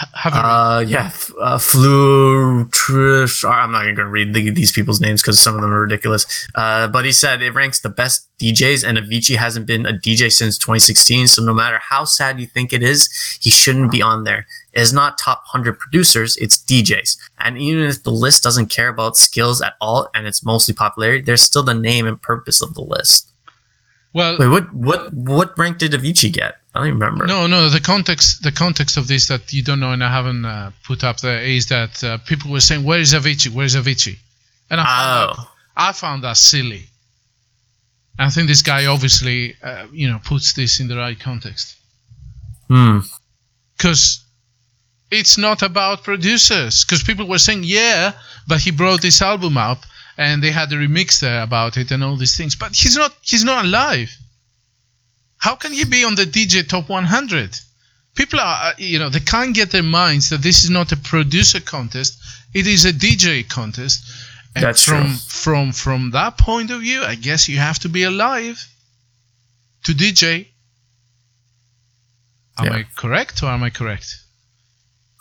H- 0.00 0.08
Have 0.14 0.34
you 0.34 0.40
read? 0.40 0.46
Uh, 0.46 0.84
yeah, 0.86 1.06
f- 1.06 1.32
uh, 1.40 1.58
Flu 1.58 2.64
Trish. 2.66 3.44
I'm 3.48 3.72
not 3.72 3.82
even 3.82 3.96
gonna 3.96 4.08
read 4.08 4.32
the, 4.32 4.48
these 4.50 4.70
people's 4.72 5.00
names 5.00 5.20
because 5.20 5.40
some 5.40 5.54
of 5.56 5.60
them 5.60 5.72
are 5.72 5.80
ridiculous. 5.80 6.48
Uh, 6.54 6.86
but 6.86 7.04
he 7.04 7.10
said 7.12 7.42
it 7.42 7.50
ranks 7.52 7.80
the 7.80 7.88
best 7.88 8.28
DJs, 8.38 8.86
and 8.88 8.96
Avicii 8.96 9.36
hasn't 9.36 9.66
been 9.66 9.84
a 9.84 9.92
DJ 9.92 10.30
since 10.32 10.56
2016. 10.56 11.26
So 11.26 11.42
no 11.42 11.52
matter 11.52 11.80
how 11.90 12.04
sad 12.04 12.38
you 12.40 12.46
think 12.46 12.72
it 12.72 12.82
is, 12.82 13.10
he 13.40 13.50
shouldn't 13.50 13.90
be 13.90 14.00
on 14.00 14.22
there. 14.24 14.46
It 14.72 14.80
is 14.80 14.92
not 14.92 15.18
top 15.18 15.42
100 15.52 15.78
producers; 15.80 16.36
it's 16.36 16.56
DJs. 16.62 17.18
And 17.40 17.58
even 17.58 17.82
if 17.82 18.04
the 18.04 18.12
list 18.12 18.44
doesn't 18.44 18.66
care 18.68 18.88
about 18.88 19.16
skills 19.16 19.60
at 19.60 19.74
all, 19.80 20.08
and 20.14 20.28
it's 20.28 20.44
mostly 20.44 20.74
popularity, 20.74 21.22
there's 21.22 21.42
still 21.42 21.64
the 21.64 21.74
name 21.74 22.06
and 22.06 22.22
purpose 22.22 22.62
of 22.62 22.74
the 22.74 22.82
list. 22.82 23.31
Well, 24.14 24.36
Wait, 24.38 24.48
what? 24.48 24.72
What? 24.74 25.12
What 25.14 25.58
rank 25.58 25.78
did 25.78 25.92
Avicii 25.92 26.32
get? 26.32 26.56
I 26.74 26.78
don't 26.78 26.88
even 26.88 27.00
remember. 27.00 27.26
No, 27.26 27.46
no. 27.46 27.68
The 27.68 27.80
context, 27.80 28.42
the 28.42 28.52
context 28.52 28.96
of 28.96 29.08
this 29.08 29.28
that 29.28 29.52
you 29.52 29.62
don't 29.62 29.80
know, 29.80 29.92
and 29.92 30.04
I 30.04 30.10
haven't 30.10 30.44
uh, 30.44 30.70
put 30.84 31.02
up 31.02 31.20
there, 31.20 31.42
is 31.42 31.66
that 31.68 32.02
uh, 32.04 32.18
people 32.18 32.50
were 32.50 32.60
saying, 32.60 32.84
"Where 32.84 33.00
is 33.00 33.14
Avicii? 33.14 33.50
Where 33.50 33.64
is 33.64 33.74
Avicii?" 33.74 34.18
And 34.70 34.80
I 34.80 34.84
found, 34.84 35.30
that, 35.30 35.36
Oh, 35.38 35.50
I 35.76 35.92
found 35.92 36.24
that 36.24 36.36
silly. 36.36 36.84
I 38.18 38.28
think 38.30 38.48
this 38.48 38.62
guy 38.62 38.86
obviously, 38.86 39.56
uh, 39.62 39.86
you 39.92 40.08
know, 40.08 40.20
puts 40.22 40.52
this 40.52 40.80
in 40.80 40.88
the 40.88 40.96
right 40.96 41.18
context 41.18 41.76
hmm. 42.68 42.98
because 43.76 44.22
it's 45.10 45.38
not 45.38 45.62
about 45.62 46.04
producers. 46.04 46.84
Because 46.84 47.02
people 47.02 47.26
were 47.26 47.38
saying, 47.38 47.62
"Yeah, 47.64 48.12
but 48.46 48.60
he 48.60 48.70
brought 48.70 49.00
this 49.00 49.22
album 49.22 49.56
up, 49.56 49.84
and 50.16 50.42
they 50.42 50.50
had 50.50 50.72
a 50.72 50.76
remix 50.76 51.20
there 51.20 51.42
about 51.42 51.76
it, 51.76 51.90
and 51.90 52.02
all 52.04 52.16
these 52.16 52.36
things." 52.36 52.54
But 52.56 52.74
he's 52.74 52.96
not. 52.96 53.14
He's 53.22 53.44
not 53.44 53.64
alive. 53.64 54.10
How 55.38 55.54
can 55.56 55.72
he 55.72 55.84
be 55.84 56.04
on 56.04 56.14
the 56.14 56.24
DJ 56.24 56.66
Top 56.68 56.88
100? 56.88 57.58
People 58.14 58.38
are, 58.38 58.66
uh, 58.70 58.72
you 58.78 58.98
know, 58.98 59.08
they 59.08 59.20
can't 59.20 59.54
get 59.54 59.70
their 59.72 59.82
minds 59.82 60.30
that 60.30 60.42
this 60.42 60.62
is 60.64 60.70
not 60.70 60.92
a 60.92 60.96
producer 60.96 61.60
contest; 61.60 62.18
it 62.54 62.66
is 62.66 62.84
a 62.84 62.92
DJ 62.92 63.48
contest. 63.48 64.04
And 64.54 64.64
That's 64.64 64.82
from 64.84 65.04
true. 65.06 65.16
from 65.16 65.72
from 65.72 66.10
that 66.10 66.36
point 66.36 66.70
of 66.70 66.80
view, 66.82 67.02
I 67.02 67.14
guess 67.14 67.48
you 67.48 67.56
have 67.58 67.78
to 67.80 67.88
be 67.88 68.02
alive 68.02 68.66
to 69.84 69.92
DJ. 69.94 70.48
Am 72.58 72.66
Yeah. 72.66 72.72
I 72.74 72.86
correct 72.96 73.42
or 73.42 73.46
am 73.46 73.62
I 73.62 73.70
correct? 73.70 74.18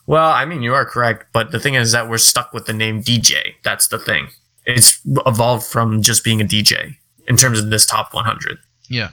Well, 0.06 0.30
I 0.32 0.44
mean, 0.46 0.62
you 0.62 0.74
are 0.74 0.86
correct, 0.86 1.28
but 1.32 1.52
the 1.52 1.60
thing 1.60 1.76
is 1.76 1.94
that 1.94 2.10
we're 2.10 2.18
stuck 2.18 2.52
with 2.54 2.66
the 2.66 2.74
name 2.74 3.02
DJ. 3.02 3.56
That's 3.64 3.88
the 3.88 3.98
thing. 4.00 4.30
It's 4.78 5.00
evolved 5.06 5.66
from 5.66 6.02
just 6.02 6.24
being 6.24 6.42
a 6.42 6.46
DJ 6.46 6.96
in 7.28 7.38
terms 7.38 7.60
of 7.60 7.70
this 7.70 7.86
top 7.86 8.14
100. 8.14 8.58
Yeah. 8.90 9.10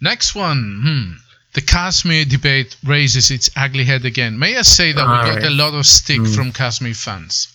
Next 0.00 0.34
one. 0.34 0.80
Hmm. 0.84 1.12
The 1.54 1.60
KSHMR 1.62 2.28
debate 2.28 2.76
raises 2.84 3.30
its 3.30 3.48
ugly 3.56 3.84
head 3.84 4.04
again. 4.04 4.38
May 4.38 4.56
I 4.56 4.62
say 4.62 4.92
that 4.92 5.02
we 5.06 5.30
got 5.40 5.44
a 5.44 5.50
lot 5.50 5.72
of 5.74 5.86
stick 5.86 6.18
Hmm. 6.18 6.32
from 6.34 6.52
KSHMR 6.52 6.94
fans. 6.96 7.48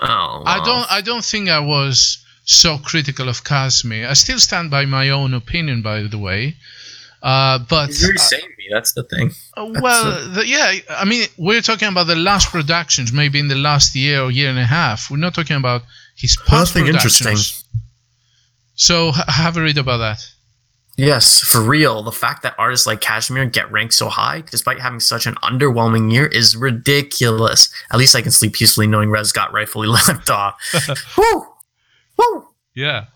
Oh, 0.00 0.42
I 0.44 0.62
don't. 0.64 0.86
I 0.92 1.00
don't 1.00 1.24
think 1.24 1.48
I 1.48 1.60
was 1.60 2.18
so 2.44 2.76
critical 2.78 3.28
of 3.28 3.44
KSHMR. 3.44 4.08
I 4.08 4.12
still 4.12 4.38
stand 4.38 4.70
by 4.70 4.84
my 4.84 5.08
own 5.10 5.32
opinion, 5.34 5.80
by 5.82 6.02
the 6.02 6.18
way. 6.18 6.56
Uh, 7.22 7.58
but 7.68 7.86
He's 7.88 8.02
very 8.02 8.18
samey. 8.18 8.42
That's 8.70 8.92
the 8.92 9.04
thing. 9.04 9.30
uh, 9.56 9.68
well, 9.80 10.32
the, 10.34 10.46
yeah. 10.46 10.74
I 10.90 11.04
mean, 11.06 11.24
we're 11.38 11.62
talking 11.62 11.88
about 11.88 12.08
the 12.08 12.14
last 12.16 12.50
productions, 12.50 13.10
maybe 13.12 13.38
in 13.38 13.48
the 13.48 13.54
last 13.54 13.94
year 13.96 14.20
or 14.20 14.30
year 14.30 14.50
and 14.50 14.58
a 14.58 14.66
half. 14.66 15.10
We're 15.10 15.16
not 15.16 15.34
talking 15.34 15.56
about 15.56 15.82
his 16.16 16.36
past 16.36 16.74
Nothing 16.74 16.86
productions. 16.86 17.20
interesting. 17.26 17.62
So 18.74 19.08
h- 19.10 19.14
have 19.28 19.56
a 19.56 19.62
read 19.62 19.78
about 19.78 19.98
that. 19.98 20.26
Yes, 20.98 21.40
for 21.42 21.60
real. 21.60 22.02
The 22.02 22.10
fact 22.12 22.42
that 22.42 22.54
artists 22.58 22.86
like 22.86 23.02
KSHMR 23.02 23.52
get 23.52 23.70
ranked 23.70 23.92
so 23.92 24.08
high, 24.08 24.42
despite 24.50 24.80
having 24.80 24.98
such 25.00 25.26
an 25.26 25.34
underwhelming 25.36 26.10
year, 26.10 26.26
is 26.26 26.56
ridiculous. 26.56 27.68
At 27.90 27.98
least 27.98 28.16
I 28.16 28.22
can 28.22 28.30
sleep 28.32 28.54
peacefully 28.54 28.86
knowing 28.86 29.10
Rezz 29.10 29.32
got 29.32 29.52
rightfully 29.52 29.88
left 30.08 30.30
off. 30.30 30.56
Woo! 31.18 31.46
Woo! 32.18 32.48
Yeah. 32.74 33.06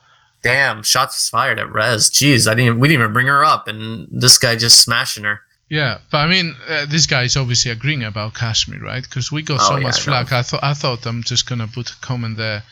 Damn, 0.42 0.82
shots 0.82 1.28
fired 1.30 1.58
at 1.58 1.68
Rezz. 1.68 2.10
Jeez, 2.10 2.46
I 2.50 2.54
didn't. 2.54 2.80
We 2.80 2.88
didn't 2.88 3.02
even 3.02 3.12
bring 3.14 3.26
her 3.28 3.44
up, 3.44 3.66
and 3.68 4.08
this 4.10 4.36
guy 4.38 4.56
just 4.56 4.80
smashing 4.80 5.24
her. 5.24 5.40
Yeah, 5.70 5.98
but 6.10 6.18
I 6.18 6.26
mean, 6.26 6.56
uh, 6.68 6.84
this 6.86 7.06
guy 7.06 7.22
is 7.24 7.36
obviously 7.36 7.70
agreeing 7.70 8.02
about 8.02 8.34
KSHMR, 8.34 8.80
right? 8.82 9.02
Because 9.02 9.30
we 9.30 9.42
got 9.42 9.60
Oh, 9.62 9.68
so 9.68 9.76
yeah, 9.76 9.82
much 9.84 10.00
I 10.00 10.02
flack. 10.02 10.32
I 10.32 10.42
thought 10.42 10.60
I 10.64 10.74
thought 10.74 11.06
I'm 11.06 11.22
just 11.22 11.48
gonna 11.48 11.68
put 11.68 11.90
a 11.90 11.96
comment 12.00 12.36
there 12.38 12.62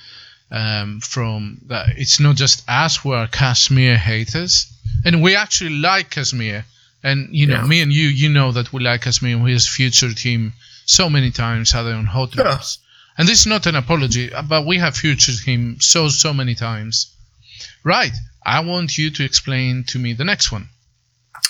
um, 0.50 1.00
from 1.00 1.58
that. 1.66 1.86
It's 1.96 2.18
not 2.20 2.36
just 2.36 2.64
us 2.68 2.96
who 2.96 3.12
are 3.12 3.26
KSHMR 3.28 3.96
haters, 3.96 4.66
and 5.04 5.22
we 5.22 5.36
actually 5.36 5.70
like 5.70 6.10
KSHMR. 6.10 6.64
And 7.02 7.28
you 7.32 7.46
know, 7.46 7.60
Yeah. 7.60 7.66
me 7.66 7.80
and 7.82 7.92
you, 7.92 8.08
you 8.08 8.28
know 8.28 8.50
that 8.52 8.72
we 8.72 8.82
like 8.82 9.02
KSHMR. 9.02 9.32
and 9.34 9.44
We 9.44 9.52
has 9.52 9.68
featured 9.68 10.18
him 10.18 10.52
so 10.86 11.08
many 11.10 11.30
times, 11.30 11.72
had 11.72 11.86
on 11.86 12.06
hot 12.06 12.34
Yeah. 12.34 12.58
And 13.18 13.26
this 13.28 13.40
is 13.40 13.46
not 13.46 13.66
an 13.66 13.74
apology, 13.76 14.32
uh, 14.32 14.42
but 14.42 14.64
we 14.64 14.78
have 14.78 14.96
featured 14.96 15.40
him 15.40 15.76
so 15.80 16.08
so 16.08 16.32
many 16.32 16.54
times. 16.54 17.12
Right. 17.84 18.12
I 18.46 18.60
want 18.60 18.96
you 18.96 19.10
to 19.10 19.24
explain 19.24 19.84
to 19.88 19.98
me 19.98 20.12
the 20.14 20.24
next 20.24 20.50
one. 20.52 20.68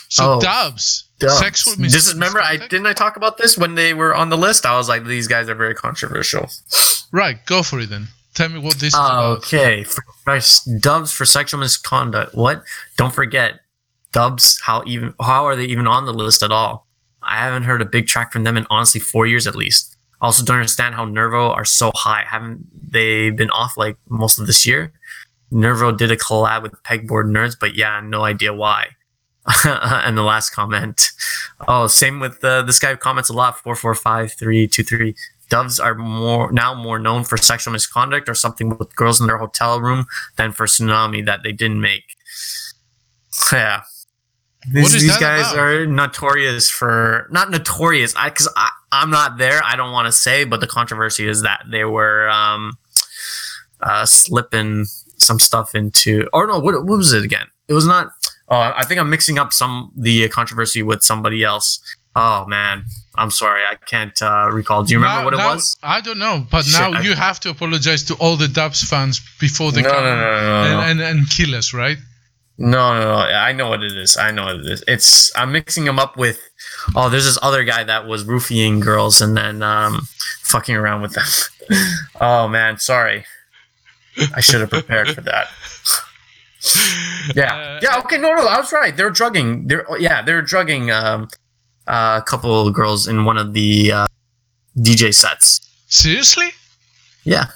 So 0.09 0.35
Oh, 0.35 0.41
DVBBS, 0.41 1.05
DVBBS. 1.21 1.39
sexual 1.39 1.75
This 1.77 1.95
is 2.09 2.15
remember 2.15 2.41
I 2.41 2.57
didn't 2.57 2.87
I 2.87 2.95
talk 2.95 3.17
about 3.17 3.37
this 3.39 3.57
when 3.59 3.75
they 3.75 3.93
were 3.95 4.15
on 4.15 4.31
the 4.31 4.37
list. 4.39 4.65
I 4.67 4.77
was 4.77 4.89
like, 4.89 5.05
these 5.05 5.29
guys 5.29 5.49
are 5.49 5.55
very 5.55 5.75
controversial. 5.75 6.49
Right, 7.13 7.45
go 7.47 7.63
for 7.63 7.79
it 7.81 7.91
then. 7.91 8.09
Tell 8.39 8.49
me 8.51 8.61
what 8.61 8.79
this. 8.79 8.95
Okay, 8.97 9.83
for, 9.83 10.05
for- 10.23 10.37
DVBBS 10.37 11.13
for 11.13 11.25
sexual 11.25 11.59
misconduct. 11.59 12.37
What? 12.37 12.63
Don't 12.97 13.13
forget, 13.13 13.59
DVBBS. 14.13 14.61
How 14.63 14.85
even? 14.87 15.13
How 15.21 15.45
are 15.47 15.57
they 15.57 15.65
even 15.65 15.89
on 15.89 16.07
the 16.07 16.13
list 16.13 16.45
at 16.45 16.53
all? 16.53 16.87
I 17.21 17.39
haven't 17.39 17.65
heard 17.65 17.83
a 17.83 17.85
big 17.85 18.07
track 18.07 18.33
from 18.33 18.45
them 18.45 18.57
in 18.57 18.65
honestly 18.71 19.01
four 19.01 19.27
years 19.27 19.49
at 19.49 19.57
least. 19.57 19.97
Also, 20.21 20.45
don't 20.45 20.59
understand 20.59 20.95
how 20.95 21.05
Nervo 21.05 21.51
are 21.51 21.65
so 21.65 21.91
high. 21.97 22.23
Haven't 22.29 22.65
they 22.93 23.31
been 23.31 23.51
off 23.51 23.77
like 23.77 23.97
most 24.09 24.39
of 24.39 24.47
this 24.47 24.65
year? 24.65 24.93
Nervo 25.51 25.91
did 25.91 26.13
a 26.13 26.17
collab 26.17 26.63
with 26.63 26.81
Pegboard 26.85 27.27
Nerds, 27.27 27.57
but 27.59 27.75
yeah, 27.75 28.01
no 28.05 28.23
idea 28.23 28.55
why. 28.55 28.87
and 29.65 30.17
the 30.17 30.23
last 30.23 30.51
comment. 30.51 31.11
Oh, 31.67 31.89
same 31.89 32.21
with 32.21 32.45
uh, 32.45 32.63
this 32.63 32.79
guy 32.79 32.95
comments 32.95 33.31
a 33.31 33.33
lot. 33.33 33.59
Four 33.59 33.75
four 33.75 33.97
five 33.97 34.33
three 34.33 34.69
two 34.69 34.85
three. 34.85 35.17
Doves 35.49 35.81
are 35.81 35.95
more 35.95 36.53
now 36.53 36.75
more 36.75 36.99
known 36.99 37.25
for 37.25 37.37
sexual 37.37 37.73
misconduct 37.73 38.29
or 38.29 38.35
something 38.35 38.77
with 38.77 38.95
girls 38.95 39.21
in 39.21 39.27
their 39.27 39.39
hotel 39.39 39.81
room 39.81 40.07
than 40.37 40.53
for 40.53 40.67
tsunami 40.67 41.25
that 41.27 41.43
they 41.43 41.53
didn't 41.53 41.81
make. 41.81 42.17
Yeah. 43.53 43.83
These, 44.73 44.93
these 44.95 45.17
guys 45.19 45.53
about? 45.53 45.59
are 45.59 45.87
notorious 45.87 46.69
for 46.69 47.29
not 47.31 47.51
notorious. 47.51 48.15
I 48.17 48.31
because 48.31 48.49
I 48.57 48.69
I'm 48.91 49.11
not 49.11 49.39
there. 49.39 49.61
I 49.65 49.77
don't 49.77 49.93
want 49.93 50.07
to 50.07 50.13
say, 50.13 50.45
but 50.45 50.61
the 50.61 50.67
controversy 50.67 51.29
is 51.29 51.43
that 51.43 51.63
they 51.71 51.85
were 51.85 52.29
um, 52.29 52.77
uh, 53.81 54.07
slipping 54.07 54.87
some 55.17 55.39
stuff 55.39 55.75
into. 55.75 56.29
Or 56.33 56.47
no, 56.47 56.59
what, 56.59 56.75
what 56.85 56.99
was 56.99 57.13
it 57.13 57.25
again? 57.25 57.47
It 57.69 57.75
was 57.75 57.87
not. 57.87 58.09
Oh, 58.49 58.73
I 58.75 58.85
think 58.85 58.99
I'm 58.99 59.11
mixing 59.11 59.39
up 59.39 59.53
some 59.53 59.93
the 59.95 60.29
controversy 60.29 60.83
with 60.83 61.03
somebody 61.03 61.45
else. 61.45 61.81
Oh 62.21 62.45
man, 62.47 62.85
I'm 63.21 63.31
sorry, 63.31 63.63
I 63.73 63.77
can't 63.93 64.19
uh, 64.23 64.49
recall. 64.61 64.83
Do 64.85 64.93
you 64.93 64.99
remember 64.99 65.21
Now- 65.21 65.25
what 65.27 65.35
it 65.35 65.39
now- 65.39 65.55
was? 65.55 65.77
I 65.83 66.01
don't 66.01 66.19
know, 66.19 66.47
but 66.51 66.65
Shit, 66.65 66.81
now 66.81 66.99
I- 66.99 67.03
you 67.03 67.15
have 67.15 67.39
to 67.41 67.51
apologize 67.51 68.03
to 68.05 68.15
all 68.23 68.37
the 68.37 68.47
DVBBS 68.49 68.85
fans 68.91 69.21
before 69.41 69.71
they 69.73 69.83
No, 69.83 69.91
come 69.93 70.05
no, 70.05 70.15
no, 70.17 70.21
no, 70.21 70.41
no, 70.41 70.65
no. 70.75 70.81
And, 70.81 71.01
and, 71.01 71.19
and 71.21 71.31
kill 71.31 71.55
us, 71.55 71.73
right? 71.75 71.99
No, 72.61 72.85
no, 72.99 73.05
no. 73.13 73.19
I 73.49 73.53
know 73.53 73.69
what 73.69 73.83
it 73.85 73.93
is. 73.97 74.17
I 74.17 74.33
know 74.33 74.47
what 74.47 74.57
it 74.57 74.67
is. 74.67 74.83
It's 74.89 75.31
I'm 75.37 75.53
mixing 75.53 75.85
them 75.85 75.99
up 76.01 76.17
with. 76.17 76.39
Oh, 76.97 77.09
there's 77.09 77.25
this 77.25 77.39
other 77.41 77.63
guy 77.63 77.85
that 77.85 78.09
was 78.09 78.25
roofing 78.25 78.81
girls 78.81 79.21
and 79.21 79.37
then 79.37 79.63
um, 79.63 80.09
fucking 80.43 80.75
around 80.75 81.03
with 81.03 81.13
them. 81.13 81.27
oh 82.21 82.49
man, 82.49 82.79
sorry. 82.79 83.25
I 84.35 84.41
should 84.41 84.61
have 84.61 84.71
prepared 84.71 85.09
for 85.15 85.21
that. 85.21 85.47
Yeah, 87.37 87.55
Uh, 87.55 87.81
yeah. 87.81 87.99
Okay, 88.01 88.19
no, 88.19 88.35
no, 88.35 88.47
I 88.49 88.59
was 88.59 88.73
right. 88.73 88.97
They're 88.97 89.11
drugging. 89.11 89.69
They're 89.69 89.87
yeah, 90.01 90.23
they're 90.23 90.43
drugging 90.43 90.91
um, 90.91 91.29
a 91.89 92.23
couple 92.27 92.67
of 92.67 92.75
girls 92.75 93.09
in 93.09 93.25
one 93.25 93.39
of 93.39 93.53
the 93.55 93.93
uh, 93.93 94.07
DJ 94.77 95.15
sets. 95.15 95.61
Seriously? 95.89 96.49
Yeah, 97.25 97.47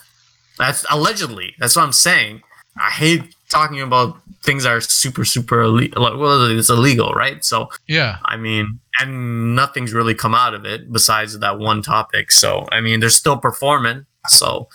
that's 0.59 0.85
allegedly. 0.91 1.55
That's 1.59 1.77
what 1.77 1.83
I'm 1.85 1.93
saying. 1.93 2.43
I 2.77 2.91
hate 2.91 3.35
talking 3.51 3.81
about 3.83 4.17
things 4.43 4.65
that 4.65 4.73
are 4.73 4.81
super, 4.81 5.25
super 5.25 5.63
illegal. 5.63 6.03
Like, 6.03 6.19
well, 6.19 6.51
it's 6.51 6.71
illegal, 6.71 7.13
right? 7.13 7.45
So, 7.45 7.69
Yeah. 7.87 8.17
I 8.25 8.37
mean, 8.37 8.81
and 8.99 9.55
nothing's 9.55 9.93
really 9.93 10.15
come 10.15 10.35
out 10.35 10.55
of 10.55 10.65
it 10.65 10.91
besides 10.91 11.39
that 11.39 11.59
one 11.59 11.83
topic. 11.83 12.33
So, 12.33 12.67
I 12.73 12.81
mean, 12.81 13.01
they're 13.01 13.11
still 13.11 13.37
performing. 13.37 14.07
So, 14.29 14.69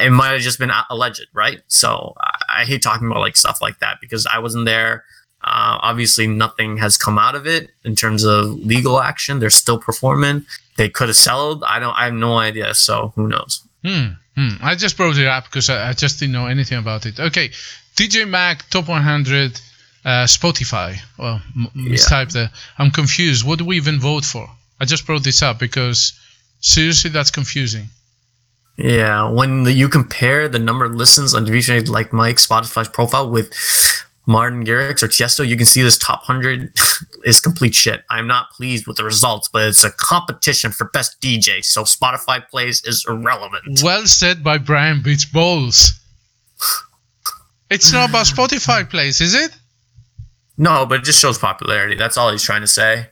it 0.00 0.10
might 0.10 0.30
have 0.32 0.40
just 0.40 0.58
been 0.58 0.72
alleged, 0.90 1.26
right? 1.34 1.60
So, 1.68 2.14
I, 2.18 2.62
I 2.62 2.64
hate 2.64 2.82
talking 2.82 3.06
about 3.06 3.20
like 3.20 3.36
stuff 3.36 3.60
like 3.60 3.78
that 3.80 3.98
because 4.00 4.26
I 4.26 4.38
wasn't 4.38 4.64
there. 4.64 5.04
Uh, 5.44 5.78
obviously, 5.82 6.26
nothing 6.26 6.78
has 6.78 6.96
come 6.96 7.18
out 7.18 7.34
of 7.34 7.46
it 7.46 7.70
in 7.84 7.94
terms 7.94 8.24
of 8.24 8.46
legal 8.64 9.00
action. 9.00 9.40
They're 9.40 9.50
still 9.50 9.78
performing. 9.78 10.46
They 10.76 10.88
could 10.88 11.08
have 11.08 11.16
settled. 11.16 11.62
I 11.64 11.78
don't. 11.78 11.94
I 11.94 12.06
have 12.06 12.14
no 12.14 12.38
idea. 12.38 12.72
So, 12.74 13.12
who 13.14 13.28
knows? 13.28 13.62
Hmm. 13.84 14.14
Hmm. 14.36 14.54
I 14.62 14.74
just 14.74 14.96
brought 14.96 15.18
it 15.18 15.26
up 15.26 15.44
because 15.44 15.68
I, 15.68 15.90
I 15.90 15.92
just 15.92 16.18
didn't 16.18 16.32
know 16.32 16.46
anything 16.46 16.78
about 16.78 17.04
it. 17.06 17.20
Okay. 17.20 17.50
DJ 17.94 18.28
Mag 18.28 18.62
Top 18.70 18.88
100 18.88 19.60
uh, 20.04 20.24
Spotify. 20.24 20.96
Well, 21.18 21.40
m- 21.54 21.70
mistyped 21.76 22.32
there. 22.32 22.50
I'm 22.78 22.90
confused. 22.90 23.46
What 23.46 23.58
do 23.58 23.64
we 23.64 23.76
even 23.76 24.00
vote 24.00 24.24
for? 24.24 24.48
I 24.80 24.86
just 24.86 25.06
brought 25.06 25.24
this 25.24 25.42
up 25.42 25.58
because 25.58 26.18
seriously, 26.60 27.10
that's 27.10 27.30
confusing. 27.30 27.88
Yeah, 28.76 29.30
when 29.30 29.62
the, 29.62 29.72
you 29.72 29.88
compare 29.88 30.48
the 30.48 30.58
number 30.58 30.84
of 30.84 30.94
listens 30.94 31.32
on 31.34 31.46
DJ 31.46 31.88
like 31.88 32.12
Mike's 32.12 32.46
Spotify's 32.46 32.88
profile 32.88 33.30
with 33.30 33.52
Martin 34.26 34.64
Garrix 34.64 35.02
or 35.02 35.08
Tiesto, 35.08 35.46
you 35.46 35.56
can 35.56 35.66
see 35.66 35.82
this 35.82 35.98
top 35.98 36.20
100 36.28 36.72
is 37.24 37.40
complete 37.40 37.74
shit. 37.74 38.04
I'm 38.08 38.26
not 38.26 38.50
pleased 38.50 38.86
with 38.86 38.96
the 38.96 39.04
results, 39.04 39.48
but 39.52 39.62
it's 39.62 39.84
a 39.84 39.90
competition 39.90 40.70
for 40.70 40.88
best 40.92 41.20
DJ, 41.20 41.64
so 41.64 41.82
Spotify 41.82 42.46
plays 42.48 42.82
is 42.84 43.04
irrelevant. 43.08 43.82
Well 43.82 44.06
said 44.06 44.42
by 44.42 44.58
Brian 44.58 45.02
Beats 45.02 45.24
Bowles. 45.24 45.92
It's 47.70 47.92
not 47.92 48.10
about 48.10 48.26
Spotify 48.26 48.88
plays, 48.88 49.20
is 49.20 49.34
it? 49.34 49.50
No, 50.56 50.86
but 50.86 51.00
it 51.00 51.04
just 51.04 51.20
shows 51.20 51.38
popularity. 51.38 51.96
That's 51.96 52.16
all 52.16 52.30
he's 52.30 52.42
trying 52.42 52.60
to 52.60 52.66
say. 52.66 53.08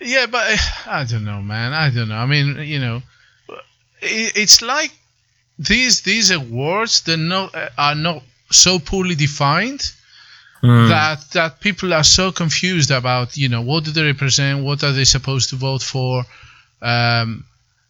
Yeah, 0.00 0.26
but 0.26 0.52
uh, 0.52 0.56
I 0.86 1.04
don't 1.04 1.24
know, 1.24 1.40
man. 1.40 1.72
I 1.72 1.90
don't 1.90 2.08
know. 2.08 2.16
I 2.16 2.26
mean, 2.26 2.58
you 2.58 2.78
know, 2.78 3.00
it's 4.02 4.60
like 4.60 4.90
these 5.58 6.02
these 6.02 6.30
awards 6.30 7.06
not 7.06 7.54
uh, 7.54 7.68
are 7.78 7.94
not 7.94 8.22
so 8.50 8.78
poorly 8.78 9.14
defined 9.14 9.92
Mm. 10.62 10.88
that 10.88 11.20
that 11.32 11.60
people 11.60 11.94
are 11.94 12.02
so 12.04 12.32
confused 12.32 12.90
about 12.90 13.36
you 13.36 13.48
know 13.48 13.62
what 13.62 13.84
do 13.84 13.92
they 13.92 14.02
represent? 14.04 14.64
What 14.64 14.82
are 14.82 14.92
they 14.92 15.04
supposed 15.04 15.50
to 15.50 15.56
vote 15.56 15.82
for? 15.82 16.24
Um, 16.82 17.44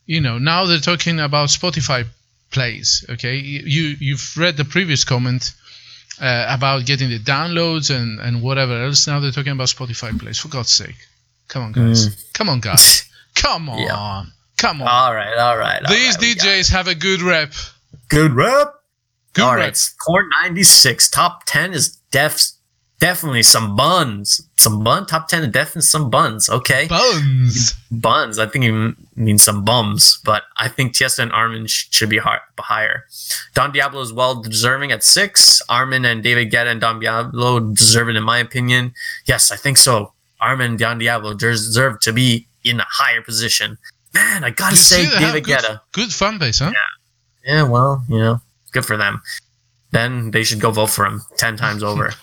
you 0.06 0.20
know 0.20 0.38
now 0.38 0.66
they're 0.66 0.78
talking 0.78 1.18
about 1.20 1.48
spotify 1.48 2.06
plays 2.50 3.04
okay? 3.08 3.36
You 3.36 3.96
you've 3.98 4.34
read 4.36 4.56
the 4.56 4.64
previous 4.64 5.04
comment 5.04 5.54
uh, 6.20 6.46
about 6.48 6.84
getting 6.86 7.08
the 7.10 7.18
downloads 7.18 7.94
and 7.94 8.20
and 8.20 8.42
whatever 8.42 8.84
else. 8.84 9.06
Now 9.06 9.20
they're 9.20 9.30
talking 9.30 9.52
about 9.52 9.68
spotify 9.68 10.18
plays. 10.18 10.38
For 10.38 10.48
god's 10.48 10.70
sake. 10.70 10.96
Come 11.48 11.62
on 11.62 11.72
guys. 11.72 12.30
Come 12.34 12.48
on 12.50 12.60
guys. 12.60 13.04
Come 13.34 13.68
on. 13.68 13.78
Yeah. 13.78 14.24
come 14.56 14.82
on. 14.82 14.88
All 14.88 15.14
right, 15.14 15.36
all 15.38 15.56
right. 15.56 15.82
all 15.84 15.90
these 15.92 16.16
right, 16.16 16.20
we 16.20 16.34
got 16.34 16.44
it. 16.46 16.48
djs 16.66 16.70
have 16.72 16.88
a 16.88 16.94
good 16.94 17.22
rep. 17.22 17.52
Good 18.08 18.32
rep. 18.32 18.74
good 19.32 19.42
All 19.44 19.54
rep. 19.54 19.64
right, 19.64 19.90
Core 20.04 20.24
96. 20.42 21.08
Top 21.10 21.44
10 21.46 21.72
is 21.72 21.96
def 22.10 22.40
definitely 22.98 23.42
some 23.42 23.76
buns. 23.76 24.46
Some 24.56 24.82
bun. 24.82 25.06
Top 25.06 25.28
10 25.28 25.44
is 25.44 25.48
definitely 25.52 25.82
some 25.82 26.10
buns. 26.10 26.48
Okay. 26.48 26.86
buns 26.88 27.74
buns. 27.90 28.38
I 28.38 28.46
think 28.46 28.64
you 28.64 28.94
mean 29.16 29.38
some 29.38 29.64
bums, 29.64 30.18
but 30.24 30.42
I 30.56 30.68
think 30.68 30.94
Tiesto 30.94 31.20
and 31.20 31.32
Armin 31.32 31.66
sh- 31.66 31.86
should 31.90 32.10
be 32.10 32.18
higher. 32.58 33.04
Don 33.54 33.72
Diablo 33.72 34.00
is 34.00 34.12
well 34.12 34.40
deserving 34.42 34.92
at 34.92 35.04
six. 35.04 35.62
Armin 35.68 36.04
and 36.04 36.22
David 36.22 36.50
Guetta 36.50 36.66
and 36.70 36.80
Don 36.80 37.00
Diablo 37.00 37.60
deserve 37.60 38.08
it, 38.08 38.16
in 38.16 38.24
my 38.24 38.38
opinion. 38.38 38.92
Yes, 39.26 39.50
I 39.50 39.56
think 39.56 39.78
so. 39.78 40.12
Armin 40.40 40.70
and 40.72 40.78
Don 40.78 40.98
Diablo 40.98 41.34
deserve 41.34 42.00
to 42.00 42.12
be 42.12 42.46
in 42.64 42.80
a 42.80 42.86
higher 42.88 43.22
position. 43.22 43.78
Man, 44.14 44.44
I 44.44 44.50
gotta 44.50 44.74
you 44.74 44.80
say, 44.82 45.06
David 45.18 45.44
good, 45.44 45.58
Guetta. 45.58 45.80
good 45.92 46.12
fan 46.12 46.38
base 46.38 46.58
huh 46.60 46.72
Yeah, 47.44 47.62
well, 47.64 48.02
you 48.08 48.18
know, 48.18 48.40
good 48.72 48.84
for 48.84 48.96
them. 48.96 49.22
Then 49.90 50.30
they 50.30 50.44
should 50.44 50.60
go 50.60 50.70
vote 50.70 50.90
for 50.90 51.04
him 51.06 51.22
ten 51.36 51.56
times 51.56 51.82
over. 51.82 52.12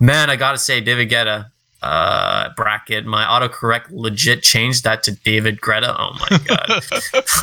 Man, 0.00 0.30
I 0.30 0.36
gotta 0.36 0.58
say, 0.58 0.80
David 0.80 1.10
Guetta 1.10 1.52
uh, 1.82 2.50
bracket. 2.56 3.04
My 3.04 3.24
autocorrect 3.24 3.86
legit 3.90 4.42
changed 4.42 4.84
that 4.84 5.02
to 5.04 5.12
David 5.12 5.60
Greta. 5.60 5.94
Oh 5.98 6.16
my 6.18 6.38
god. 6.46 6.82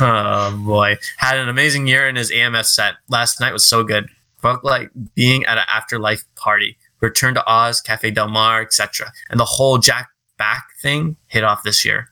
oh 0.00 0.62
boy, 0.64 0.96
had 1.18 1.38
an 1.38 1.48
amazing 1.48 1.86
year 1.86 2.08
in 2.08 2.16
his 2.16 2.30
AMS 2.30 2.74
set. 2.74 2.94
Last 3.08 3.40
night 3.40 3.52
was 3.52 3.64
so 3.64 3.84
good. 3.84 4.08
Felt 4.40 4.64
like 4.64 4.90
being 5.14 5.44
at 5.44 5.58
an 5.58 5.64
afterlife 5.68 6.24
party. 6.36 6.76
Return 7.00 7.34
to 7.34 7.46
Oz, 7.50 7.80
Cafe 7.80 8.10
Del 8.10 8.28
Mar, 8.28 8.62
etc. 8.62 9.12
And 9.28 9.38
the 9.38 9.44
whole 9.44 9.78
Jack 9.78 10.08
Back 10.38 10.68
thing 10.80 11.16
hit 11.26 11.44
off 11.44 11.62
this 11.64 11.84
year. 11.84 12.08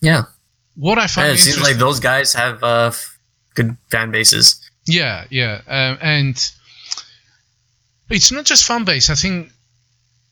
Yeah, 0.00 0.24
what 0.74 0.98
i 0.98 1.06
find 1.06 1.28
and 1.28 1.38
it 1.38 1.40
seems 1.40 1.62
like 1.62 1.76
those 1.76 2.00
guys 2.00 2.34
have 2.34 2.62
uh, 2.64 2.90
good 3.54 3.76
fan 3.92 4.10
bases. 4.10 4.60
Yeah, 4.86 5.24
yeah, 5.30 5.60
um, 5.68 5.98
and 6.02 6.52
it's 8.10 8.30
not 8.32 8.44
just 8.44 8.64
fan 8.64 8.84
base. 8.84 9.10
I 9.10 9.14
think 9.14 9.50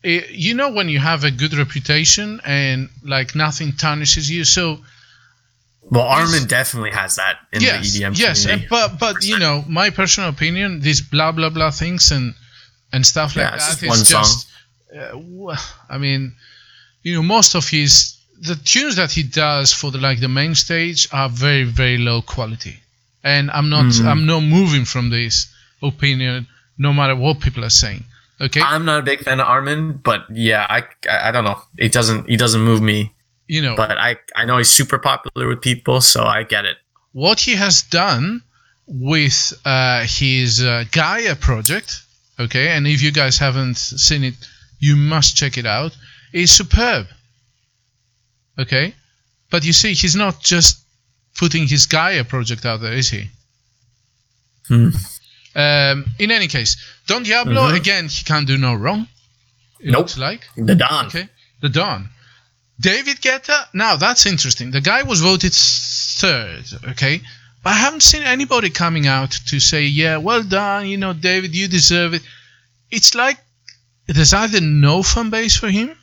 it, 0.03 0.31
you 0.31 0.53
know 0.53 0.71
when 0.71 0.89
you 0.89 0.99
have 0.99 1.23
a 1.23 1.31
good 1.31 1.53
reputation 1.53 2.41
and 2.45 2.89
like 3.03 3.35
nothing 3.35 3.73
tarnishes 3.73 4.29
you. 4.29 4.43
So 4.43 4.79
Well, 5.89 6.03
Armin 6.03 6.45
definitely 6.47 6.91
has 6.91 7.15
that 7.17 7.37
in 7.51 7.61
yes, 7.61 7.93
the 7.93 8.01
EDM 8.03 8.17
yes, 8.17 8.41
community. 8.43 8.63
and, 8.63 8.69
but 8.69 8.99
but 8.99 9.23
you 9.25 9.37
know 9.39 9.63
my 9.67 9.89
personal 9.89 10.29
opinion, 10.29 10.79
these 10.81 11.01
blah 11.01 11.31
blah 11.31 11.49
blah 11.49 11.71
things 11.71 12.11
and 12.11 12.33
and 12.93 13.05
stuff 13.05 13.35
like 13.35 13.45
Yeah, 13.45 13.51
that. 13.51 13.59
just 13.59 13.83
is 13.83 13.89
one 13.89 13.97
song. 13.97 14.25
uh, 14.95 15.55
I 15.89 15.97
mean, 15.97 16.35
you 17.01 17.15
know, 17.15 17.23
most 17.23 17.55
of 17.55 17.67
his 17.69 18.17
the 18.39 18.55
tunes 18.55 18.95
that 18.97 19.11
he 19.11 19.23
does 19.23 19.73
for 19.73 19.91
the 19.91 19.97
like 19.97 20.19
the 20.19 20.27
main 20.27 20.55
stage 20.55 21.07
are 21.11 21.29
very 21.29 21.63
very 21.63 21.97
low 21.97 22.21
quality, 22.21 22.79
and 23.23 23.49
I'm 23.51 23.69
not 23.69 23.85
Mhm. 23.85 24.05
I'm 24.05 24.25
not 24.25 24.41
moving 24.41 24.85
from 24.85 25.09
this 25.09 25.47
opinion 25.81 26.47
no 26.77 26.93
matter 26.93 27.15
what 27.15 27.39
people 27.39 27.63
are 27.63 27.69
saying. 27.69 28.03
Okay, 28.41 28.61
I'm 28.61 28.83
not 28.85 28.99
a 28.99 29.03
big 29.03 29.19
fan 29.19 29.39
of 29.39 29.47
Armin, 29.47 29.93
but 30.03 30.25
yeah, 30.31 30.65
I, 30.69 30.83
I 31.09 31.29
I 31.29 31.31
don't 31.31 31.43
know. 31.45 31.61
It 31.77 31.91
doesn't 31.91 32.27
he 32.29 32.35
doesn't 32.37 32.61
move 32.61 32.81
me, 32.81 33.13
you 33.47 33.61
know 33.61 33.75
but 33.75 33.91
I 33.97 34.17
I 34.35 34.45
know 34.45 34.57
he's 34.57 34.69
super 34.71 34.97
popular 34.97 35.47
with 35.47 35.61
people, 35.61 36.01
so 36.01 36.23
I 36.23 36.43
get 36.43 36.65
it. 36.65 36.77
what 37.13 37.39
he 37.39 37.55
has 37.55 37.83
done 37.83 38.41
with 38.87 39.53
uh, 39.65 40.03
his 40.03 40.61
uh, 40.61 40.83
Gaia 40.91 41.35
project, 41.35 42.01
okay, 42.39 42.69
and 42.69 42.85
if 42.87 43.01
you 43.01 43.11
guys 43.11 43.37
haven't 43.37 43.77
seen 43.77 44.23
it, 44.23 44.33
you 44.79 44.95
must 44.97 45.37
check 45.37 45.57
it 45.57 45.65
out, 45.65 45.95
is 46.33 46.51
superb. 46.51 47.05
Okay, 48.59 48.93
but 49.49 49.63
you 49.63 49.73
see, 49.73 49.93
he's 49.93 50.15
not 50.15 50.41
just 50.41 50.79
putting 51.37 51.65
his 51.67 51.85
Gaia 51.85 52.23
project 52.23 52.65
out 52.65 52.81
there, 52.81 52.93
is 52.93 53.09
he? 53.09 53.29
Hmm. 54.67 54.89
Um, 55.55 56.05
in 56.19 56.31
any 56.31 56.47
case, 56.47 56.77
Don 57.07 57.23
Diablo 57.23 57.71
Mhm. 57.71 57.75
again, 57.75 58.07
he 58.07 58.23
can't 58.23 58.47
do 58.47 58.57
no 58.57 58.73
wrong. 58.73 59.07
It 59.79 59.91
Nope. 59.91 59.99
looks 59.99 60.17
like. 60.17 60.41
The 60.57 60.75
Don. 60.75 61.05
Okay, 61.07 61.27
the 61.61 61.69
Don. 61.69 62.09
David 62.79 63.21
Guetta. 63.21 63.67
Now 63.73 63.95
that's 63.97 64.25
interesting. 64.25 64.71
The 64.71 64.81
guy 64.81 65.03
was 65.03 65.21
voted 65.21 65.53
third. 65.53 66.65
Okay, 66.91 67.21
but 67.63 67.69
I 67.71 67.77
haven't 67.77 68.01
seen 68.03 68.23
anybody 68.23 68.69
coming 68.69 69.05
out 69.07 69.31
to 69.47 69.59
say, 69.59 69.85
"Yeah, 69.85 70.17
well 70.17 70.43
done. 70.43 70.87
You 70.87 70.97
know, 70.97 71.13
David, 71.13 71.53
you 71.55 71.67
deserve 71.67 72.13
it." 72.15 72.23
It's 72.89 73.13
like 73.13 73.37
there's 74.07 74.33
either 74.33 74.59
no 74.61 75.03
fan 75.03 75.29
base 75.29 75.55
for 75.55 75.69
him, 75.69 75.95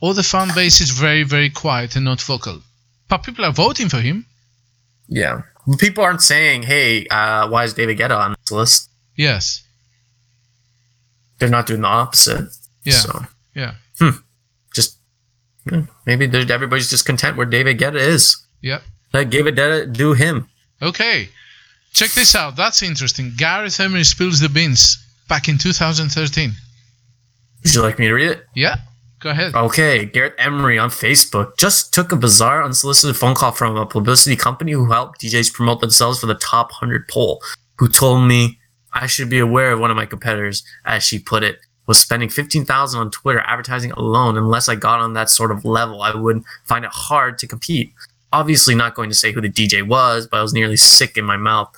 or 0.00 0.12
the 0.14 0.22
fan 0.22 0.52
base 0.54 0.80
is 0.80 0.90
very, 0.90 1.22
very 1.22 1.48
quiet 1.50 1.96
and 1.96 2.04
not 2.04 2.20
vocal. 2.20 2.62
But 3.08 3.22
people 3.24 3.44
are 3.44 3.52
voting 3.52 3.88
for 3.88 4.00
him. 4.00 4.26
Yeah. 5.08 5.42
People 5.78 6.04
aren't 6.04 6.22
saying, 6.22 6.64
"Hey, 6.64 7.06
uh, 7.08 7.48
why 7.48 7.64
is 7.64 7.72
David 7.74 7.98
Guetta 7.98 8.16
on 8.16 8.36
this 8.44 8.50
list?" 8.52 8.89
Yes. 9.20 9.62
They're 11.38 11.50
not 11.50 11.66
doing 11.66 11.82
the 11.82 11.88
opposite. 11.88 12.48
Yeah. 12.84 12.92
So 12.94 13.20
Yeah. 13.54 13.74
Hmm. 13.98 14.16
Just 14.74 14.96
yeah, 15.70 15.82
maybe 16.06 16.24
everybody's 16.24 16.88
just 16.88 17.04
content 17.04 17.36
where 17.36 17.44
David 17.44 17.78
Guetta 17.78 17.96
is. 17.96 18.36
Yep. 18.62 18.82
Let 19.12 19.28
David 19.28 19.56
Guetta 19.56 19.92
do 19.92 20.14
him. 20.14 20.48
Okay. 20.80 21.28
Check 21.92 22.12
this 22.12 22.34
out. 22.34 22.56
That's 22.56 22.82
interesting. 22.82 23.32
Gareth 23.36 23.78
Emery 23.78 24.04
spills 24.04 24.40
the 24.40 24.48
beans 24.48 24.96
back 25.28 25.48
in 25.48 25.58
2013. 25.58 26.52
Would 27.62 27.74
you 27.74 27.82
like 27.82 27.98
me 27.98 28.06
to 28.06 28.14
read 28.14 28.30
it? 28.30 28.46
Yeah. 28.54 28.76
Go 29.18 29.30
ahead. 29.30 29.54
Okay, 29.54 30.06
Gareth 30.06 30.32
Emery 30.38 30.78
on 30.78 30.88
Facebook 30.88 31.58
just 31.58 31.92
took 31.92 32.10
a 32.10 32.16
bizarre, 32.16 32.64
unsolicited 32.64 33.16
phone 33.16 33.34
call 33.34 33.52
from 33.52 33.76
a 33.76 33.84
publicity 33.84 34.34
company 34.34 34.72
who 34.72 34.90
helped 34.90 35.20
DJs 35.20 35.52
promote 35.52 35.80
themselves 35.80 36.20
for 36.20 36.26
the 36.26 36.36
top 36.36 36.70
100 36.70 37.06
poll, 37.06 37.42
who 37.76 37.86
told 37.86 38.26
me 38.26 38.59
I 38.92 39.06
should 39.06 39.30
be 39.30 39.38
aware 39.38 39.72
of 39.72 39.80
one 39.80 39.90
of 39.90 39.96
my 39.96 40.06
competitors, 40.06 40.64
as 40.84 41.02
she 41.02 41.18
put 41.18 41.42
it, 41.42 41.60
was 41.86 41.98
spending 41.98 42.28
15000 42.28 43.00
on 43.00 43.10
Twitter 43.10 43.40
advertising 43.40 43.92
alone. 43.92 44.36
Unless 44.36 44.68
I 44.68 44.74
got 44.76 45.00
on 45.00 45.14
that 45.14 45.30
sort 45.30 45.50
of 45.50 45.64
level, 45.64 46.02
I 46.02 46.14
would 46.14 46.42
find 46.64 46.84
it 46.84 46.90
hard 46.92 47.38
to 47.38 47.46
compete. 47.46 47.92
Obviously, 48.32 48.74
not 48.74 48.94
going 48.94 49.08
to 49.08 49.14
say 49.14 49.32
who 49.32 49.40
the 49.40 49.48
DJ 49.48 49.86
was, 49.86 50.26
but 50.26 50.38
I 50.38 50.42
was 50.42 50.52
nearly 50.52 50.76
sick 50.76 51.16
in 51.16 51.24
my 51.24 51.36
mouth. 51.36 51.74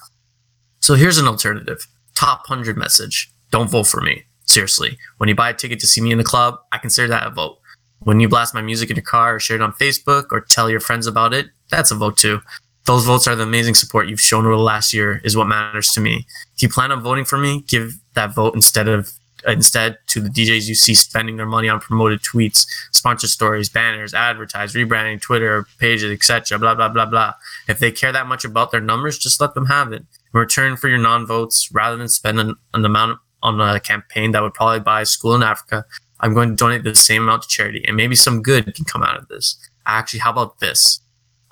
So 0.81 0.95
here's 0.95 1.19
an 1.19 1.27
alternative 1.27 1.87
top 2.15 2.49
100 2.49 2.77
message. 2.77 3.33
Don't 3.51 3.71
vote 3.71 3.87
for 3.87 4.01
me. 4.01 4.25
Seriously. 4.45 4.99
When 5.17 5.29
you 5.29 5.35
buy 5.35 5.51
a 5.51 5.55
ticket 5.55 5.81
to 5.81 5.87
see 5.87 6.01
me 6.01 6.13
in 6.13 6.19
the 6.19 6.25
club, 6.25 6.59
I 6.73 6.79
consider 6.79 7.09
that 7.09 7.27
a 7.27 7.31
vote. 7.31 7.59
When 8.01 8.21
you 8.21 8.29
blast 8.29 8.53
my 8.53 8.63
music 8.63 8.91
in 8.91 8.97
your 8.97 9.05
car 9.05 9.37
or 9.37 9.41
share 9.41 9.57
it 9.57 9.63
on 9.63 9.73
Facebook 9.73 10.27
or 10.31 10.41
tell 10.41 10.69
your 10.69 10.81
friends 10.81 11.07
about 11.07 11.33
it, 11.33 11.47
that's 11.71 11.91
a 11.91 11.95
vote 11.95 12.17
too. 12.17 12.41
Those 12.85 13.05
votes 13.05 13.29
are 13.29 13.37
the 13.37 13.45
amazing 13.45 13.75
support 13.75 14.09
you've 14.09 14.21
shown 14.21 14.45
over 14.45 14.57
the 14.57 14.63
last 14.63 14.93
year 14.93 15.21
is 15.25 15.37
what 15.37 15.47
matters 15.47 15.89
to 15.93 16.01
me. 16.01 16.27
If 16.57 16.63
you 16.63 16.69
plan 16.69 16.91
on 16.91 17.01
voting 17.01 17.25
for 17.25 17.39
me, 17.39 17.63
give 17.69 17.95
that 18.15 18.35
vote 18.35 18.55
instead 18.55 18.89
of 18.89 19.13
instead 19.47 19.99
to 20.07 20.21
the 20.21 20.29
DJs 20.29 20.69
you 20.69 20.75
see 20.75 20.95
spending 20.95 21.37
their 21.37 21.47
money 21.47 21.69
on 21.69 21.81
promoted 21.81 22.21
tweets, 22.21 22.67
sponsor 22.93 23.27
stories, 23.27 23.69
banners, 23.69 24.15
advertise, 24.15 24.75
rebranding, 24.75 25.21
Twitter 25.21 25.67
pages, 25.79 26.11
etc. 26.11 26.59
Blah 26.59 26.75
blah 26.75 26.89
blah 26.89 27.07
blah. 27.07 27.35
If 27.69 27.79
they 27.79 27.91
care 27.91 28.13
that 28.13 28.27
much 28.27 28.45
about 28.45 28.71
their 28.71 28.81
numbers, 28.81 29.19
just 29.19 29.41
let 29.41 29.55
them 29.55 29.67
have 29.67 29.93
it. 29.93 30.03
In 30.35 30.41
return 30.41 30.77
for 30.77 30.89
your 30.89 30.99
non-votes, 30.99 31.71
rather 31.73 31.97
than 31.97 32.09
spend 32.09 32.41
an, 32.41 32.55
an 32.75 32.85
amount 32.85 33.19
on 33.43 33.61
a 33.61 33.81
campaign 33.81 34.31
that 34.33 34.43
would 34.43 34.55
probably 34.55 34.81
buy 34.81 35.03
a 35.03 35.07
school 35.07 35.35
in 35.35 35.43
Africa, 35.43 35.85
I'm 36.21 36.35
going 36.35 36.51
to 36.51 36.57
donate 36.57 36.85
the 36.85 36.95
same 36.95 37.23
amount 37.23 37.43
to 37.43 37.49
charity, 37.49 37.85
and 37.87 37.97
maybe 37.97 38.15
some 38.15 38.43
good 38.43 38.73
can 38.75 38.85
come 38.85 39.03
out 39.03 39.17
of 39.17 39.29
this. 39.29 39.57
Actually, 39.87 40.21
how 40.21 40.31
about 40.31 40.61
this? 40.61 41.02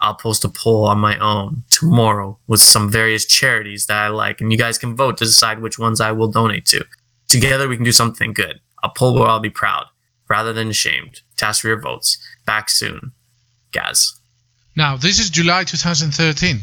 I'll 0.00 0.14
post 0.14 0.44
a 0.44 0.48
poll 0.48 0.84
on 0.86 0.98
my 0.98 1.18
own 1.18 1.64
tomorrow 1.70 2.38
with 2.46 2.60
some 2.60 2.90
various 2.90 3.26
charities 3.26 3.86
that 3.86 3.98
I 3.98 4.08
like, 4.08 4.40
and 4.40 4.50
you 4.50 4.58
guys 4.58 4.78
can 4.78 4.96
vote 4.96 5.18
to 5.18 5.24
decide 5.24 5.60
which 5.60 5.78
ones 5.78 6.00
I 6.00 6.12
will 6.12 6.28
donate 6.28 6.66
to. 6.66 6.84
Together, 7.28 7.68
we 7.68 7.76
can 7.76 7.84
do 7.84 7.92
something 7.92 8.32
good. 8.32 8.60
A 8.82 8.88
poll 8.88 9.14
where 9.14 9.28
I'll 9.28 9.40
be 9.40 9.50
proud, 9.50 9.86
rather 10.28 10.52
than 10.52 10.68
ashamed. 10.68 11.20
Task 11.36 11.62
for 11.62 11.68
your 11.68 11.80
votes. 11.80 12.18
Back 12.46 12.70
soon. 12.70 13.12
Gaz. 13.72 14.18
Now, 14.74 14.96
this 14.96 15.18
is 15.18 15.28
July 15.30 15.64
2013. 15.64 16.62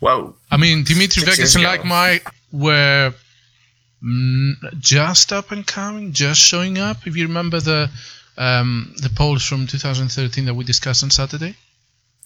Whoa. 0.00 0.34
I 0.50 0.56
mean, 0.56 0.84
Dimitri 0.84 1.22
Vegas 1.22 1.54
and. 1.54 1.64
Like 1.64 1.84
Mike 1.84 2.28
were 2.52 3.14
mm, 4.02 4.52
just 4.78 5.32
up 5.32 5.52
and 5.52 5.66
coming, 5.66 6.12
just 6.12 6.40
showing 6.40 6.78
up. 6.78 7.06
If 7.06 7.16
you 7.16 7.26
remember 7.26 7.60
the 7.60 7.90
um, 8.36 8.94
the 8.98 9.08
polls 9.08 9.44
from 9.44 9.66
2013 9.66 10.44
that 10.44 10.54
we 10.54 10.64
discussed 10.64 11.02
on 11.02 11.10
Saturday. 11.10 11.56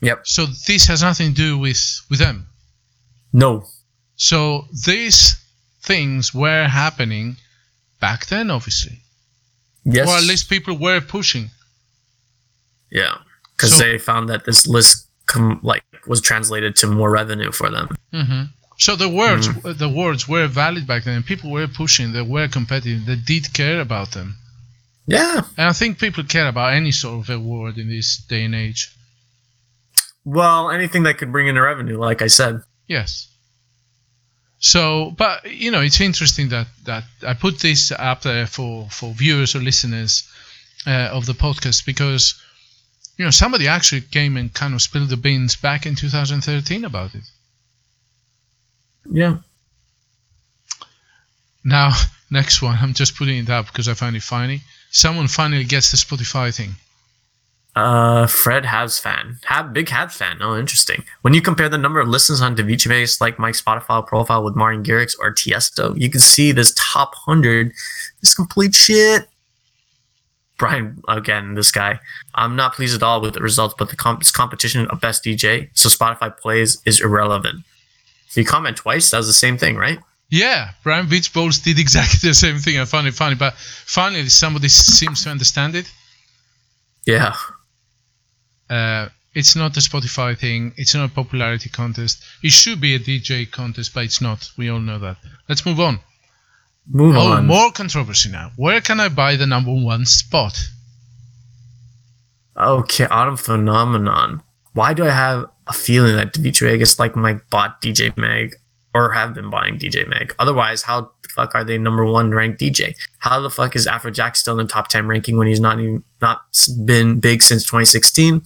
Yep. 0.03 0.27
So 0.27 0.47
this 0.67 0.87
has 0.87 1.03
nothing 1.03 1.29
to 1.31 1.35
do 1.35 1.59
with 1.59 1.81
with 2.11 2.19
them. 2.19 2.47
No. 3.33 3.67
So 4.17 4.67
these 4.87 5.37
things 5.83 6.35
were 6.35 6.67
happening 6.69 7.37
back 8.01 8.27
then, 8.27 8.51
obviously, 8.51 9.01
Yes. 9.85 10.09
or 10.09 10.17
at 10.17 10.25
least 10.25 10.49
people 10.49 10.77
were 10.79 11.01
pushing. 11.01 11.51
Yeah. 12.91 13.17
Because 13.57 13.77
So- 13.77 13.85
they 13.85 13.99
found 13.99 14.29
that 14.31 14.45
this 14.45 14.67
list 14.67 15.07
com- 15.27 15.61
like 15.63 15.85
was 16.07 16.21
translated 16.21 16.77
to 16.77 16.87
more 16.87 17.11
revenue 17.11 17.53
for 17.53 17.71
them. 17.71 17.89
hmm 18.13 18.43
So 18.79 18.97
the 18.97 19.09
words 19.09 19.47
the 19.85 19.89
words 19.89 20.27
were 20.27 20.47
valid 20.49 20.87
back 20.87 21.05
then. 21.05 21.23
People 21.23 21.51
were 21.51 21.69
pushing. 21.69 22.13
They 22.13 22.23
were 22.23 22.49
competitive. 22.49 23.05
They 23.07 23.17
did 23.17 23.53
care 23.53 23.81
about 23.81 24.13
them. 24.13 24.37
Yeah. 25.07 25.43
And 25.59 25.69
I 25.69 25.73
think 25.75 25.99
people 25.99 26.25
care 26.25 26.49
about 26.49 26.73
any 26.73 26.93
sort 26.93 27.23
of 27.23 27.31
award 27.31 27.77
in 27.79 27.89
this 27.91 28.17
day 28.29 28.45
and 28.45 28.55
age. 28.55 28.89
Well, 30.25 30.71
anything 30.71 31.05
that 31.05 31.19
could 31.19 31.33
bring 31.33 31.49
in 31.49 31.57
a 31.57 31.63
revenue, 31.63 31.99
like 31.99 32.23
I 32.23 32.27
said. 32.27 32.63
Yes. 32.87 33.29
So, 34.59 35.15
but 35.17 35.51
you 35.51 35.71
know, 35.71 35.81
it's 35.81 36.01
interesting 36.01 36.51
that 36.51 36.67
that 36.85 37.05
I 37.27 37.33
put 37.35 37.61
this 37.61 37.93
up 37.93 38.23
there 38.23 38.47
for 38.47 38.89
for 38.91 39.13
viewers 39.15 39.55
or 39.55 39.61
listeners 39.61 40.29
uh, 40.87 41.09
of 41.13 41.25
the 41.25 41.33
podcast 41.33 41.87
because 41.87 42.41
you 43.17 43.25
know 43.25 43.31
somebody 43.31 43.69
actually 43.69 44.03
came 44.03 44.37
and 44.37 44.53
kind 44.53 44.75
of 44.75 44.83
spilled 44.83 45.09
the 45.09 45.17
beans 45.17 45.57
back 45.57 45.87
in 45.87 45.95
2013 45.95 46.85
about 46.85 47.15
it. 47.15 47.25
Yeah. 49.11 49.39
Now, 51.65 51.93
next 52.31 52.61
one, 52.61 52.77
I'm 52.81 52.93
just 52.93 53.17
putting 53.17 53.39
it 53.39 53.51
up 53.51 53.67
because 53.67 53.89
I 53.89 53.95
find 53.95 54.15
it 54.15 54.23
funny. 54.23 54.61
Someone 54.91 55.29
finally 55.29 55.65
gets 55.65 55.91
the 55.91 55.97
Spotify 55.97 56.55
thing. 56.55 56.75
Uh, 57.77 58.27
Fred 58.27 58.65
Habs 58.65 59.01
fan. 59.01 59.39
Hab, 59.45 59.73
big 59.73 59.87
Habs 59.87 60.13
fan. 60.15 60.39
Oh, 60.41 60.59
interesting. 60.59 61.05
When 61.23 61.35
you 61.35 61.41
compare 61.41 61.69
the 61.69 61.79
number 61.79 62.01
of 62.01 62.09
listens 62.09 62.41
on 62.41 62.57
Davichi 62.57 62.89
Vegas, 62.89 63.21
like 63.21 63.39
Mike's 63.39 63.63
Spotify 63.63 64.05
profile 64.05 64.43
with 64.43 64.57
Martin 64.57 64.83
Garrix 64.83 65.15
or 65.21 65.33
Tiesto, 65.33 65.99
you 65.99 66.11
can 66.11 66.21
see 66.21 66.51
this 66.53 66.75
top 66.77 67.15
100 67.27 67.73
is 68.23 68.35
complete 68.35 68.75
shit. 68.75 69.29
Brian, 70.59 71.01
again, 71.09 71.55
this 71.55 71.71
guy. 71.73 71.99
I'm 72.35 72.55
not 72.55 72.75
pleased 72.75 72.95
at 72.95 73.03
all 73.03 73.21
with 73.23 73.35
the 73.35 73.41
results, 73.41 73.75
but 73.79 73.89
the 73.89 73.97
comp- 73.97 74.31
competition 74.33 74.87
of 74.89 75.01
best 75.01 75.25
DJ, 75.25 75.71
so 75.73 75.89
Spotify 75.89 76.37
plays 76.37 76.83
is 76.85 77.01
irrelevant. 77.01 77.65
If 78.29 78.37
you 78.37 78.45
comment 78.45 78.77
twice, 78.77 79.11
that 79.11 79.17
was 79.17 79.27
the 79.27 79.33
same 79.33 79.57
thing, 79.57 79.77
right? 79.77 79.99
Yeah, 80.29 80.71
Brian 80.85 81.09
Beach 81.09 81.33
did 81.33 81.79
exactly 81.79 82.19
the 82.29 82.35
same 82.35 82.59
thing. 82.59 82.79
I 82.79 82.85
found 82.85 83.07
it 83.07 83.15
funny, 83.15 83.37
but 83.37 83.55
finally 83.55 84.29
somebody 84.29 84.69
seems 84.69 85.25
to 85.25 85.31
understand 85.31 85.77
it. 85.77 85.91
Yeah. 87.07 87.35
Uh, 88.71 89.09
it's 89.35 89.55
not 89.57 89.77
a 89.77 89.81
Spotify 89.81 90.39
thing. 90.39 90.73
It's 90.77 90.95
not 90.95 91.11
a 91.11 91.13
popularity 91.13 91.69
contest. 91.69 92.23
It 92.43 92.53
should 92.53 92.81
be 92.81 92.95
a 92.95 92.99
DJ 92.99 93.51
contest, 93.51 93.93
but 93.95 94.05
it's 94.05 94.21
not. 94.21 94.51
We 94.57 94.71
all 94.71 94.81
know 94.81 94.99
that. 95.01 95.17
Let's 95.49 95.67
move 95.67 95.81
on. 95.81 96.01
Move 96.89 97.17
Oh, 97.17 97.33
on. 97.33 97.47
more 97.47 97.71
controversy 97.73 98.31
now. 98.31 98.53
Where 98.57 98.81
can 98.81 98.99
I 99.01 99.09
buy 99.09 99.37
the 99.37 99.47
number 99.47 99.73
one 99.73 100.05
spot? 100.07 100.59
Okay, 102.57 103.07
Autumn 103.07 103.37
Phenomenon. 103.37 104.43
Why 104.73 104.95
do 104.95 105.05
I 105.05 105.11
have 105.11 105.47
a 105.67 105.73
feeling 105.73 106.17
that 106.17 106.35
Davichi 106.35 106.63
Vegas 106.63 106.99
like 106.99 107.17
Mike 107.17 107.49
bought 107.51 107.81
DJ 107.81 108.17
Mag 108.17 108.55
or 108.95 109.13
have 109.13 109.35
been 109.35 109.51
buying 109.51 109.79
DJ 109.79 110.07
Mag? 110.09 110.35
Otherwise, 110.39 110.83
how 110.83 111.11
fuck 111.31 111.55
are 111.55 111.65
they 111.65 111.79
number 111.79 112.05
one 112.05 112.31
ranked 112.31 112.61
DJ? 112.61 112.95
How 113.19 113.41
the 113.41 113.51
fuck 113.51 113.77
is 113.77 113.87
Afrojack 113.87 114.37
still 114.37 114.59
in 114.59 114.67
the 114.67 114.73
top 114.73 114.89
ten 114.89 115.07
ranking 115.07 115.37
when 115.37 115.47
he's 115.47 115.61
not 115.61 115.81
even 115.81 116.03
not 116.21 116.43
been 116.85 117.21
big 117.21 117.43
since 117.43 117.65
2016? 117.65 118.43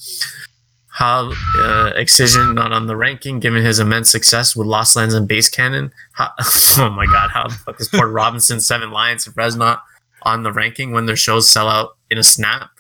How 0.89 1.33
uh, 1.59 1.93
Excision 1.97 2.55
not 2.55 2.73
on 2.73 2.87
the 2.87 2.97
ranking 2.97 3.41
given 3.41 3.65
his 3.65 3.81
immense 3.81 4.11
success 4.11 4.55
with 4.55 4.69
Lost 4.69 4.95
Lands 4.95 5.15
and 5.15 5.27
Bass 5.27 5.49
Canyon? 5.49 5.93
How, 6.13 6.31
oh 6.79 6.91
my 6.91 7.07
god, 7.07 7.31
how 7.31 7.49
the 7.49 7.55
fuck 7.55 7.81
is 7.81 7.89
Port 7.89 8.11
Robinson, 8.13 8.61
Seven 8.61 8.91
Lions, 8.93 9.27
and 9.27 9.35
Fres 9.35 9.57
not 9.57 9.83
on 10.23 10.43
the 10.45 10.53
ranking 10.53 10.93
when 10.93 11.07
their 11.07 11.17
shows 11.17 11.49
sell 11.49 11.69
out 11.69 11.97
in 12.11 12.19
a 12.19 12.23
snap? 12.23 12.71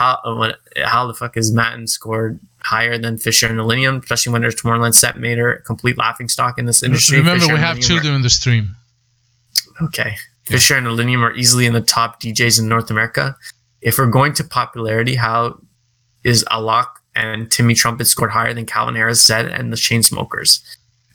how 0.00 0.18
uh, 0.24 0.34
what 0.34 0.58
how 0.82 1.06
the 1.06 1.12
fuck 1.12 1.36
is 1.36 1.52
Mattn 1.52 1.86
scored 1.86 2.40
higher 2.62 2.96
than 2.96 3.18
Fisher 3.18 3.46
and 3.46 3.58
Illenium, 3.58 4.02
especially 4.02 4.32
when 4.32 4.40
there's 4.40 4.54
Tomorrowland 4.54 4.94
set 4.94 5.18
made 5.18 5.36
her 5.36 5.62
complete 5.66 5.98
laughing 5.98 6.28
stock 6.28 6.58
in 6.58 6.64
this 6.64 6.82
industry. 6.82 7.18
Remember, 7.18 7.40
Fisher 7.40 7.54
we 7.54 7.60
have 7.60 7.78
children 7.80 8.14
in 8.14 8.22
the 8.22 8.30
stream. 8.30 8.74
Okay, 9.82 10.16
Fisher 10.44 10.76
and 10.76 10.86
Illenium 10.86 11.22
are 11.22 11.34
easily 11.34 11.66
in 11.66 11.72
the 11.72 11.80
top 11.80 12.20
DJs 12.20 12.58
in 12.58 12.68
North 12.68 12.90
America. 12.90 13.36
If 13.80 13.98
we're 13.98 14.06
going 14.06 14.32
to 14.34 14.44
popularity, 14.44 15.14
how 15.14 15.60
is 16.24 16.44
Alok 16.50 16.86
and 17.14 17.50
Timmy 17.50 17.74
Trumpet 17.74 18.06
scored 18.06 18.30
higher 18.30 18.52
than 18.52 18.66
Calvin 18.66 18.94
Harris, 18.94 19.24
Zedd, 19.24 19.50
and 19.58 19.72
the 19.72 19.76
Chainsmokers? 19.76 20.60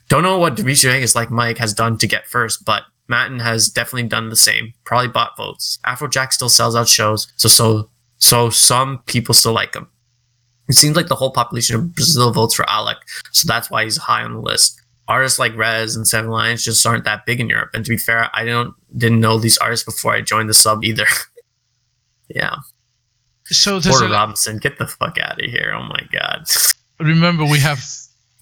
Don't 0.08 0.22
know 0.22 0.38
what 0.38 0.56
Dimitri 0.56 0.90
Vegas, 0.90 1.14
like 1.14 1.30
Mike, 1.30 1.58
has 1.58 1.74
done 1.74 1.98
to 1.98 2.06
get 2.06 2.26
first, 2.26 2.64
but 2.64 2.84
Mattn 3.10 3.40
has 3.40 3.68
definitely 3.68 4.08
done 4.08 4.30
the 4.30 4.36
same. 4.36 4.72
Probably 4.84 5.08
bought 5.08 5.36
votes. 5.36 5.78
Afrojack 5.86 6.32
still 6.32 6.48
sells 6.48 6.74
out 6.74 6.88
shows, 6.88 7.32
so 7.36 7.48
so 7.48 7.90
so 8.18 8.50
some 8.50 8.98
people 9.06 9.34
still 9.34 9.52
like 9.52 9.74
him. 9.74 9.88
It 10.68 10.74
seems 10.74 10.96
like 10.96 11.06
the 11.06 11.14
whole 11.14 11.30
population 11.30 11.76
of 11.76 11.94
Brazil 11.94 12.32
votes 12.32 12.54
for 12.54 12.64
Alok, 12.64 12.96
so 13.30 13.46
that's 13.46 13.70
why 13.70 13.84
he's 13.84 13.96
high 13.96 14.22
on 14.22 14.34
the 14.34 14.40
list. 14.40 14.80
Artists 15.08 15.38
like 15.38 15.52
Rezz 15.52 15.94
and 15.96 16.06
Seven 16.06 16.30
Lions 16.30 16.64
just 16.64 16.84
aren't 16.84 17.04
that 17.04 17.26
big 17.26 17.40
in 17.40 17.48
Europe. 17.48 17.70
And 17.74 17.84
to 17.84 17.90
be 17.90 17.96
fair, 17.96 18.28
I 18.34 18.44
don't 18.44 18.74
didn't 18.96 19.20
know 19.20 19.38
these 19.38 19.56
artists 19.58 19.84
before 19.84 20.12
I 20.14 20.20
joined 20.20 20.48
the 20.48 20.54
sub 20.54 20.82
either. 20.84 21.06
yeah, 22.28 22.56
So 23.44 23.80
Porter 23.80 24.06
a, 24.06 24.10
Robinson, 24.10 24.58
get 24.58 24.78
the 24.78 24.86
fuck 24.86 25.16
out 25.18 25.42
of 25.42 25.48
here! 25.50 25.72
Oh 25.76 25.84
my 25.84 26.00
god. 26.12 26.46
remember 26.98 27.44
we 27.44 27.58
have 27.60 27.84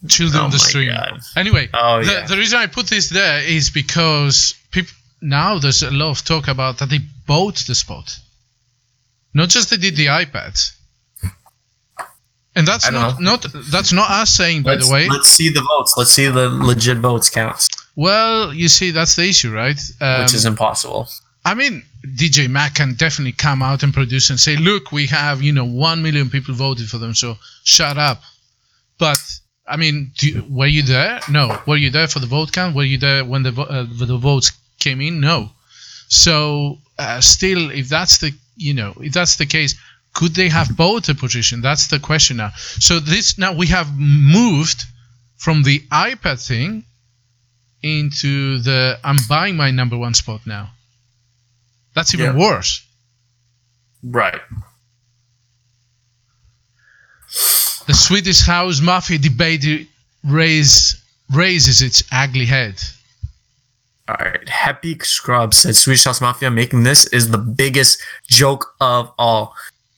children 0.08 0.40
Oh 0.42 0.44
on 0.46 0.50
the 0.50 0.58
stream. 0.58 0.90
God. 0.90 1.20
Anyway, 1.36 1.68
Oh 1.74 2.02
the, 2.02 2.12
yeah. 2.12 2.26
the 2.26 2.36
reason 2.36 2.58
I 2.58 2.66
put 2.66 2.86
this 2.86 3.10
there 3.10 3.42
is 3.42 3.68
because 3.70 4.54
people 4.70 4.92
now 5.20 5.58
there's 5.58 5.82
a 5.82 5.90
lot 5.90 6.10
of 6.10 6.24
talk 6.24 6.48
about 6.48 6.78
that 6.78 6.88
they 6.88 7.00
bought 7.26 7.56
the 7.66 7.74
spot, 7.74 8.18
not 9.34 9.48
just 9.50 9.70
they 9.70 9.76
did 9.76 9.96
the 9.96 10.06
iPads. 10.06 10.72
And 12.56 12.68
that's 12.68 12.90
not, 12.90 13.20
not 13.20 13.44
that's 13.70 13.92
not 13.92 14.10
us 14.10 14.30
saying 14.30 14.62
by 14.62 14.74
let's, 14.74 14.86
the 14.86 14.92
way. 14.92 15.08
let's 15.08 15.28
see 15.28 15.50
the 15.50 15.60
votes. 15.60 15.94
Let's 15.96 16.10
see 16.10 16.28
the 16.28 16.48
legit 16.48 16.98
votes 16.98 17.28
counts, 17.28 17.68
Well, 17.96 18.54
you 18.54 18.68
see 18.68 18.92
that's 18.92 19.16
the 19.16 19.28
issue, 19.28 19.52
right? 19.52 19.78
Um, 20.00 20.22
which 20.22 20.34
is 20.34 20.44
impossible. 20.44 21.08
I 21.44 21.54
mean, 21.54 21.82
DJ 22.06 22.48
Mag 22.48 22.74
can 22.74 22.94
definitely 22.94 23.32
come 23.32 23.60
out 23.62 23.82
and 23.82 23.92
produce 23.92 24.30
and 24.30 24.38
say, 24.38 24.56
"Look, 24.56 24.92
we 24.92 25.06
have 25.06 25.42
you 25.42 25.52
know 25.52 25.64
one 25.64 26.02
million 26.02 26.30
people 26.30 26.54
voted 26.54 26.88
for 26.88 26.98
them, 26.98 27.14
so 27.14 27.36
shut 27.64 27.98
up." 27.98 28.22
But 28.98 29.18
I 29.66 29.76
mean, 29.76 30.12
you, 30.20 30.44
were 30.48 30.66
you 30.66 30.82
there? 30.82 31.20
No. 31.28 31.60
Were 31.66 31.76
you 31.76 31.90
there 31.90 32.08
for 32.08 32.20
the 32.20 32.26
vote 32.26 32.52
count? 32.52 32.76
Were 32.76 32.84
you 32.84 32.98
there 32.98 33.24
when 33.24 33.42
the 33.42 33.52
uh, 33.60 33.86
the 34.06 34.16
votes 34.16 34.52
came 34.78 35.00
in? 35.00 35.20
No. 35.20 35.50
So 36.08 36.78
uh, 36.98 37.20
still, 37.20 37.70
if 37.70 37.88
that's 37.88 38.18
the 38.18 38.32
you 38.56 38.74
know 38.74 38.94
if 39.00 39.12
that's 39.12 39.36
the 39.36 39.46
case, 39.46 39.74
could 40.14 40.34
they 40.34 40.48
have 40.48 40.76
both 40.76 41.08
a 41.08 41.14
position? 41.14 41.60
That's 41.60 41.88
the 41.88 41.98
question 41.98 42.38
now. 42.38 42.50
So 42.56 43.00
this 43.00 43.36
now 43.36 43.52
we 43.52 43.66
have 43.66 43.88
moved 43.98 44.84
from 45.36 45.62
the 45.64 45.80
iPad 45.90 46.44
thing 46.44 46.84
into 47.82 48.58
the 48.58 48.98
I'm 49.04 49.18
buying 49.28 49.56
my 49.56 49.70
number 49.70 49.96
one 49.96 50.14
spot 50.14 50.40
now. 50.46 50.70
That's 51.94 52.14
even 52.14 52.26
Yeah. 52.26 52.46
worse. 52.46 52.82
Right. 54.02 54.40
The 57.86 57.94
Swedish 57.94 58.40
House 58.46 58.80
Mafia 58.80 59.18
debate 59.18 59.88
raise, 60.22 60.96
raises 61.30 61.82
its 61.82 62.02
ugly 62.10 62.46
head. 62.46 62.80
All 64.08 64.16
right. 64.20 64.48
Happy 64.48 64.98
Scrub 65.00 65.52
said 65.54 65.76
Swedish 65.76 66.04
House 66.04 66.20
Mafia 66.20 66.50
making 66.50 66.82
this 66.84 67.06
is 67.06 67.30
the 67.30 67.38
biggest 67.38 68.00
joke 68.28 68.74
of 68.80 69.12
all. 69.18 69.54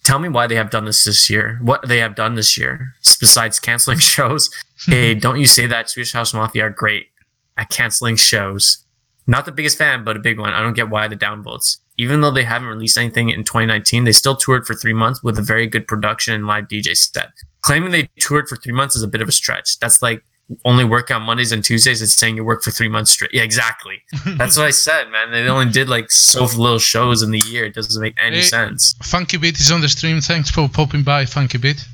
Tell 0.06 0.20
me 0.20 0.28
why 0.28 0.46
they 0.46 0.54
have 0.54 0.70
done 0.70 0.84
this 0.84 1.02
this 1.02 1.28
year. 1.28 1.58
What 1.60 1.88
they 1.88 1.98
have 1.98 2.14
done 2.14 2.36
this 2.36 2.56
year 2.56 2.94
besides 3.18 3.58
canceling 3.58 3.98
shows. 4.14 4.48
hey, 4.86 5.14
don't 5.24 5.40
you 5.40 5.46
say 5.46 5.66
that 5.66 5.90
Swedish 5.90 6.12
House 6.12 6.32
Mafia 6.32 6.66
are 6.66 6.70
great 6.70 7.08
at 7.56 7.70
canceling 7.70 8.14
shows. 8.14 8.84
Not 9.26 9.46
the 9.46 9.50
biggest 9.50 9.78
fan, 9.78 10.04
but 10.04 10.16
a 10.16 10.20
big 10.20 10.38
one. 10.38 10.52
I 10.52 10.62
don't 10.62 10.74
get 10.74 10.90
why 10.90 11.08
the 11.08 11.16
downvotes. 11.16 11.78
Even 11.98 12.20
though 12.20 12.30
they 12.30 12.44
haven't 12.44 12.68
released 12.68 12.96
anything 12.96 13.30
in 13.30 13.42
2019, 13.42 14.04
they 14.04 14.12
still 14.12 14.36
toured 14.36 14.64
for 14.64 14.76
three 14.76 14.92
months 14.92 15.24
with 15.24 15.40
a 15.40 15.42
very 15.42 15.66
good 15.66 15.88
production 15.88 16.34
and 16.34 16.46
live 16.46 16.68
DJ 16.68 16.96
set. 16.96 17.32
Claiming 17.62 17.90
they 17.90 18.08
toured 18.20 18.48
for 18.48 18.54
three 18.54 18.72
months 18.72 18.94
is 18.94 19.02
a 19.02 19.08
bit 19.08 19.20
of 19.20 19.28
a 19.28 19.32
stretch. 19.32 19.80
That's 19.80 20.02
like 20.02 20.22
only 20.64 20.84
work 20.84 21.10
on 21.10 21.22
Mondays 21.22 21.50
and 21.52 21.64
Tuesdays. 21.64 22.00
It's 22.02 22.14
saying 22.14 22.36
you 22.36 22.44
work 22.44 22.62
for 22.62 22.70
three 22.70 22.88
months 22.88 23.10
straight. 23.10 23.32
Yeah, 23.34 23.42
exactly. 23.42 24.02
That's 24.26 24.56
what 24.56 24.66
I 24.66 24.70
said, 24.70 25.10
man. 25.10 25.32
They 25.32 25.48
only 25.48 25.72
did 25.72 25.88
like 25.88 26.10
so 26.10 26.44
little 26.44 26.78
shows 26.78 27.22
in 27.22 27.30
the 27.32 27.40
year. 27.46 27.64
It 27.64 27.74
doesn't 27.74 28.00
make 28.00 28.14
any 28.22 28.38
Eh, 28.38 28.42
sense. 28.42 28.94
Funky 29.02 29.38
Bit 29.38 29.58
is 29.60 29.72
on 29.72 29.80
the 29.80 29.88
stream. 29.88 30.20
Thanks 30.20 30.50
for 30.50 30.68
popping 30.68 31.02
by, 31.02 31.24
Funky 31.26 31.58
Bit. 31.58 31.84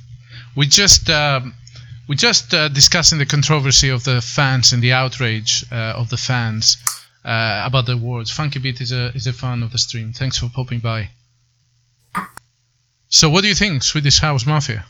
We 0.55 0.67
just 0.67 1.09
um, 1.09 1.55
we 2.09 2.17
just 2.17 2.53
uh, 2.53 2.69
discussing 2.69 3.19
the 3.19 3.25
controversy 3.27 3.89
of 3.89 4.05
the 4.05 4.21
fans 4.21 4.73
and 4.75 4.83
the 4.83 4.93
outrage 4.93 5.65
uh, 5.73 5.95
of 5.97 6.11
the 6.11 6.19
fans 6.19 6.77
uh, 7.25 7.63
about 7.65 7.87
the 7.87 7.93
awards. 7.95 8.31
Funky 8.31 8.59
Bit 8.59 8.83
is 8.83 8.93
a 8.93 9.13
is 9.15 9.27
a 9.27 9.33
fan 9.33 9.63
of 9.63 9.73
the 9.73 9.79
stream. 9.79 10.13
Thanks 10.13 10.37
for 10.37 10.51
popping 10.51 10.81
by. 10.81 11.09
So 13.09 13.29
what 13.31 13.43
do 13.43 13.49
you 13.49 13.55
think, 13.55 13.83
Swedish 13.83 14.21
House 14.21 14.47
Mafia? 14.47 14.85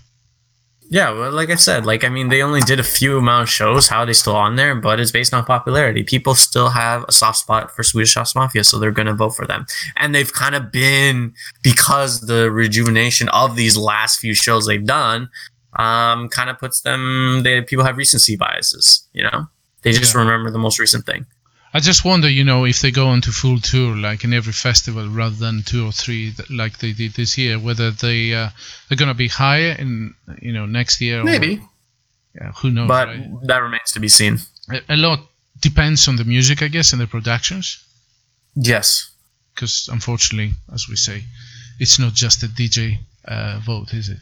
Yeah, 0.90 1.10
well, 1.12 1.32
like 1.32 1.48
I 1.48 1.54
said, 1.54 1.86
like 1.86 2.04
I 2.04 2.10
mean, 2.10 2.28
they 2.28 2.42
only 2.42 2.60
did 2.60 2.78
a 2.78 2.82
few 2.84 3.16
amount 3.16 3.44
of 3.44 3.48
shows. 3.48 3.88
How 3.88 4.00
are 4.00 4.06
they 4.06 4.12
still 4.12 4.36
on 4.36 4.56
there? 4.56 4.74
But 4.74 5.00
it's 5.00 5.10
based 5.10 5.32
on 5.32 5.42
popularity. 5.44 6.02
People 6.02 6.34
still 6.34 6.68
have 6.68 7.04
a 7.08 7.12
soft 7.12 7.38
spot 7.38 7.74
for 7.74 7.82
Swedish 7.82 8.14
House 8.14 8.34
Mafia, 8.34 8.62
so 8.62 8.78
they're 8.78 8.90
gonna 8.90 9.14
vote 9.14 9.30
for 9.30 9.46
them. 9.46 9.64
And 9.96 10.14
they've 10.14 10.30
kind 10.32 10.54
of 10.54 10.70
been 10.70 11.32
because 11.62 12.20
the 12.22 12.50
rejuvenation 12.50 13.30
of 13.30 13.56
these 13.56 13.76
last 13.76 14.20
few 14.20 14.34
shows 14.34 14.66
they've 14.66 14.84
done, 14.84 15.30
um, 15.78 16.28
kind 16.28 16.50
of 16.50 16.58
puts 16.58 16.82
them. 16.82 17.40
They 17.42 17.62
people 17.62 17.86
have 17.86 17.96
recency 17.96 18.36
biases. 18.36 19.08
You 19.14 19.22
know, 19.22 19.46
they 19.82 19.92
just 19.92 20.12
Yeah. 20.14 20.20
remember 20.20 20.50
the 20.50 20.58
most 20.58 20.78
recent 20.78 21.06
thing. 21.06 21.24
I 21.74 21.80
just 21.80 22.04
wonder, 22.04 22.28
you 22.28 22.44
know, 22.44 22.66
if 22.66 22.80
they 22.82 22.90
go 22.90 23.08
on 23.08 23.22
to 23.22 23.32
full 23.32 23.58
tour, 23.58 23.96
like 23.96 24.24
in 24.24 24.34
every 24.34 24.52
festival, 24.52 25.08
rather 25.08 25.34
than 25.36 25.62
two 25.62 25.86
or 25.86 25.92
three, 25.92 26.34
like 26.50 26.78
they 26.78 26.92
did 26.92 27.14
this 27.14 27.38
year, 27.38 27.58
whether 27.58 27.90
they 27.90 28.34
uh, 28.34 28.50
they're 28.88 28.98
gonna 28.98 29.14
be 29.14 29.28
higher 29.28 29.72
in, 29.78 30.14
you 30.42 30.52
know, 30.52 30.66
next 30.66 31.00
year. 31.00 31.20
or- 31.20 31.24
Maybe, 31.24 31.62
yeah, 32.34 32.52
who 32.52 32.70
knows? 32.70 32.88
but 32.88 33.08
right? 33.08 33.26
that 33.44 33.58
remains 33.62 33.92
to 33.92 34.00
be 34.00 34.08
seen. 34.08 34.38
a, 34.70 34.80
a 34.94 34.96
lot 34.96 35.20
depends 35.60 36.08
on 36.08 36.16
the 36.16 36.24
music, 36.24 36.62
I 36.62 36.68
guess, 36.68 36.92
and 36.92 37.00
the 37.00 37.06
productions, 37.06 37.82
Yes. 38.54 39.10
because 39.54 39.88
unfortunately, 39.90 40.52
as 40.74 40.88
we 40.88 40.96
say, 40.96 41.24
it's 41.78 41.98
not 41.98 42.12
just 42.12 42.42
a 42.42 42.48
DJ 42.48 42.98
uh, 43.24 43.60
vote, 43.64 43.94
is 43.94 44.08
it? 44.10 44.18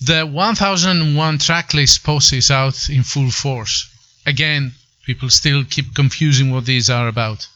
The 0.00 0.26
1001 0.26 1.38
tracklist 1.38 2.02
post 2.02 2.32
is 2.32 2.50
out 2.50 2.90
in 2.90 3.04
full 3.04 3.30
force. 3.30 3.88
Again, 4.26 4.72
people 5.04 5.28
still 5.28 5.64
keep 5.64 5.94
confusing 5.94 6.50
what 6.50 6.66
these 6.66 6.88
are 6.90 7.08
about. 7.08 7.48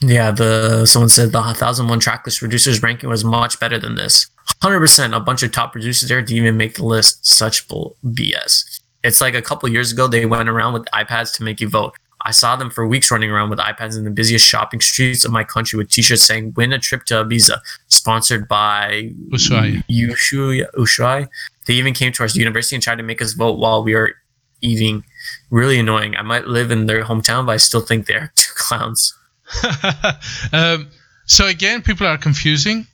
Yeah, 0.00 0.32
the 0.32 0.84
someone 0.86 1.08
said 1.08 1.30
the 1.32 1.40
1001 1.40 2.00
tracklist 2.00 2.40
producers 2.40 2.82
ranking 2.82 3.08
was 3.08 3.24
much 3.24 3.60
better 3.60 3.78
than 3.78 3.94
this. 3.94 4.26
100% 4.60 5.16
a 5.16 5.20
bunch 5.20 5.42
of 5.42 5.52
top 5.52 5.72
producers 5.72 6.08
there 6.08 6.20
didn't 6.20 6.38
even 6.38 6.56
make 6.56 6.74
the 6.74 6.84
list. 6.84 7.24
Such 7.24 7.68
bull 7.68 7.96
BS. 8.04 8.80
It's 9.04 9.20
like 9.20 9.34
a 9.34 9.42
couple 9.42 9.68
years 9.68 9.92
ago 9.92 10.08
they 10.08 10.26
went 10.26 10.48
around 10.48 10.72
with 10.72 10.84
iPads 10.86 11.34
to 11.36 11.44
make 11.44 11.60
you 11.60 11.68
vote. 11.68 11.94
I 12.24 12.30
saw 12.30 12.54
them 12.56 12.70
for 12.70 12.86
weeks 12.86 13.10
running 13.10 13.30
around 13.30 13.50
with 13.50 13.58
iPads 13.58 13.96
in 13.96 14.04
the 14.04 14.10
busiest 14.10 14.46
shopping 14.46 14.80
streets 14.80 15.24
of 15.24 15.32
my 15.32 15.42
country 15.42 15.76
with 15.76 15.90
t-shirts 15.90 16.22
saying 16.22 16.54
"Win 16.56 16.72
a 16.72 16.78
trip 16.78 17.04
to 17.06 17.14
Ibiza," 17.14 17.58
sponsored 17.88 18.46
by 18.46 19.10
Ushuaia. 19.30 19.84
Ushuaia. 19.88 20.66
Ushuaia. 20.74 21.28
They 21.66 21.74
even 21.74 21.94
came 21.94 22.12
to 22.12 22.22
our 22.22 22.28
university 22.28 22.76
and 22.76 22.82
tried 22.82 22.98
to 22.98 23.02
make 23.02 23.22
us 23.22 23.32
vote 23.32 23.58
while 23.58 23.82
we 23.82 23.94
were 23.94 24.14
eating. 24.60 25.04
Really 25.50 25.78
annoying. 25.78 26.16
I 26.16 26.22
might 26.22 26.46
live 26.46 26.70
in 26.70 26.86
their 26.86 27.04
hometown, 27.04 27.46
but 27.46 27.52
I 27.52 27.56
still 27.58 27.80
think 27.80 28.06
they're 28.06 28.32
two 28.36 28.52
clowns. 28.56 29.14
um, 30.52 30.88
so 31.26 31.46
again, 31.46 31.82
people 31.82 32.06
are 32.06 32.18
confusing. 32.18 32.86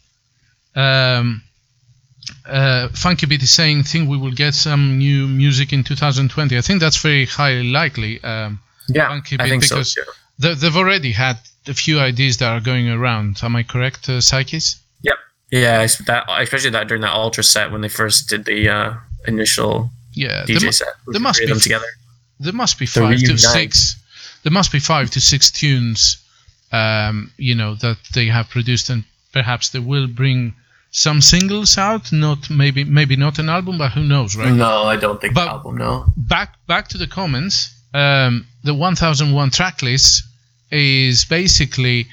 Um, 0.75 1.43
uh, 2.47 2.88
Funky 2.91 3.27
Beat 3.27 3.43
is 3.43 3.53
saying, 3.53 3.85
"Think 3.85 4.09
we 4.09 4.17
will 4.19 4.33
get 4.33 4.55
some 4.55 4.99
new 4.99 5.27
music 5.27 5.73
in 5.73 5.85
2020." 5.85 6.57
I 6.57 6.61
think 6.61 6.81
that's 6.81 6.97
very 7.01 7.27
highly 7.27 7.71
likely. 7.71 8.23
Um, 8.23 8.61
Yeah, 8.88 9.09
Funky 9.09 9.37
I 9.38 9.45
Beat 9.45 9.51
think 9.51 9.62
because 9.64 9.93
so 9.95 10.03
too. 10.03 10.11
they, 10.38 10.55
they've 10.55 10.77
already 10.77 11.12
had 11.12 11.38
a 11.67 11.75
few 11.75 11.99
ideas 12.01 12.38
that 12.38 12.49
are 12.49 12.61
going 12.61 12.88
around. 12.88 13.38
Am 13.43 13.57
I 13.57 13.62
correct, 13.62 14.09
uh, 14.09 14.21
Psyches? 14.21 14.77
Yeah, 15.51 15.81
es- 15.81 15.97
that 16.05 16.25
especially 16.29 16.69
that 16.71 16.88
during 16.88 17.01
that 17.01 17.14
ultra 17.14 17.43
set 17.43 17.73
when 17.73 17.81
they 17.81 17.88
first 17.88 18.29
did 18.29 18.45
the 18.45 18.69
uh, 18.69 18.93
initial 19.27 19.88
Yeah, 20.12 20.45
DJ 20.45 20.61
there, 20.61 20.73
set. 20.73 20.88
there 21.07 21.21
must 21.23 21.41
be 21.41 21.47
them 21.47 21.59
together. 21.59 21.87
There 22.40 22.53
must 22.53 22.79
be 22.79 22.87
five 22.87 23.18
to 23.20 23.37
six. 23.38 23.96
There 24.42 24.53
must 24.53 24.72
be 24.72 24.79
five 24.79 25.11
to 25.11 25.20
six 25.20 25.51
tunes. 25.51 26.18
Um, 26.70 27.33
you 27.38 27.55
know 27.55 27.74
that 27.77 27.96
they 28.14 28.27
have 28.27 28.48
produced, 28.51 28.90
and 28.90 29.05
perhaps 29.33 29.70
they 29.70 29.79
will 29.79 30.07
bring 30.07 30.55
some 30.90 31.20
singles 31.20 31.79
out. 31.79 32.12
Not 32.12 32.51
maybe 32.51 32.85
maybe 32.85 33.16
not 33.16 33.38
an 33.38 33.48
album, 33.48 33.79
but 33.79 33.92
who 33.92 34.05
knows, 34.05 34.37
right? 34.37 34.53
No, 34.53 34.85
I 34.85 34.96
don't 34.96 35.20
think 35.20 35.35
But- 35.35 35.48
album. 35.48 35.77
No. 35.79 36.12
back 36.16 36.55
back 36.66 36.88
to 36.88 36.98
the 36.98 37.07
comments. 37.07 37.70
Um, 37.94 38.46
the 38.64 38.74
1001 38.74 39.51
track 39.51 39.81
list 39.83 40.22
is 40.70 41.24
basically 41.24 42.07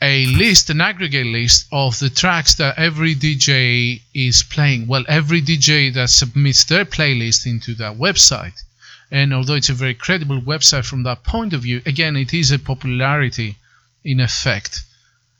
a 0.00 0.26
list, 0.26 0.70
an 0.70 0.80
aggregate 0.80 1.26
list 1.26 1.66
of 1.70 1.98
the 1.98 2.08
tracks 2.10 2.54
that 2.56 2.78
every 2.78 3.14
DJ 3.14 4.00
is 4.14 4.42
playing. 4.42 4.86
Well, 4.86 5.04
every 5.08 5.40
DJ 5.42 5.92
that 5.94 6.08
submits 6.10 6.64
their 6.64 6.84
playlist 6.86 7.46
into 7.46 7.74
that 7.74 7.96
website. 7.98 8.62
And 9.10 9.32
although 9.32 9.54
it's 9.54 9.68
a 9.68 9.74
very 9.74 9.94
credible 9.94 10.40
website 10.40 10.84
from 10.84 11.04
that 11.04 11.22
point 11.22 11.52
of 11.52 11.62
view, 11.62 11.80
again, 11.86 12.16
it 12.16 12.34
is 12.34 12.50
a 12.50 12.58
popularity 12.58 13.56
in 14.04 14.20
effect 14.20 14.80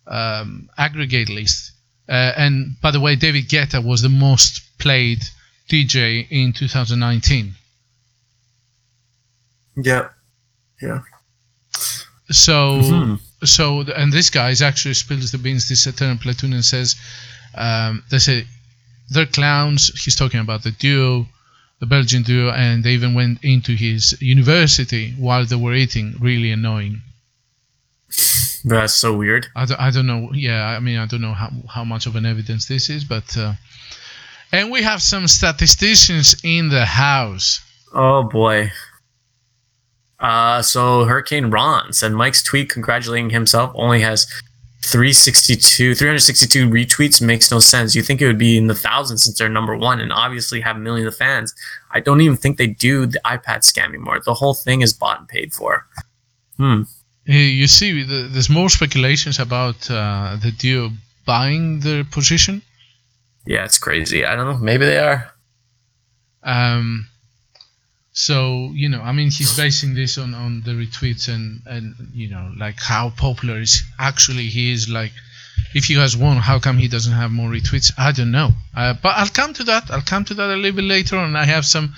um, 0.07 0.69
aggregate 0.79 1.29
list. 1.29 1.73
Uh, 2.09 2.33
and 2.37 2.81
by 2.81 2.93
the 2.93 3.01
way, 3.01 3.17
David 3.17 3.49
Guetta 3.49 3.85
was 3.85 4.03
the 4.03 4.09
most 4.09 4.61
played 4.79 5.23
DJ 5.69 6.27
in 6.31 6.53
2019. 6.53 7.55
Yeah. 9.77 10.09
Yeah. 10.81 11.01
So, 12.31 12.81
Mhm. 12.81 13.21
so, 13.45 13.81
and 13.83 14.13
this 14.13 14.31
guy 14.31 14.51
is 14.51 14.63
actually 14.63 14.95
spills 14.95 15.33
the 15.33 15.39
beans. 15.39 15.69
This 15.69 15.87
Eternal 15.87 16.19
Platoon 16.19 16.53
and 16.53 16.65
says, 16.65 16.97
um, 17.55 18.03
they 18.11 18.19
say 18.19 18.47
they're 19.11 19.27
clowns. 19.27 19.91
He's 20.05 20.17
talking 20.17 20.41
about 20.41 20.63
the 20.63 20.71
duo, 20.73 21.29
the 21.81 21.87
Belgian 21.87 22.23
duo, 22.23 22.51
and 22.53 22.83
they 22.85 22.91
even 22.93 23.15
went 23.15 23.43
into 23.43 23.75
his 23.75 24.17
university 24.21 25.15
while 25.19 25.45
they 25.45 25.57
were 25.57 25.75
eating. 25.75 26.15
Really 26.21 26.51
annoying. 26.51 27.03
That's 28.65 28.95
so 28.95 29.17
weird. 29.17 29.47
I 29.55 29.65
don't, 29.65 29.81
I 29.81 29.91
don't 29.91 30.07
know. 30.07 30.31
Yeah, 30.33 30.65
I 30.65 30.81
mean, 30.81 30.99
I 30.99 31.07
don't 31.07 31.21
know 31.21 31.35
how, 31.35 31.51
how 31.69 31.85
much 31.85 32.07
of 32.07 32.17
an 32.17 32.27
evidence 32.27 32.67
this 32.67 32.91
is, 32.91 33.05
but. 33.05 33.37
Uh, 33.37 33.55
and 34.53 34.71
we 34.71 34.83
have 34.83 35.03
some 35.03 35.27
statisticians 35.27 36.37
in 36.45 36.69
the 36.69 36.85
house. 36.85 37.61
Oh 37.93 38.23
boy. 38.23 38.71
Uh, 40.19 40.63
so 40.63 41.05
Hurricane 41.05 41.51
Ron 41.51 41.93
said 41.93 42.13
Mike's 42.13 42.43
tweet 42.43 42.71
congratulating 42.71 43.31
himself 43.31 43.73
only 43.75 44.01
has 44.01 44.27
362, 44.87 45.95
362 45.97 46.69
retweets. 46.69 47.21
Makes 47.21 47.51
no 47.51 47.59
sense. 47.59 47.95
You 47.97 48.03
think 48.03 48.23
it 48.23 48.27
would 48.27 48.39
be 48.39 48.57
in 48.57 48.69
the 48.69 48.75
thousands 48.75 49.25
since 49.25 49.39
they're 49.39 49.49
number 49.49 49.77
one 49.77 50.01
and 50.01 50.13
obviously 50.13 50.61
have 50.61 50.79
millions 50.79 51.09
of 51.09 51.17
fans. 51.17 51.55
I 51.91 52.01
don't 52.01 52.21
even 52.21 52.37
think 52.37 52.57
they 52.57 52.69
do 52.69 53.07
the 53.07 53.21
iPad 53.25 53.61
scam 53.61 53.89
anymore. 53.89 54.21
The 54.21 54.35
whole 54.35 54.55
thing 54.55 54.83
is 54.83 54.93
bought 54.93 55.19
and 55.19 55.29
paid 55.29 55.53
for. 55.53 55.87
Hmm. 56.57 56.83
You 57.25 57.67
see, 57.67 58.05
the, 58.05 58.29
there's 58.31 58.49
more 58.49 58.69
speculations 58.69 59.41
about 59.41 59.91
uh, 59.91 60.37
the 60.41 60.53
deal 60.53 60.93
buying 61.25 61.81
their 61.81 62.05
position. 62.05 62.63
Yeah, 63.45 63.65
it's 63.65 63.79
crazy. 63.79 64.25
I 64.25 64.37
don't 64.37 64.47
know. 64.47 64.59
Maybe 64.59 64.87
they 64.87 64.99
are. 64.99 65.33
Um, 66.45 67.09
so 68.17 68.71
you 68.73 68.89
know, 68.89 69.03
I 69.03 69.13
mean, 69.13 69.31
he's 69.31 69.55
basing 69.59 69.93
this 69.95 70.17
on, 70.17 70.33
on 70.33 70.63
the 70.63 70.71
retweets 70.71 71.29
and 71.29 71.61
and 71.67 71.95
you 72.15 72.31
know, 72.31 72.51
like 72.57 72.77
how 72.81 73.11
popular 73.11 73.61
is 73.61 73.83
actually 73.99 74.47
he 74.47 74.73
is. 74.73 74.89
Like, 74.89 75.13
if 75.75 75.85
he 75.85 75.95
has 75.97 76.17
one, 76.17 76.39
how 76.39 76.59
come 76.59 76.79
he 76.79 76.89
doesn't 76.89 77.13
have 77.13 77.31
more 77.31 77.51
retweets? 77.51 77.93
I 77.99 78.13
don't 78.13 78.31
know. 78.31 78.53
Uh, 78.75 78.95
but 78.95 79.19
I'll 79.19 79.29
come 79.29 79.53
to 79.53 79.65
that. 79.65 79.91
I'll 79.91 80.01
come 80.01 80.25
to 80.25 80.35
that 80.35 80.49
a 80.49 80.57
little 80.57 80.77
bit 80.77 80.87
later 80.87 81.19
on. 81.19 81.37
I 81.37 81.45
have 81.45 81.67
some 81.67 81.95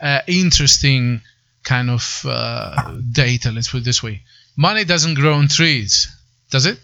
uh, 0.00 0.22
interesting 0.26 1.20
kind 1.62 1.88
of 1.88 2.26
uh, 2.26 2.96
data. 3.12 3.52
Let's 3.52 3.70
put 3.70 3.82
it 3.82 3.84
this 3.84 4.02
way: 4.02 4.22
money 4.56 4.84
doesn't 4.84 5.14
grow 5.14 5.34
on 5.34 5.46
trees, 5.46 6.08
does 6.50 6.66
it? 6.66 6.80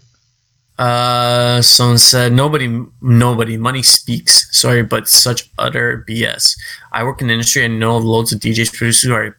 Uh, 0.77 1.61
someone 1.61 1.97
said 1.97 2.33
nobody, 2.33 2.83
nobody. 3.01 3.57
Money 3.57 3.81
speaks. 3.81 4.47
Sorry, 4.55 4.83
but 4.83 5.07
such 5.07 5.49
utter 5.57 6.05
BS. 6.07 6.55
I 6.91 7.03
work 7.03 7.21
in 7.21 7.27
the 7.27 7.33
industry 7.33 7.65
and 7.65 7.79
know 7.79 7.97
loads 7.97 8.31
of 8.31 8.39
DJs 8.39 8.75
producers 8.75 9.09
who 9.09 9.13
are 9.13 9.37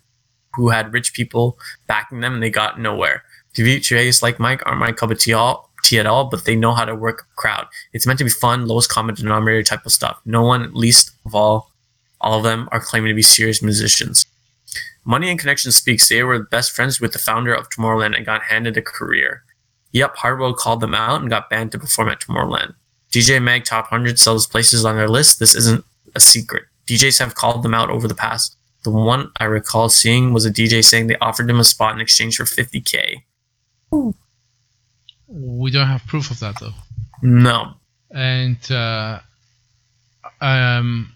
who 0.54 0.70
had 0.70 0.92
rich 0.92 1.14
people 1.14 1.56
backing 1.86 2.20
them 2.20 2.34
and 2.34 2.42
they 2.42 2.50
got 2.50 2.80
nowhere. 2.80 3.22
DJs 3.54 4.22
like 4.22 4.40
Mike 4.40 4.62
aren't 4.66 4.80
my 4.80 4.92
cup 4.92 5.10
of 5.10 5.18
tea, 5.18 5.32
all, 5.32 5.70
tea 5.84 5.98
at 5.98 6.06
all, 6.06 6.24
but 6.24 6.44
they 6.44 6.56
know 6.56 6.74
how 6.74 6.84
to 6.84 6.94
work 6.94 7.22
a 7.30 7.36
crowd. 7.36 7.66
It's 7.92 8.06
meant 8.06 8.18
to 8.18 8.24
be 8.24 8.30
fun, 8.30 8.66
lowest 8.66 8.88
common 8.90 9.14
denominator 9.14 9.62
type 9.62 9.86
of 9.86 9.92
stuff. 9.92 10.20
No 10.24 10.42
one, 10.42 10.72
least 10.74 11.12
of 11.24 11.34
all, 11.34 11.70
all 12.20 12.38
of 12.38 12.44
them 12.44 12.68
are 12.72 12.80
claiming 12.80 13.08
to 13.08 13.14
be 13.14 13.22
serious 13.22 13.62
musicians. 13.62 14.26
Money 15.04 15.30
and 15.30 15.38
Connection 15.38 15.72
speaks. 15.72 16.08
They 16.08 16.22
were 16.22 16.42
best 16.42 16.72
friends 16.72 17.00
with 17.00 17.12
the 17.12 17.18
founder 17.18 17.54
of 17.54 17.70
Tomorrowland 17.70 18.16
and 18.16 18.26
got 18.26 18.42
handed 18.42 18.76
a 18.76 18.82
career. 18.82 19.42
Yep, 19.92 20.16
Hardwell 20.16 20.54
called 20.54 20.80
them 20.80 20.94
out 20.94 21.20
and 21.20 21.30
got 21.30 21.48
banned 21.48 21.72
to 21.72 21.78
perform 21.78 22.08
at 22.08 22.20
Tomorrowland. 22.20 22.74
DJ 23.10 23.42
Mag 23.42 23.64
Top 23.64 23.90
100 23.90 24.18
sells 24.18 24.46
places 24.46 24.84
on 24.84 24.96
their 24.96 25.08
list. 25.08 25.38
This 25.38 25.54
isn't 25.54 25.84
a 26.14 26.20
secret. 26.20 26.64
DJs 26.86 27.18
have 27.20 27.34
called 27.34 27.62
them 27.62 27.74
out 27.74 27.90
over 27.90 28.06
the 28.06 28.14
past. 28.14 28.56
The 28.84 28.90
one 28.90 29.30
I 29.38 29.44
recall 29.44 29.88
seeing 29.88 30.32
was 30.32 30.44
a 30.46 30.50
DJ 30.50 30.84
saying 30.84 31.06
they 31.06 31.16
offered 31.16 31.50
him 31.50 31.60
a 31.60 31.64
spot 31.64 31.94
in 31.94 32.00
exchange 32.00 32.36
for 32.36 32.44
50k. 32.44 33.22
We 35.28 35.70
don't 35.70 35.86
have 35.86 36.06
proof 36.06 36.30
of 36.30 36.40
that 36.40 36.60
though. 36.60 36.74
No. 37.22 37.74
and 38.10 38.58
uh, 38.70 39.20
um, 40.40 41.12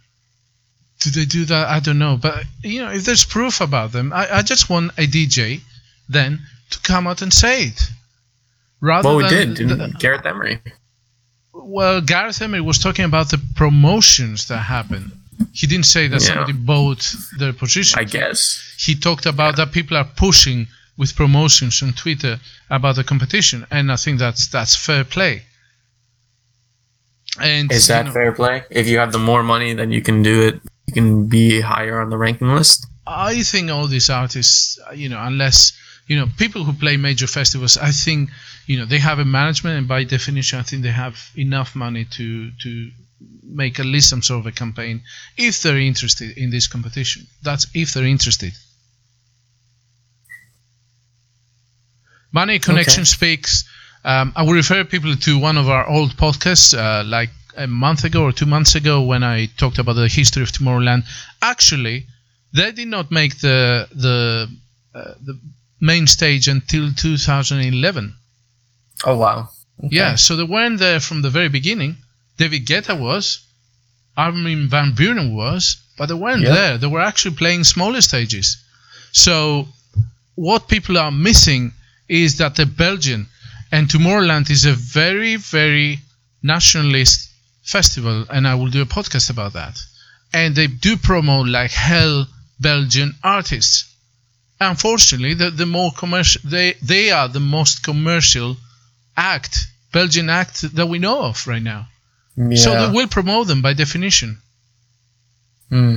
do 1.00 1.10
they 1.10 1.24
do 1.24 1.44
that? 1.46 1.68
I 1.68 1.80
don't 1.80 1.98
know, 1.98 2.18
but 2.20 2.44
you 2.62 2.82
know, 2.82 2.90
if 2.90 3.04
there's 3.04 3.24
proof 3.24 3.60
about 3.60 3.92
them, 3.92 4.12
I, 4.12 4.38
I 4.38 4.42
just 4.42 4.68
want 4.68 4.92
a 4.98 5.06
DJ 5.06 5.60
then 6.08 6.40
to 6.70 6.80
come 6.80 7.06
out 7.06 7.22
and 7.22 7.32
say 7.32 7.64
it. 7.64 7.90
Rather 8.82 9.08
Well, 9.08 9.16
we 9.18 9.22
than 9.28 9.54
did, 9.54 9.68
didn't 9.68 9.78
we? 9.78 9.92
Gareth 10.00 10.26
Emery. 10.26 10.60
Well, 11.54 12.00
Gareth 12.00 12.42
Emery 12.42 12.60
was 12.60 12.78
talking 12.78 13.04
about 13.04 13.30
the 13.30 13.38
promotions 13.54 14.48
that 14.48 14.58
happen. 14.58 15.12
He 15.52 15.66
didn't 15.68 15.86
say 15.86 16.08
that 16.08 16.20
Yeah. 16.20 16.26
somebody 16.28 16.52
bought 16.52 17.14
their 17.38 17.52
position. 17.52 17.98
I 18.00 18.04
guess. 18.04 18.60
He 18.78 18.94
talked 18.96 19.24
about 19.26 19.56
that 19.56 19.70
people 19.72 19.96
are 19.96 20.04
pushing 20.16 20.66
with 20.96 21.14
promotions 21.14 21.80
on 21.82 21.92
Twitter 21.92 22.40
about 22.70 22.96
the 22.96 23.04
competition, 23.04 23.66
and 23.70 23.90
I 23.92 23.96
think 23.96 24.18
that's 24.18 24.48
that's 24.48 24.74
fair 24.76 25.04
play. 25.04 25.44
And 27.40 27.70
Is 27.72 27.88
you 27.88 27.94
that 27.94 28.06
know, 28.06 28.12
fair 28.12 28.32
play? 28.32 28.64
If 28.70 28.88
you 28.88 28.98
have 28.98 29.12
the 29.12 29.18
more 29.18 29.42
money, 29.42 29.74
then 29.74 29.90
you 29.92 30.02
can 30.02 30.22
do 30.22 30.42
it. 30.48 30.60
You 30.86 30.92
can 30.92 31.26
be 31.28 31.60
higher 31.60 32.00
on 32.00 32.10
the 32.10 32.18
ranking 32.18 32.48
list. 32.54 32.86
I 33.06 33.42
think 33.42 33.70
all 33.70 33.86
these 33.86 34.10
artists, 34.10 34.78
you 34.94 35.08
know, 35.08 35.20
unless 35.22 35.72
you 36.12 36.18
know 36.20 36.28
people 36.36 36.62
who 36.64 36.74
play 36.74 36.96
major 36.98 37.26
festivals, 37.26 37.76
I 37.76 37.90
think 37.90 38.30
you 38.66 38.76
know 38.78 38.86
they 38.92 38.98
have 38.98 39.18
a 39.18 39.24
management, 39.24 39.78
and 39.78 39.88
by 39.88 40.04
definition, 40.04 40.58
I 40.58 40.62
think 40.62 40.82
they 40.82 40.96
have 41.06 41.16
enough 41.36 41.74
money 41.74 42.04
to 42.16 42.50
to 42.64 42.90
make 43.42 43.80
at 43.80 43.86
least 43.86 44.08
some 44.10 44.22
sort 44.22 44.40
of 44.40 44.46
a 44.46 44.52
campaign 44.52 45.02
if 45.36 45.62
they're 45.62 45.78
interested 45.78 46.36
in 46.36 46.50
this 46.50 46.66
competition. 46.68 47.26
That's 47.42 47.66
if 47.74 47.94
they're 47.94 48.12
interested. 48.16 48.52
Money 52.32 52.58
Connection 52.58 53.04
Speaks. 53.04 53.64
Um, 54.04 54.32
I 54.34 54.42
will 54.42 54.54
refer 54.54 54.84
people 54.84 55.14
to 55.14 55.38
one 55.38 55.56
of 55.56 55.68
our 55.68 55.86
old 55.88 56.16
podcasts, 56.16 56.76
uh, 56.76 57.04
like 57.04 57.30
a 57.56 57.66
month 57.66 58.04
ago 58.04 58.24
or 58.24 58.32
two 58.32 58.46
months 58.46 58.74
ago, 58.74 59.02
when 59.02 59.22
I 59.22 59.46
talked 59.56 59.78
about 59.78 59.94
the 59.94 60.08
history 60.08 60.42
of 60.42 60.50
Tomorrowland. 60.50 61.04
Actually, 61.40 62.06
they 62.52 62.72
did 62.72 62.88
not 62.88 63.10
make 63.10 63.38
the 63.38 63.88
the 63.92 64.48
uh, 64.94 65.14
the 65.26 65.38
main 65.82 66.06
stage 66.06 66.46
until 66.48 66.92
2011. 66.92 68.14
Oh 69.04 69.16
wow. 69.18 69.48
Yeah, 69.90 70.14
so 70.14 70.36
they 70.36 70.44
weren't 70.44 70.78
there 70.78 71.00
from 71.00 71.22
the 71.22 71.30
very 71.30 71.48
beginning. 71.48 71.96
David 72.38 72.66
Guetta 72.66 72.94
was, 72.98 73.40
Armin 74.16 74.68
van 74.68 74.92
Buuren 74.94 75.34
was, 75.34 75.76
but 75.98 76.06
they 76.06 76.14
weren't 76.14 76.42
Yeah. 76.42 76.54
there. 76.54 76.78
They 76.78 76.86
were 76.86 77.00
actually 77.00 77.34
playing 77.34 77.64
smaller 77.64 78.00
stages. 78.00 78.58
So 79.10 79.68
what 80.36 80.68
people 80.68 80.96
are 80.98 81.10
missing 81.10 81.72
is 82.08 82.36
that 82.38 82.54
the 82.54 82.66
Belgian 82.66 83.26
and 83.72 83.88
Tomorrowland 83.88 84.50
is 84.50 84.64
a 84.64 84.72
very, 84.74 85.34
very 85.36 85.98
nationalist 86.42 87.28
festival, 87.62 88.26
and 88.30 88.46
I 88.46 88.54
will 88.54 88.70
do 88.70 88.82
a 88.82 88.86
podcast 88.86 89.30
about 89.30 89.54
that. 89.54 89.76
And 90.32 90.54
they 90.54 90.68
do 90.68 90.96
promote 90.96 91.48
like 91.48 91.72
hell 91.72 92.26
Belgian 92.60 93.14
artists. 93.24 93.84
Unfortunately, 94.70 95.34
the, 95.34 95.50
the 95.50 95.66
more 95.66 95.90
commercial 95.92 96.40
they 96.44 96.74
they 96.82 97.10
are 97.10 97.28
the 97.28 97.40
most 97.40 97.82
commercial 97.82 98.56
act 99.16 99.66
Belgian 99.92 100.30
act 100.30 100.62
that 100.74 100.86
we 100.86 100.98
know 100.98 101.22
of 101.22 101.46
right 101.46 101.62
now. 101.62 101.88
Yeah. 102.36 102.56
So 102.56 102.70
they 102.70 102.96
will 102.96 103.08
promote 103.08 103.46
them 103.46 103.60
by 103.62 103.74
definition. 103.74 104.38
Hmm. 105.68 105.96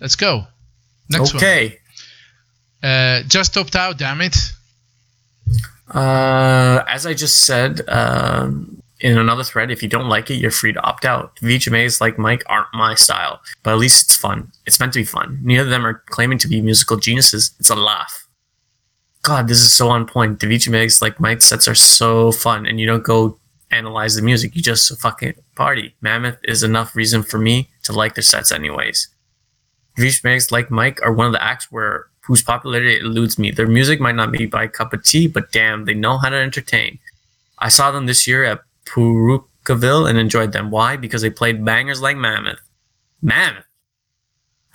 Let's 0.00 0.16
go. 0.16 0.46
Next 1.08 1.34
okay. 1.34 1.78
one. 2.80 2.90
Uh, 2.90 3.22
just 3.24 3.56
opt 3.56 3.74
out, 3.74 3.98
damn 3.98 4.20
it. 4.20 4.36
Uh, 5.92 6.84
as 6.86 7.06
I 7.06 7.14
just 7.14 7.44
said 7.44 7.80
um, 7.88 8.77
in 9.00 9.16
another 9.16 9.44
thread, 9.44 9.70
if 9.70 9.82
you 9.82 9.88
don't 9.88 10.08
like 10.08 10.30
it, 10.30 10.36
you're 10.36 10.50
free 10.50 10.72
to 10.72 10.82
opt 10.82 11.04
out. 11.04 11.38
Vegas 11.40 12.00
like 12.00 12.18
Mike 12.18 12.42
aren't 12.46 12.72
my 12.74 12.94
style, 12.94 13.40
but 13.62 13.72
at 13.72 13.78
least 13.78 14.06
it's 14.06 14.16
fun. 14.16 14.50
It's 14.66 14.80
meant 14.80 14.92
to 14.94 14.98
be 14.98 15.04
fun. 15.04 15.38
Neither 15.42 15.64
of 15.64 15.70
them 15.70 15.86
are 15.86 16.02
claiming 16.06 16.38
to 16.38 16.48
be 16.48 16.60
musical 16.60 16.96
geniuses. 16.96 17.52
It's 17.60 17.70
a 17.70 17.76
laugh. 17.76 18.26
God, 19.22 19.48
this 19.48 19.58
is 19.58 19.72
so 19.72 19.88
on 19.90 20.06
point. 20.06 20.40
The 20.40 20.46
Vegas 20.46 21.02
like 21.02 21.20
Mike 21.20 21.42
sets 21.42 21.68
are 21.68 21.74
so 21.74 22.32
fun, 22.32 22.66
and 22.66 22.80
you 22.80 22.86
don't 22.86 23.04
go 23.04 23.38
analyze 23.70 24.16
the 24.16 24.22
music. 24.22 24.56
You 24.56 24.62
just 24.62 24.98
fucking 25.00 25.34
party. 25.54 25.94
Mammoth 26.00 26.38
is 26.44 26.62
enough 26.62 26.96
reason 26.96 27.22
for 27.22 27.38
me 27.38 27.70
to 27.84 27.92
like 27.92 28.14
their 28.14 28.22
sets, 28.22 28.50
anyways. 28.50 29.08
Vegas 29.96 30.50
like 30.50 30.70
Mike 30.70 31.00
are 31.02 31.12
one 31.12 31.26
of 31.26 31.32
the 31.32 31.42
acts 31.42 31.70
where 31.70 32.06
whose 32.28 32.42
popularity 32.42 32.98
eludes 33.00 33.38
me. 33.38 33.50
Their 33.50 33.66
music 33.66 34.00
might 34.00 34.14
not 34.14 34.32
be 34.32 34.48
my 34.52 34.66
cup 34.66 34.92
of 34.92 35.02
tea, 35.02 35.26
but 35.26 35.50
damn, 35.50 35.84
they 35.84 35.94
know 35.94 36.18
how 36.18 36.28
to 36.28 36.36
entertain. 36.36 36.98
I 37.58 37.68
saw 37.68 37.90
them 37.90 38.06
this 38.06 38.26
year 38.26 38.44
at 38.44 38.60
Parookaville 38.88 40.08
and 40.08 40.18
enjoyed 40.18 40.52
them. 40.52 40.70
Why? 40.70 40.96
Because 40.96 41.22
they 41.22 41.30
played 41.30 41.64
bangers 41.64 42.00
like 42.00 42.16
Mammoth. 42.16 42.60
Mammoth! 43.22 43.64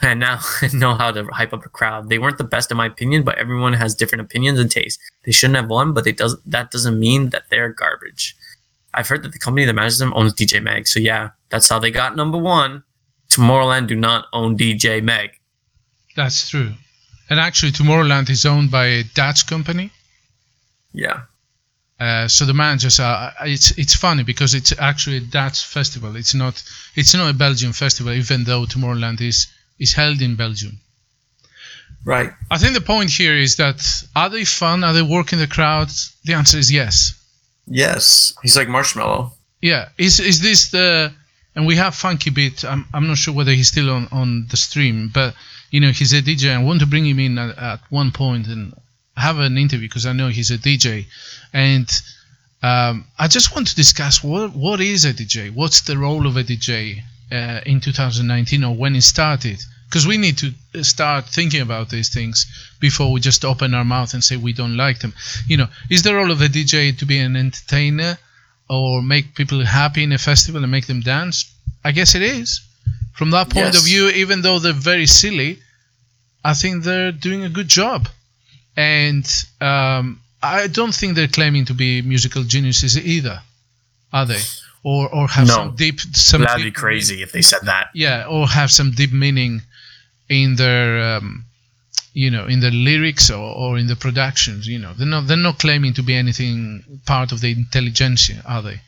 And 0.02 0.20
now 0.20 0.40
I 0.62 0.70
know 0.74 0.96
how 0.96 1.12
to 1.12 1.26
hype 1.26 1.54
up 1.54 1.66
a 1.66 1.70
crowd. 1.70 2.10
They 2.10 2.20
weren't 2.20 2.38
the 2.38 2.44
best 2.44 2.72
in 2.72 2.78
my 2.78 2.88
opinion, 2.88 3.24
but 3.24 3.38
everyone 3.38 3.74
has 3.74 3.96
different 3.96 4.22
opinions 4.22 4.60
and 4.60 4.70
tastes. 4.70 5.02
They 5.26 5.32
shouldn't 5.32 5.58
have 5.58 5.70
won, 5.70 5.94
but 5.94 6.04
they 6.04 6.12
does, 6.12 6.38
that 6.46 6.72
doesn't 6.72 7.00
mean 7.00 7.30
that 7.30 7.44
they're 7.50 7.70
garbage. 7.70 8.36
I've 8.94 9.08
heard 9.08 9.24
that 9.24 9.32
the 9.32 9.40
company 9.40 9.66
that 9.66 9.74
manages 9.74 10.00
them 10.00 10.14
owns 10.14 10.34
DJ 10.34 10.62
Mag, 10.62 10.88
so 10.88 11.00
yeah, 11.00 11.30
that's 11.50 11.68
how 11.68 11.80
they 11.80 11.90
got 11.90 12.16
number 12.16 12.38
one. 12.38 12.84
Tomorrowland 13.32 13.88
do 13.88 13.96
not 13.96 14.26
own 14.34 14.56
DJ 14.58 15.02
Mag. 15.02 15.32
That's 16.16 16.50
true. 16.50 16.74
And 17.30 17.40
actually, 17.40 17.72
Tomorrowland 17.72 18.30
is 18.30 18.46
owned 18.46 18.70
by 18.70 18.86
a 18.86 19.04
Dutch 19.16 19.48
company. 19.48 19.90
Yeah. 20.92 21.22
Uh, 22.04 22.28
so 22.28 22.44
the 22.46 22.54
managers 22.54 23.00
are. 23.00 23.34
It's 23.46 23.72
it's 23.78 23.96
funny 23.96 24.24
because 24.24 24.54
it's 24.54 24.74
actually 24.78 25.18
a 25.18 25.22
Dutch 25.22 25.66
festival. 25.66 26.18
It's 26.18 26.34
not 26.34 26.62
it's 26.96 27.14
not 27.14 27.30
a 27.30 27.34
Belgian 27.34 27.72
festival, 27.72 28.12
even 28.12 28.44
though 28.44 28.66
Tomorrowland 28.66 29.22
is 29.22 29.48
is 29.80 29.94
held 29.94 30.22
in 30.22 30.36
Belgium. 30.36 30.80
Right. 32.04 32.32
I 32.52 32.58
think 32.58 32.74
the 32.74 32.82
point 32.82 33.10
here 33.10 33.38
is 33.38 33.56
that 33.56 33.80
are 34.18 34.30
they 34.30 34.44
fun? 34.44 34.84
Are 34.84 34.92
they 34.92 35.02
working 35.02 35.40
the 35.40 35.48
crowd? 35.48 35.90
The 36.26 36.34
answer 36.34 36.58
is 36.58 36.70
yes. 36.70 37.14
Yes. 37.68 38.34
He's 38.42 38.58
like 38.58 38.68
Marshmello. 38.68 39.32
Yeah. 39.62 39.88
Is 39.98 40.20
is 40.20 40.42
this 40.42 40.72
the 40.72 41.14
and 41.56 41.66
we 41.66 41.78
have 41.78 41.96
Funky 41.96 42.32
Beat. 42.32 42.66
I'm 42.66 42.86
I'm 42.94 43.08
not 43.08 43.18
sure 43.18 43.34
whether 43.34 43.54
he's 43.54 43.70
still 43.70 43.90
on 43.90 44.10
on 44.12 44.48
the 44.50 44.58
stream, 44.58 45.10
but 45.14 45.36
you 45.72 45.80
know 45.80 45.92
he's 45.92 46.12
a 46.12 46.22
DJ. 46.22 46.54
I 46.54 46.62
want 46.62 46.82
to 46.82 46.86
bring 46.86 47.06
him 47.06 47.20
in 47.20 47.38
at, 47.38 47.58
at 47.58 47.80
one 47.90 48.12
point 48.12 48.48
and 48.48 48.74
have 49.16 49.40
an 49.40 49.58
interview 49.58 49.88
because 49.88 50.06
I 50.06 50.14
know 50.14 50.28
he's 50.28 50.52
a 50.52 50.58
DJ, 50.58 51.06
and 51.54 51.90
um, 52.62 53.06
I 53.20 53.28
just 53.28 53.54
want 53.54 53.68
to 53.68 53.76
discuss 53.76 54.24
what 54.24 54.56
what 54.56 54.82
is 54.82 55.06
a 55.06 55.14
DJ. 55.14 55.52
What's 55.52 55.82
the 55.82 55.98
role 55.98 56.26
of 56.26 56.38
a 56.38 56.44
DJ 56.44 57.04
uh, 57.32 57.62
in 57.66 57.80
2019 57.82 58.64
or 58.64 58.76
when 58.76 58.96
it 58.96 59.04
started? 59.04 59.60
Because 59.90 60.08
we 60.08 60.18
need 60.18 60.40
to 60.40 60.84
start 60.84 61.28
thinking 61.28 61.62
about 61.62 61.90
these 61.90 62.10
things 62.10 62.48
before 62.80 63.12
we 63.12 63.20
just 63.20 63.46
open 63.46 63.76
our 63.76 63.86
mouth 63.86 64.14
and 64.14 64.24
say 64.24 64.38
we 64.38 64.54
don't 64.54 64.76
like 64.76 65.00
them. 65.00 65.14
You 65.46 65.58
know, 65.58 65.68
is 65.90 66.02
the 66.02 66.16
role 66.16 66.32
of 66.32 66.42
a 66.42 66.48
DJ 66.48 66.98
to 66.98 67.06
be 67.06 67.20
an 67.20 67.36
entertainer 67.36 68.18
or 68.70 69.04
make 69.04 69.36
people 69.36 69.64
happy 69.64 70.04
in 70.04 70.12
a 70.12 70.18
festival 70.18 70.64
and 70.64 70.72
make 70.72 70.88
them 70.88 71.02
dance? 71.02 71.46
I 71.84 71.92
guess 71.92 72.16
it 72.16 72.24
is. 72.24 72.62
From 73.14 73.30
that 73.32 73.50
point 73.50 73.78
of 73.78 73.84
view, 73.84 74.10
even 74.10 74.42
though 74.42 74.58
they're 74.58 74.74
very 74.74 75.06
silly, 75.06 75.60
I 76.44 76.54
think 76.56 76.84
they're 76.84 77.12
doing 77.12 77.44
a 77.44 77.50
good 77.50 77.68
job. 77.68 78.10
And 78.76 79.26
um, 79.62 80.20
I 80.42 80.68
don't 80.68 80.94
think 80.96 81.16
they're 81.16 81.28
claiming 81.28 81.66
to 81.66 81.74
be 81.74 82.02
musical 82.02 82.44
geniuses 82.44 82.98
either, 82.98 83.42
are 84.12 84.26
they? 84.26 84.42
Or 84.84 85.08
or 85.14 85.28
have 85.30 85.48
No. 85.48 85.54
some 85.54 85.76
deep 85.76 86.00
some 86.02 86.42
That'd 86.42 86.64
be 86.64 86.72
crazy 86.72 87.22
if 87.22 87.32
they 87.32 87.42
said 87.42 87.62
that. 87.64 87.90
yeah, 87.94 88.26
or 88.28 88.48
have 88.48 88.70
some 88.72 88.92
deep 88.92 89.14
meaning 89.14 89.62
in 90.28 90.56
their 90.56 91.02
um, 91.18 91.46
you 92.14 92.30
know 92.32 92.46
in 92.48 92.60
their 92.60 92.72
lyrics 92.72 93.30
or, 93.30 93.38
or 93.56 93.78
in 93.78 93.88
the 93.88 93.96
productions. 93.96 94.68
You 94.68 94.80
know, 94.80 94.94
they're 94.94 95.08
not 95.08 95.28
they're 95.28 95.38
not 95.38 95.60
claiming 95.60 95.94
to 95.94 96.04
be 96.04 96.16
anything 96.16 96.84
part 97.06 97.32
of 97.32 97.40
the 97.40 97.52
intelligentsia, 97.52 98.42
are 98.46 98.62
they? 98.62 98.82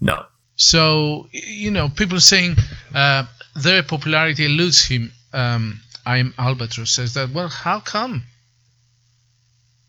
No. 0.00 0.26
So 0.56 1.28
you 1.32 1.70
know, 1.70 1.88
people 1.88 2.20
saying 2.20 2.56
uh, 2.94 3.24
their 3.56 3.82
popularity 3.82 4.44
eludes 4.44 4.84
him. 4.84 5.12
Um, 5.32 5.80
I'm 6.04 6.34
Albatross 6.38 6.90
says 6.90 7.14
that. 7.14 7.30
Well, 7.30 7.48
how 7.48 7.80
come? 7.80 8.24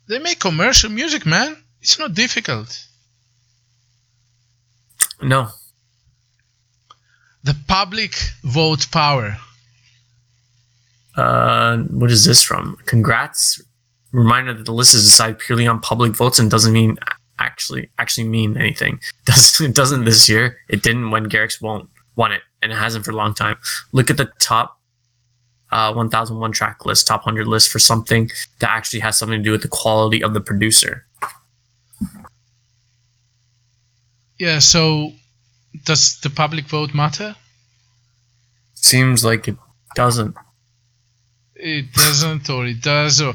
They 0.10 0.18
make 0.18 0.40
commercial 0.40 0.90
music, 0.90 1.28
man. 1.28 1.56
It's 1.82 2.00
not 2.00 2.16
difficult. 2.16 2.88
No. 5.22 5.50
The 7.44 7.56
public 7.68 8.16
vote 8.44 8.88
power. 8.92 9.38
Uh, 11.16 11.78
what 11.78 12.10
is 12.10 12.26
this 12.26 12.42
from? 12.42 12.78
Congrats. 12.88 13.62
Reminder 14.12 14.56
that 14.56 14.66
the 14.66 14.74
list 14.74 14.96
is 14.96 15.04
decided 15.04 15.38
purely 15.38 15.68
on 15.68 15.80
public 15.80 16.14
votes 16.16 16.40
and 16.40 16.50
doesn't 16.50 16.74
mean 16.74 16.98
actually 17.38 17.92
actually 18.00 18.28
mean 18.28 18.58
anything. 18.58 19.00
Does 19.26 19.62
it 19.62 19.76
doesn't 19.76 20.06
this 20.06 20.28
year? 20.28 20.58
It 20.70 20.82
didn't 20.82 21.12
when 21.12 21.30
Garrix 21.30 21.62
won't 21.62 21.88
won 22.16 22.32
it, 22.32 22.42
and 22.64 22.72
it 22.72 22.76
hasn't 22.76 23.06
for 23.06 23.12
a 23.12 23.16
long 23.16 23.36
time. 23.36 23.58
Look 23.92 24.10
at 24.10 24.18
the 24.18 24.32
top 24.40 24.79
uh, 25.72 25.94
1001 25.94 26.52
track 26.52 26.86
list, 26.86 27.08
top 27.08 27.26
100 27.26 27.48
list 27.48 27.70
for 27.70 27.80
something 27.80 28.32
that 28.60 28.70
actually 28.70 29.00
has 29.02 29.18
something 29.18 29.40
to 29.40 29.44
do 29.44 29.52
with 29.52 29.62
the 29.62 29.68
quality 29.68 30.24
of 30.24 30.34
the 30.34 30.42
producer. 30.42 31.06
Yeah. 34.38 34.60
So, 34.60 35.14
does 35.86 36.20
the 36.22 36.30
public 36.30 36.66
vote 36.66 36.94
matter? 36.94 37.36
Seems 38.74 39.24
like 39.26 39.48
it 39.48 39.58
doesn't. 39.96 40.36
it 41.56 41.92
doesn't 41.94 42.50
or 42.50 42.66
it 42.66 42.82
does 42.82 43.22
or 43.22 43.34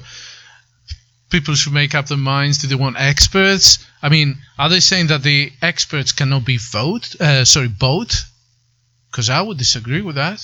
people 1.30 1.55
should 1.55 1.72
make 1.72 1.95
up 1.95 2.07
their 2.07 2.16
minds. 2.16 2.59
Do 2.59 2.68
they 2.68 2.74
want 2.74 2.97
experts? 2.99 3.85
I 4.03 4.09
mean, 4.09 4.37
are 4.59 4.68
they 4.68 4.80
saying 4.80 5.09
that 5.09 5.22
the 5.22 5.53
experts 5.62 6.12
cannot 6.12 6.45
be 6.45 6.57
vote? 6.57 7.14
Uh, 7.20 7.45
sorry, 7.45 7.68
bought? 7.68 8.14
Because 9.11 9.30
I 9.30 9.43
would 9.43 9.59
disagree 9.59 10.01
with 10.01 10.16
that. 10.16 10.41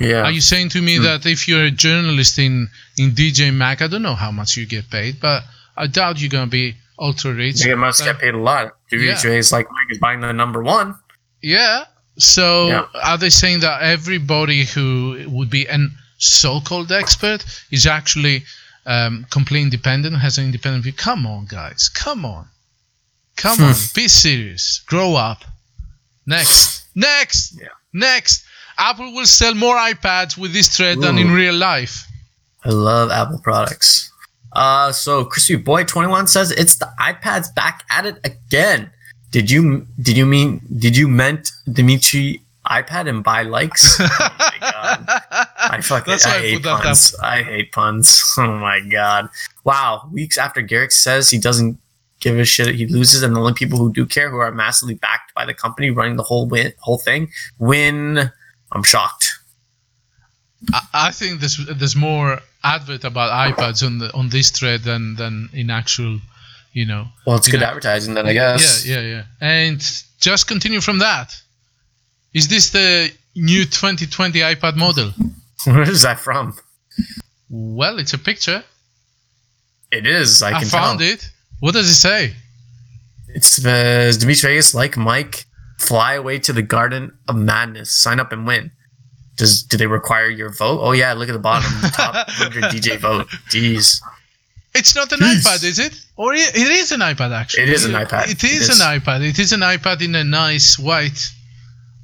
Yeah. 0.00 0.22
Are 0.24 0.30
you 0.32 0.40
saying 0.40 0.70
to 0.70 0.80
me 0.80 0.96
Hmm. 0.96 1.02
that 1.04 1.26
if 1.26 1.46
you're 1.48 1.64
a 1.64 1.70
journalist 1.70 2.38
in 2.38 2.68
in 2.96 3.12
DJ 3.14 3.50
Mag, 3.52 3.82
I 3.82 3.86
don't 3.86 4.02
know 4.02 4.14
how 4.16 4.30
much 4.32 4.56
you 4.56 4.66
get 4.66 4.90
paid, 4.90 5.20
but 5.20 5.44
I 5.76 5.86
doubt 5.86 6.18
you're 6.20 6.30
gonna 6.30 6.46
be 6.62 6.74
ultra 6.98 7.32
rich. 7.32 7.62
They 7.62 7.74
must 7.74 8.00
Uh, 8.02 8.06
get 8.06 8.18
paid 8.20 8.34
a 8.34 8.38
lot. 8.38 8.74
WJ 8.92 9.36
is 9.38 9.52
like 9.52 9.66
Mike 9.70 9.90
is 9.90 9.98
buying 9.98 10.20
the 10.20 10.32
number 10.32 10.62
one. 10.62 10.94
Yeah. 11.42 11.84
So 12.18 12.68
Yeah. 12.68 12.86
are 13.02 13.18
they 13.18 13.30
saying 13.30 13.60
that 13.60 13.82
everybody 13.82 14.64
who 14.64 15.24
would 15.28 15.50
be 15.50 15.66
an 15.68 15.96
so-called 16.18 16.90
expert 16.92 17.44
is 17.70 17.86
actually 17.86 18.44
um, 18.86 19.26
completely 19.30 19.62
independent, 19.62 20.16
has 20.16 20.38
an 20.38 20.44
independent 20.46 20.82
view? 20.84 20.92
Come 20.94 21.26
on, 21.26 21.44
guys. 21.46 21.90
Come 21.90 22.24
on. 22.24 22.48
Come 23.36 23.58
Hmm. 23.58 23.64
on. 23.64 23.76
Be 23.94 24.08
serious. 24.08 24.80
Grow 24.86 25.14
up. 25.16 25.44
Next. 26.26 26.82
Next. 26.94 27.54
Yeah. 27.60 27.68
Next. 27.92 28.42
Apple 28.80 29.12
will 29.12 29.26
sell 29.26 29.54
more 29.54 29.76
iPads 29.76 30.38
with 30.38 30.52
this 30.52 30.74
thread 30.74 31.00
than 31.00 31.18
in 31.18 31.30
real 31.30 31.54
life. 31.54 32.06
I 32.64 32.70
love 32.70 33.10
Apple 33.10 33.38
products. 33.38 34.10
Uh, 34.52 34.90
so 34.90 35.24
Crispy 35.24 35.56
Boy 35.56 35.84
twenty 35.84 36.08
one 36.08 36.26
says 36.26 36.50
it's 36.50 36.76
the 36.76 36.90
iPad's 36.98 37.50
back 37.52 37.84
at 37.90 38.06
it 38.06 38.18
again. 38.24 38.90
Did 39.30 39.50
you 39.50 39.86
did 40.00 40.16
you 40.16 40.26
mean 40.26 40.60
did 40.78 40.96
you 40.96 41.06
meant 41.06 41.52
Dimitri 41.70 42.40
iPad 42.66 43.08
and 43.08 43.22
buy 43.22 43.42
likes? 43.42 44.00
Oh 44.60 44.60
my 44.60 44.72
god. 44.72 45.04
I 45.58 45.80
fucking 45.80 46.12
I, 46.12 46.16
I 46.16 46.38
hate 46.40 46.62
put 46.62 46.82
puns. 46.82 47.14
I 47.22 47.42
hate 47.42 47.72
puns. 47.72 48.34
Oh 48.38 48.58
my 48.58 48.80
god. 48.80 49.28
Wow. 49.64 50.08
Weeks 50.12 50.36
after 50.36 50.62
Garrix 50.62 50.92
says 50.92 51.30
he 51.30 51.38
doesn't 51.38 51.78
give 52.20 52.38
a 52.38 52.44
shit, 52.44 52.74
he 52.74 52.86
loses, 52.86 53.22
and 53.22 53.34
the 53.34 53.40
only 53.40 53.54
people 53.54 53.78
who 53.78 53.92
do 53.92 54.04
care, 54.04 54.30
who 54.30 54.36
are 54.36 54.52
massively 54.52 54.94
backed 54.94 55.34
by 55.34 55.46
the 55.46 55.54
company 55.54 55.90
running 55.90 56.16
the 56.16 56.22
whole 56.22 56.46
win, 56.46 56.72
whole 56.78 56.98
thing, 56.98 57.30
win. 57.58 58.30
I'm 58.72 58.82
shocked. 58.82 59.38
I, 60.72 60.80
I 60.92 61.10
think 61.12 61.40
there's 61.40 61.56
there's 61.66 61.96
more 61.96 62.40
advert 62.62 63.04
about 63.04 63.30
iPads 63.52 63.84
on 63.84 63.98
the 63.98 64.12
on 64.14 64.28
this 64.28 64.50
thread 64.50 64.82
than 64.82 65.16
than 65.16 65.48
in 65.52 65.70
actual, 65.70 66.20
you 66.72 66.86
know. 66.86 67.06
Well, 67.26 67.36
it's 67.36 67.48
good 67.48 67.60
know- 67.60 67.66
advertising 67.66 68.14
then, 68.14 68.26
I 68.26 68.32
guess. 68.32 68.86
Yeah, 68.86 69.00
yeah, 69.00 69.08
yeah. 69.08 69.22
And 69.40 69.80
just 70.20 70.46
continue 70.46 70.80
from 70.80 70.98
that. 70.98 71.34
Is 72.34 72.48
this 72.48 72.70
the 72.70 73.10
new 73.34 73.64
2020 73.64 74.38
iPad 74.40 74.76
model? 74.76 75.10
Where 75.64 75.82
is 75.88 76.02
that 76.02 76.20
from? 76.20 76.56
Well, 77.48 77.98
it's 77.98 78.12
a 78.12 78.18
picture. 78.18 78.62
It 79.90 80.06
is. 80.06 80.42
I 80.42 80.52
I, 80.52 80.60
can 80.60 80.68
found 80.68 81.00
tell. 81.00 81.08
it. 81.08 81.28
What 81.58 81.72
does 81.74 81.90
it 81.90 81.94
say? 81.94 82.34
It's 83.28 83.64
uh, 83.64 84.12
Dimitri 84.18 84.50
Vegas 84.50 84.74
like 84.74 84.96
Mike. 84.96 85.44
Fly 85.80 86.14
away 86.14 86.38
to 86.40 86.52
the 86.52 86.62
Garden 86.62 87.16
of 87.28 87.36
Madness. 87.36 87.90
Sign 87.90 88.20
up 88.20 88.32
and 88.32 88.46
win. 88.46 88.70
Does 89.36 89.62
do 89.62 89.76
they 89.76 89.86
require 89.86 90.28
your 90.28 90.50
vote? 90.52 90.80
Oh 90.82 90.92
yeah, 90.92 91.12
look 91.14 91.28
at 91.28 91.32
the 91.32 91.38
bottom. 91.38 91.70
The 91.80 91.88
top 91.94 92.14
100 92.14 92.64
DJ 92.64 92.98
vote. 92.98 93.26
Jeez. 93.48 94.00
It's 94.74 94.94
not 94.94 95.10
an 95.12 95.20
Jeez. 95.20 95.42
iPad, 95.42 95.64
is 95.64 95.78
it? 95.78 95.94
Or 96.16 96.34
it 96.34 96.54
it 96.54 96.68
is 96.70 96.92
an 96.92 97.00
iPad 97.00 97.32
actually. 97.32 97.64
It 97.64 97.70
is 97.70 97.84
an 97.86 97.92
iPad. 97.92 98.24
It 98.30 98.44
It 98.44 98.52
is, 98.52 98.68
is. 98.68 98.80
an 98.80 98.86
iPad. 99.00 99.26
It 99.28 99.38
is 99.38 99.52
an 99.52 99.60
iPad 99.60 100.02
in 100.02 100.14
a 100.14 100.22
nice 100.24 100.78
white. 100.78 101.26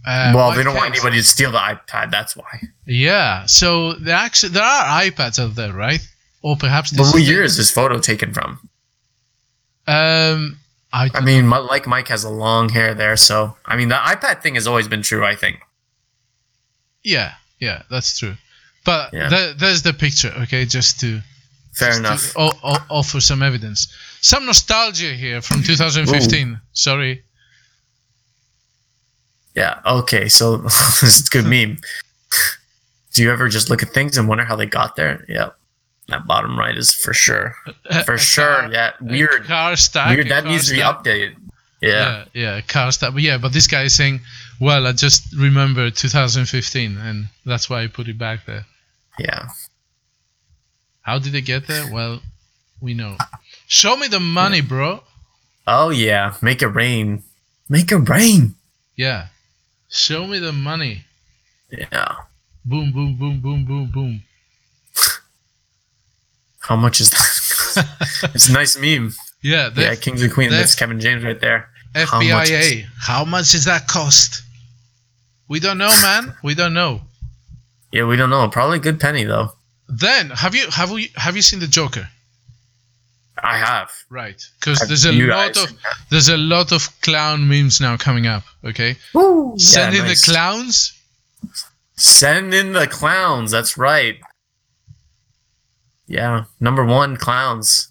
Uh, 0.07 0.33
well, 0.35 0.49
white 0.49 0.57
they 0.57 0.63
don't 0.65 0.75
want 0.75 0.91
anybody 0.95 1.19
to 1.19 1.23
steal 1.25 1.53
the 1.53 1.59
iPad. 1.59 2.11
That's 2.11 2.35
why. 2.37 2.63
Yeah. 2.87 3.45
So 3.47 3.93
there 3.95 4.15
actually 4.17 4.53
there 4.53 4.65
are 4.65 5.03
iPads 5.03 5.39
out 5.39 5.55
there, 5.57 5.73
right? 5.73 6.01
Or 6.43 6.57
perhaps 6.57 6.91
this 6.91 6.99
But 6.99 7.07
what 7.13 7.17
is 7.21 7.27
the- 7.27 7.33
year 7.33 7.43
is 7.43 7.57
this 7.57 7.71
photo 7.71 7.99
taken 7.99 8.33
from? 8.33 8.59
Um, 9.87 10.59
I, 10.97 11.11
I 11.15 11.21
mean, 11.21 11.47
my, 11.47 11.59
like 11.59 11.87
Mike 11.87 12.09
has 12.09 12.25
a 12.25 12.31
long 12.31 12.69
hair 12.71 12.95
there, 12.95 13.17
so 13.17 13.57
I 13.67 13.77
mean 13.77 13.89
the 13.89 13.97
iPad 14.15 14.41
thing 14.43 14.55
has 14.55 14.67
always 14.67 14.89
been 14.89 15.03
true. 15.03 15.25
I 15.25 15.35
think. 15.37 15.57
yeah, 17.05 17.35
yeah, 17.61 17.83
that's 17.91 18.19
true. 18.19 18.35
But 18.85 19.13
Yeah. 19.13 19.29
there, 19.29 19.53
there's 19.55 19.83
the 19.83 19.93
picture, 19.93 20.33
okay? 20.45 20.65
Just 20.65 21.01
to 21.01 21.21
Fair 21.75 21.91
just 21.91 22.01
to 22.03 22.07
enough. 22.07 22.33
o- 22.37 22.59
o- 22.73 22.87
offer 22.99 23.21
some 23.21 23.43
evidence. 23.43 23.89
Some 24.21 24.47
nostalgia 24.47 25.13
here 25.13 25.43
from 25.43 25.63
2015. 25.63 26.61
Sorry. 26.73 27.23
Yeah. 29.55 29.81
Okay. 29.85 30.29
So 30.29 30.57
this 31.03 31.03
is 31.21 31.27
a 31.27 31.31
good 31.31 31.45
meme. 31.55 31.79
Do 33.15 33.23
you 33.23 33.33
ever 33.33 33.49
just 33.49 33.71
look 33.71 33.83
at 33.83 33.91
things 33.91 34.17
and 34.19 34.29
wonder 34.29 34.45
how 34.45 34.57
they 34.57 34.67
got 34.67 34.97
there? 34.97 35.25
Yeah. 35.29 35.51
That 36.09 36.27
bottom 36.27 36.59
right 36.59 36.77
is 36.77 36.95
for 36.95 37.13
sure. 37.13 37.55
Uh, 37.91 38.03
for 38.05 38.15
a 38.15 38.19
sure. 38.19 38.45
car- 38.45 38.73
yeah. 38.73 38.93
Weird. 39.01 39.45
car 39.45 39.77
stack. 39.77 40.17
Weird. 40.17 40.29
That 40.29 40.45
needs 40.45 40.69
to 40.69 40.75
be 40.75 40.81
updated. 40.81 41.37
Yeah. 41.81 42.25
Yeah, 42.33 42.55
yeah, 42.57 42.61
car 42.63 42.93
stack. 42.93 43.13
But 43.13 43.23
yeah, 43.23 43.39
but 43.39 43.53
this 43.53 43.67
guy 43.67 43.83
is 43.83 43.95
saying, 43.95 44.21
well, 44.61 44.87
I 44.87 44.93
just 44.93 45.35
remember 45.37 45.91
2015, 45.91 46.97
and 46.97 47.27
that's 47.45 47.69
why 47.69 47.83
I 47.83 47.87
put 47.89 48.09
it 48.09 48.19
back 48.19 48.47
there. 48.47 48.65
Yeah. 49.19 49.49
How 51.03 51.19
did 51.19 51.33
they 51.33 51.41
get 51.41 51.67
there? 51.67 51.93
Well, 51.93 52.21
we 52.81 52.95
know. 52.95 53.17
Show 53.67 53.97
me 53.97 54.09
the 54.09 54.21
money, 54.21 54.61
bro. 54.61 55.03
Oh 55.67 55.91
yeah. 55.91 56.35
Make 56.43 56.63
it 56.63 56.69
rain. 56.69 57.23
Make 57.69 57.91
it 57.93 58.09
rain. 58.09 58.55
Yeah. 58.97 59.29
Show 59.89 60.27
me 60.27 60.39
the 60.39 60.53
money. 60.53 61.05
Yeah. 61.71 62.15
Boom, 62.65 62.93
boom, 62.93 63.17
boom, 63.17 63.41
boom, 63.41 63.65
boom, 63.65 63.91
boom. 63.93 64.23
How 66.67 66.77
much 66.77 67.01
is 67.01 67.11
that? 67.11 68.31
it's 68.35 68.49
a 68.49 68.53
nice 68.53 68.77
meme. 68.79 69.13
Yeah, 69.43 69.69
the 69.69 69.83
yeah. 69.83 69.95
Kings 69.95 70.23
and 70.23 70.33
Queens. 70.33 70.53
the- 70.53 70.59
That's 70.59 70.75
Kevin 70.75 71.01
James 71.01 71.23
right 71.25 71.41
there. 71.41 71.69
How 71.95 72.19
much 72.21 72.49
FBIA. 72.49 72.85
How 73.01 73.25
much 73.25 73.53
does 73.53 73.65
that 73.65 73.87
cost? 73.87 74.43
We 75.49 75.61
don't 75.61 75.79
know, 75.79 75.89
man. 76.03 76.35
We 76.43 76.55
don't 76.55 76.75
know. 76.75 77.03
Yeah. 77.93 78.05
We 78.07 78.17
don't 78.17 78.29
know. 78.31 78.49
Probably 78.49 78.77
a 78.79 78.81
good 78.81 79.01
penny 79.01 79.25
though. 79.25 79.53
Then 79.89 80.31
have 80.31 80.55
you 80.55 80.67
have 80.71 80.91
we 80.91 81.13
have 81.15 81.37
you 81.37 81.43
seen 81.43 81.61
the 81.61 81.69
Joker? 81.69 82.09
I 83.43 83.57
have. 83.59 83.91
Right, 84.11 84.43
because 84.59 84.81
there's 84.89 85.05
a 85.05 85.13
lot 85.13 85.55
guys 85.55 85.63
of 85.65 85.79
there's 86.11 86.29
a 86.29 86.37
lot 86.37 86.73
of 86.73 86.89
clown 87.03 87.47
memes 87.49 87.81
now 87.81 87.97
coming 87.97 88.27
up. 88.27 88.43
Okay, 88.65 88.97
Woo. 89.15 89.55
send 89.59 89.95
Yeah, 89.95 90.01
in 90.01 90.07
nice. 90.09 90.27
the 90.27 90.33
clowns. 90.33 90.93
Send 91.97 92.53
in 92.53 92.73
the 92.73 92.87
clowns. 92.87 93.51
That's 93.53 93.79
right. 93.79 94.19
Yeah, 96.07 96.45
number 96.61 96.85
one, 96.85 97.17
clowns. 97.17 97.89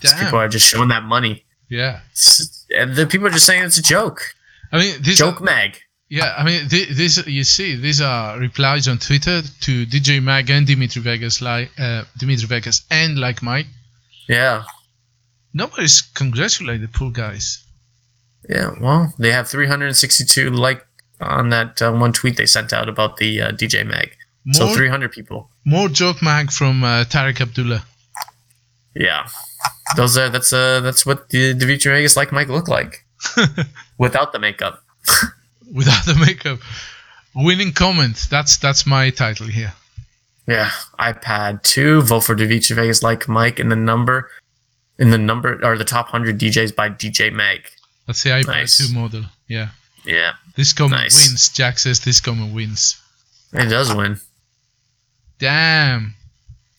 People 0.00 0.38
are 0.38 0.48
just 0.48 0.66
showing 0.66 0.88
that 0.88 1.02
money. 1.04 1.44
Yeah, 1.68 2.00
It's- 2.12 2.64
and 2.76 2.94
the 2.96 3.06
people 3.06 3.26
are 3.26 3.30
just 3.30 3.46
saying 3.46 3.64
it's 3.64 3.78
a 3.78 3.82
joke. 3.82 4.20
I 4.72 4.78
mean 4.78 5.02
these. 5.02 5.18
Joke 5.18 5.40
Are, 5.40 5.44
mag. 5.44 5.78
yeah, 6.08 6.34
I 6.38 6.44
mean 6.44 6.68
th- 6.68 6.88
these. 6.90 7.26
You 7.26 7.44
see, 7.44 7.74
these 7.76 8.00
are 8.00 8.38
replies 8.38 8.86
on 8.88 8.98
Twitter 8.98 9.42
to 9.42 9.86
DJ 9.86 10.22
Mag 10.22 10.48
and 10.50 10.66
Dimitri 10.66 11.02
Vegas, 11.02 11.40
like 11.42 11.70
uh, 11.78 12.04
Dimitri 12.18 12.46
Vegas 12.46 12.82
and 12.90 13.18
like 13.18 13.42
Mike. 13.42 13.66
Yeah. 14.28 14.64
Nobody's 15.54 16.00
congratulating 16.02 16.82
the 16.82 16.88
poor 16.88 17.10
guys. 17.10 17.64
Yeah. 18.48 18.70
Well, 18.80 19.12
they 19.18 19.32
have 19.32 19.48
362 19.48 20.50
like 20.50 20.86
on 21.20 21.48
that 21.50 21.80
uh, 21.82 21.92
one 21.92 22.12
tweet 22.12 22.36
they 22.36 22.46
sent 22.46 22.72
out 22.72 22.88
about 22.88 23.16
the 23.16 23.40
uh, 23.42 23.52
DJ 23.52 23.84
mag. 23.86 24.14
So 24.52 24.66
More 24.66 24.74
300 24.74 25.12
people. 25.12 25.50
more 25.64 25.88
joke 25.88 26.22
mag 26.22 26.50
from 26.50 26.82
uh, 26.82 27.04
Tarek 27.04 27.40
Abdullah. 27.40 27.84
Yeah. 28.94 29.28
Those 29.96 30.16
are 30.18 30.28
that's 30.28 30.52
uh 30.52 30.80
that's 30.80 31.04
what 31.06 31.28
the 31.30 31.54
Dimitri 31.54 31.92
Vegas 31.92 32.16
like 32.16 32.32
Mike 32.32 32.48
look 32.48 32.68
like 32.68 33.04
without 33.98 34.32
the 34.32 34.38
makeup. 34.38 34.82
without 35.72 36.04
the 36.06 36.14
makeup. 36.14 36.60
Winning 37.34 37.72
comment. 37.72 38.26
That's 38.30 38.56
that's 38.58 38.86
my 38.86 39.10
title 39.10 39.46
here. 39.46 39.72
Yeah, 40.46 40.70
iPad 40.98 41.62
two. 41.62 42.00
Vote 42.02 42.20
for 42.20 42.34
Dimitri 42.34 42.74
Vegas 42.74 43.02
like 43.02 43.28
Mike 43.28 43.60
in 43.60 43.68
the 43.68 43.76
number, 43.76 44.30
in 44.98 45.10
the 45.10 45.18
number 45.18 45.60
or 45.62 45.76
the 45.76 45.84
top 45.84 46.08
hundred 46.08 46.38
DJs 46.38 46.74
by 46.74 46.88
DJ 46.90 47.30
Mag. 47.32 47.60
That's 48.06 48.22
the 48.22 48.30
iPad 48.30 48.46
Nice. 48.46 48.88
2 48.88 48.94
model. 48.94 49.24
Yeah. 49.48 49.68
Yeah, 50.06 50.32
This 50.56 50.72
comment 50.72 51.02
Nice. 51.02 51.28
wins. 51.28 51.48
Jack 51.50 51.78
says 51.78 52.00
this 52.00 52.20
comment 52.20 52.54
wins. 52.54 52.98
it 53.52 53.66
does 53.68 53.94
win. 53.94 54.18
Damn. 55.38 56.14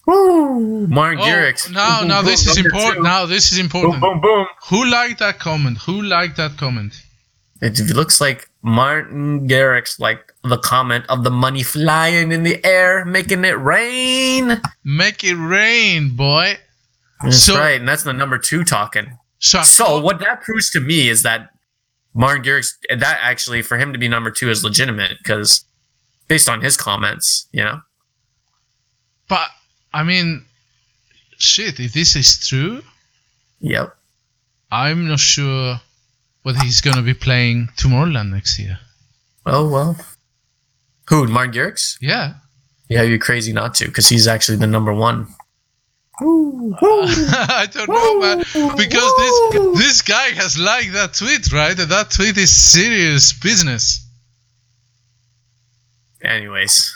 Woo! 0.05 0.87
Martin 0.87 1.19
Oh, 1.19 1.23
Garrix. 1.25 1.69
now, 1.71 1.99
Boom, 1.99 2.07
now 2.07 2.21
boom, 2.21 2.25
this 2.31 2.47
is 2.47 2.57
important. 2.57 3.03
Now 3.03 3.25
this 3.25 3.51
is 3.51 3.59
important. 3.59 4.01
Boom, 4.01 4.19
boom, 4.19 4.21
boom. 4.21 4.47
Who 4.69 4.85
liked 4.89 5.19
that 5.19 5.39
comment? 5.39 5.77
Who 5.85 6.01
liked 6.01 6.37
that 6.37 6.57
comment? 6.57 6.93
It 7.61 7.79
looks 7.93 8.19
like 8.21 8.49
Martin 8.63 9.47
Garrix 9.47 9.99
like 9.99 10.33
the 10.43 10.57
comment 10.57 11.05
of 11.09 11.23
the 11.23 11.29
money 11.29 11.61
flying 11.61 12.31
in 12.31 12.43
the 12.43 12.63
air, 12.65 13.05
making 13.05 13.43
it 13.45 13.57
rain. 13.59 14.61
Make 14.83 15.23
it 15.23 15.35
rain, 15.35 16.15
boy. 16.15 16.57
That's 17.21 17.43
So- 17.43 17.57
right, 17.59 17.79
and 17.79 17.87
that's 17.87 18.03
the 18.03 18.13
number 18.13 18.37
two 18.37 18.63
talking. 18.63 19.17
So, 19.39 19.61
So 19.63 19.99
what 19.99 20.19
that 20.19 20.41
proves 20.41 20.69
to 20.71 20.79
me 20.79 21.07
is 21.09 21.23
that 21.23 21.49
Martin 22.13 22.43
Garrix, 22.43 22.71
that 22.89 23.19
actually 23.21 23.61
for 23.61 23.77
him 23.77 23.93
to 23.93 23.99
be 23.99 24.07
number 24.07 24.31
two 24.31 24.49
is 24.49 24.63
legitimate 24.63 25.17
because 25.19 25.65
based 26.27 26.49
on 26.49 26.61
his 26.61 26.75
comments, 26.77 27.47
you 27.51 27.63
know. 27.63 27.81
But 29.29 29.47
I 29.93 30.03
mean, 30.03 30.43
shit, 31.37 31.79
if 31.79 31.93
this 31.93 32.15
is 32.15 32.45
true, 32.45 32.81
Yep. 33.61 33.95
I'm 34.71 35.07
not 35.07 35.19
sure 35.19 35.81
whether 36.43 36.59
he's 36.59 36.81
going 36.81 36.95
to 36.95 37.01
be 37.01 37.13
playing 37.13 37.69
Tomorrowland 37.75 38.31
next 38.31 38.59
year. 38.59 38.79
Oh 39.45 39.67
well. 39.69 39.97
Who? 41.09 41.27
Martin 41.27 41.53
Garrix? 41.53 41.97
Yeah. 42.01 42.35
Yeah, 42.87 43.01
you're 43.03 43.19
crazy 43.19 43.51
not 43.53 43.75
to, 43.75 43.85
because 43.85 44.07
he's 44.07 44.27
actually 44.27 44.57
the 44.57 44.67
number 44.67 44.93
one. 44.93 45.27
I 46.21 47.67
don't 47.71 47.87
know, 47.87 48.19
man. 48.19 48.39
Because 48.77 49.13
this 49.17 49.79
this 49.79 50.01
guy 50.01 50.29
has 50.31 50.57
liked 50.59 50.93
that 50.93 51.13
tweet, 51.13 51.51
right? 51.53 51.79
And 51.79 51.89
that 51.89 52.11
tweet 52.11 52.37
is 52.37 52.53
serious 52.53 53.31
business. 53.31 54.05
Anyways, 56.21 56.93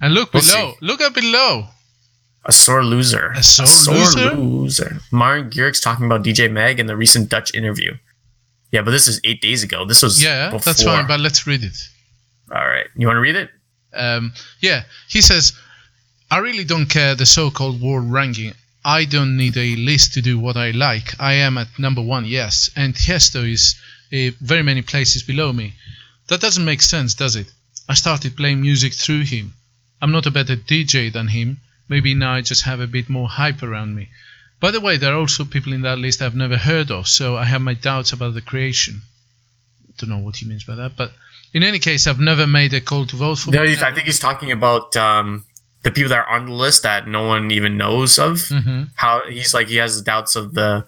And 0.00 0.14
look 0.14 0.32
We'll 0.32 0.42
below. 0.42 0.72
see. 0.72 0.76
Look 0.80 1.00
up 1.00 1.14
below. 1.14 1.68
a 2.46 2.52
sore 2.52 2.82
loser. 2.84 3.32
A 3.36 3.42
sore 3.42 3.94
loser? 3.94 4.34
loser. 4.34 5.00
Martin 5.12 5.50
Garrix 5.50 5.82
talking 5.82 6.06
about 6.06 6.22
DJ 6.22 6.50
Mag 6.50 6.80
in 6.80 6.86
the 6.86 6.96
recent 6.96 7.28
Dutch 7.28 7.54
interview. 7.54 7.96
Yeah, 8.72 8.82
but 8.82 8.92
this 8.92 9.08
is 9.08 9.20
eight 9.24 9.40
days 9.42 9.62
ago. 9.62 9.84
This 9.84 10.02
was 10.02 10.22
Yeah, 10.22 10.46
before. 10.50 10.60
that's 10.60 10.82
fine, 10.82 11.06
but 11.06 11.20
let's 11.20 11.46
read 11.46 11.62
it. 11.64 11.76
All 12.50 12.66
right, 12.66 12.86
you 12.96 13.06
want 13.06 13.16
to 13.16 13.20
read 13.20 13.36
it? 13.36 13.50
Um, 13.92 14.32
yeah, 14.60 14.84
he 15.08 15.20
says, 15.20 15.52
I 16.30 16.38
really 16.38 16.64
don't 16.64 16.86
care 16.86 17.14
the 17.14 17.26
so 17.26 17.50
called 17.50 17.80
world 17.82 18.10
ranking. 18.10 18.54
I 18.84 19.04
don't 19.04 19.36
need 19.36 19.56
a 19.56 19.76
list 19.76 20.14
to 20.14 20.22
do 20.22 20.38
what 20.38 20.56
I 20.56 20.70
like. 20.70 21.20
I 21.20 21.34
am 21.34 21.58
at 21.58 21.66
number 21.78 22.00
one, 22.00 22.24
yes, 22.24 22.70
and 22.76 22.94
Tiesto 22.94 23.44
is 23.44 23.74
uh, 24.12 24.30
very 24.40 24.62
many 24.62 24.80
places 24.82 25.22
below 25.24 25.52
me. 25.52 25.74
That 26.28 26.40
doesn't 26.40 26.64
make 26.64 26.80
sense, 26.80 27.14
does 27.14 27.36
it? 27.36 27.48
I 27.88 27.94
started 27.94 28.36
playing 28.36 28.62
music 28.62 28.94
through 28.94 29.24
him. 29.24 29.52
I'm 30.00 30.12
not 30.12 30.26
a 30.26 30.30
better 30.30 30.56
DJ 30.56 31.12
than 31.12 31.28
him. 31.28 31.58
Maybe 31.88 32.14
now 32.14 32.34
I 32.34 32.40
just 32.40 32.64
have 32.64 32.80
a 32.80 32.86
bit 32.86 33.08
more 33.08 33.28
hype 33.28 33.62
around 33.62 33.94
me. 33.96 34.08
By 34.60 34.70
the 34.70 34.80
way, 34.80 34.96
there 34.96 35.12
are 35.14 35.18
also 35.18 35.44
people 35.44 35.72
in 35.72 35.82
that 35.82 35.98
list 35.98 36.20
I've 36.22 36.34
never 36.36 36.56
heard 36.56 36.90
of, 36.90 37.08
so 37.08 37.36
I 37.36 37.44
have 37.44 37.62
my 37.62 37.74
doubts 37.74 38.12
about 38.12 38.34
the 38.34 38.40
creation. 38.42 39.02
Don't 39.98 40.10
know 40.10 40.18
what 40.18 40.36
he 40.36 40.46
means 40.46 40.64
by 40.64 40.74
that, 40.76 40.96
but 40.96 41.12
in 41.52 41.62
any 41.62 41.78
case, 41.78 42.06
I've 42.06 42.20
never 42.20 42.46
made 42.46 42.72
a 42.74 42.80
call 42.80 43.06
to 43.06 43.16
vote 43.16 43.38
for. 43.38 43.50
No, 43.50 43.62
me. 43.64 43.76
I 43.80 43.92
think 43.92 44.06
he's 44.06 44.18
talking 44.20 44.52
about 44.52 44.96
um, 44.96 45.44
the 45.82 45.90
people 45.90 46.10
that 46.10 46.18
are 46.26 46.28
on 46.28 46.46
the 46.46 46.52
list 46.52 46.82
that 46.84 47.08
no 47.08 47.26
one 47.26 47.50
even 47.50 47.76
knows 47.76 48.18
of. 48.18 48.40
hmm 48.48 48.84
How 48.94 49.22
he's 49.28 49.52
like 49.54 49.68
he 49.68 49.76
has 49.76 50.00
doubts 50.02 50.36
of 50.36 50.54
the 50.54 50.86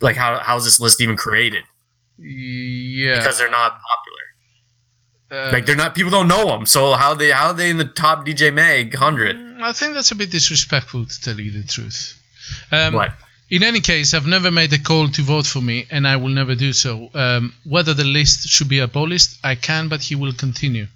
like 0.00 0.16
how 0.16 0.38
how's 0.40 0.64
this 0.64 0.78
list 0.80 1.00
even 1.00 1.16
created 1.16 1.62
Yeah. 2.18 3.16
because 3.18 3.38
they're 3.38 3.50
not. 3.50 3.80
Uh, 5.34 5.50
Like 5.52 5.66
they're 5.66 5.76
not 5.84 5.94
people 5.94 6.10
don't 6.10 6.28
know 6.28 6.46
them. 6.46 6.66
So 6.66 6.92
how 6.94 7.14
they 7.14 7.30
how 7.30 7.48
are 7.48 7.54
they 7.54 7.70
in 7.70 7.78
the 7.78 7.84
top 8.02 8.26
DJ 8.26 8.52
Mag 8.52 8.94
hundred? 8.94 9.36
I 9.62 9.72
think 9.72 9.94
that's 9.94 10.10
a 10.12 10.14
bit 10.14 10.30
disrespectful 10.30 11.06
to 11.06 11.20
tell 11.20 11.38
you 11.40 11.50
the 11.50 11.66
truth. 11.66 12.00
Um, 12.70 12.94
What? 12.94 13.12
In 13.50 13.62
any 13.62 13.80
case, 13.80 14.14
I've 14.14 14.26
never 14.26 14.50
made 14.50 14.72
a 14.72 14.78
call 14.78 15.08
to 15.08 15.22
vote 15.22 15.46
for 15.46 15.60
me, 15.60 15.86
and 15.90 16.08
I 16.08 16.16
will 16.16 16.30
never 16.40 16.54
do 16.54 16.72
so. 16.72 17.10
Um, 17.14 17.52
whether 17.64 17.92
the 17.94 18.04
list 18.04 18.48
should 18.48 18.68
be 18.68 18.78
abolished, 18.78 19.30
I 19.44 19.54
can, 19.54 19.88
but 19.88 20.02
he 20.02 20.14
will 20.14 20.32
continue. 20.32 20.86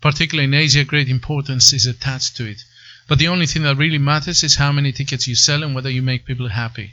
Particularly 0.00 0.44
in 0.44 0.54
Asia, 0.54 0.84
great 0.84 1.08
importance 1.08 1.72
is 1.72 1.86
attached 1.86 2.36
to 2.36 2.44
it. 2.46 2.62
But 3.08 3.18
the 3.18 3.28
only 3.28 3.46
thing 3.46 3.62
that 3.64 3.76
really 3.76 3.98
matters 3.98 4.42
is 4.42 4.54
how 4.56 4.70
many 4.70 4.92
tickets 4.92 5.26
you 5.26 5.34
sell 5.34 5.62
and 5.64 5.74
whether 5.74 5.90
you 5.90 6.02
make 6.02 6.24
people 6.24 6.48
happy. 6.48 6.92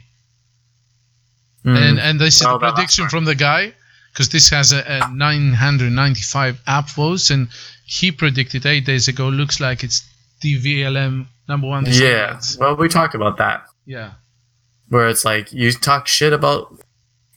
And 1.64 1.98
and 1.98 2.20
this 2.20 2.36
is 2.36 2.40
the 2.42 2.58
prediction 2.58 3.08
from 3.08 3.24
the 3.24 3.34
guy, 3.34 3.74
because 4.16 4.30
this 4.30 4.48
has 4.48 4.72
a, 4.72 4.78
a 4.88 5.12
995 5.14 6.62
app 6.66 6.88
votes, 6.90 7.28
and 7.28 7.48
he 7.84 8.10
predicted 8.10 8.64
eight 8.64 8.86
days 8.86 9.08
ago. 9.08 9.28
Looks 9.28 9.60
like 9.60 9.84
it's 9.84 10.08
the 10.40 10.54
VLM 10.56 11.26
number 11.48 11.66
one. 11.68 11.84
yeah. 11.86 12.40
Well, 12.58 12.76
we 12.76 12.88
talked 12.88 13.14
about 13.14 13.36
that. 13.36 13.66
yeah. 13.84 14.12
where 14.88 15.06
it's 15.08 15.24
like 15.24 15.52
you 15.52 15.70
talk 15.72 16.06
shit 16.08 16.32
about 16.32 16.74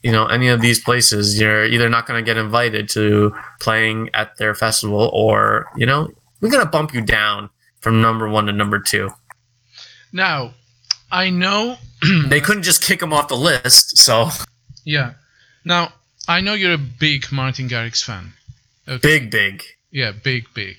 you 0.04 0.12
know 0.14 0.28
any 0.28 0.48
of 0.48 0.62
these 0.62 0.80
places 0.82 1.38
you're 1.42 1.66
either 1.66 1.90
not 1.90 2.06
going 2.06 2.24
to 2.24 2.26
get 2.26 2.38
invited 2.38 2.88
to 2.88 3.36
playing 3.60 4.10
at 4.14 4.38
their 4.38 4.56
festival 4.56 5.10
or 5.14 5.68
you 5.76 5.86
know 5.86 6.08
we're 6.40 6.50
going 6.50 6.64
to 6.64 6.70
bump 6.70 6.94
you 6.94 7.02
down 7.02 7.50
from 7.82 8.00
number 8.02 8.30
one 8.30 8.46
to 8.46 8.54
number 8.54 8.80
two 8.80 9.10
Now, 10.14 10.54
I 11.12 11.30
know. 11.32 11.78
they 12.28 12.40
couldn't 12.40 12.64
just 12.64 12.82
kick 12.82 13.02
him 13.02 13.12
off 13.12 13.28
the 13.28 13.36
list 13.36 13.98
so 13.98 14.30
Yeah. 14.86 15.14
Now, 15.66 15.92
I 16.30 16.42
know 16.42 16.54
you're 16.54 16.74
a 16.74 16.78
big 16.78 17.32
Martin 17.32 17.68
Garrix 17.68 18.04
fan. 18.04 18.34
Okay. 18.88 19.00
big 19.20 19.32
big 19.32 19.64
Yeah, 19.92 20.12
big, 20.12 20.46
big. 20.54 20.78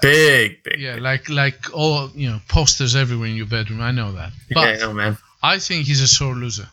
big 0.00 0.62
big 0.64 0.78
Yeah, 0.80 0.96
like 1.00 1.28
like 1.28 1.72
all 1.72 2.10
you 2.14 2.28
know, 2.30 2.40
posters 2.48 2.94
everywhere 2.96 3.28
in 3.28 3.36
your 3.36 3.46
bedroom. 3.46 3.80
I 3.80 3.92
know 3.92 4.12
that. 4.12 4.32
yeah, 4.48 4.54
But 4.54 4.68
I 4.68 4.76
know, 4.76 4.92
man 4.92 5.16
I 5.42 5.58
think 5.58 5.86
he's 5.86 6.00
a 6.00 6.06
sore 6.08 6.34
loser. 6.34 6.68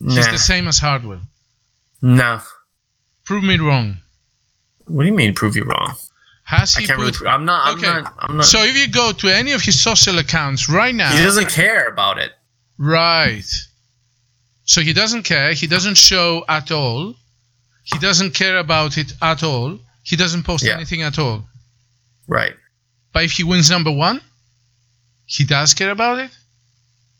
He's 0.00 0.28
the 0.30 0.38
same 0.38 0.66
as 0.68 0.78
Hardwell. 0.78 1.20
no 2.02 2.40
Prove 3.24 3.44
me 3.44 3.56
wrong. 3.58 3.96
what 4.86 5.02
do 5.04 5.08
you 5.08 5.14
mean 5.16 5.32
prove 5.34 5.54
you 5.56 5.64
wrong 5.64 5.94
Has 6.44 6.76
i 6.76 6.80
he 6.80 6.86
can't 6.86 6.98
put? 7.00 7.20
really 7.20 7.30
i'm 7.34 7.44
not 7.44 7.60
i'm 7.68 7.78
Okay. 7.78 7.86
not 8.02 8.14
i'm 8.18 8.36
not 8.38 8.44
So 8.46 8.58
if 8.64 8.76
you 8.76 8.88
go 8.88 9.12
to 9.12 9.28
any 9.28 9.52
of 9.52 9.62
his 9.62 9.80
social 9.80 10.18
accounts 10.18 10.68
right 10.68 10.94
now, 10.94 11.10
he 11.16 11.22
doesn't 11.22 11.48
care 11.50 11.86
about 11.88 12.18
it 12.18 12.32
right? 12.78 13.50
So 14.72 14.80
he 14.80 14.94
doesn't 14.94 15.24
care. 15.24 15.52
He 15.52 15.66
doesn't 15.66 15.98
show 16.10 16.28
at 16.48 16.70
all. 16.70 17.14
He 17.84 17.98
doesn't 17.98 18.32
care 18.42 18.56
about 18.56 18.96
it 18.96 19.12
at 19.20 19.42
all. 19.42 19.78
He 20.02 20.16
doesn't 20.16 20.44
post 20.44 20.64
Yeah. 20.64 20.76
anything 20.76 21.02
at 21.02 21.18
all. 21.18 21.38
right 22.38 22.54
But 23.12 23.24
if 23.24 23.32
he 23.32 23.42
wins 23.44 23.68
number 23.68 23.90
one, 24.08 24.18
he 25.26 25.44
does 25.44 25.74
care 25.74 25.90
about 25.98 26.18
it. 26.24 26.30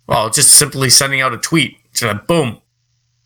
well 0.07 0.31
just 0.39 0.51
simply 0.63 0.89
sending 1.01 1.21
out 1.25 1.33
a 1.39 1.41
tweet 1.51 1.73
so 1.93 2.07
that 2.07 2.27
boom 2.27 2.49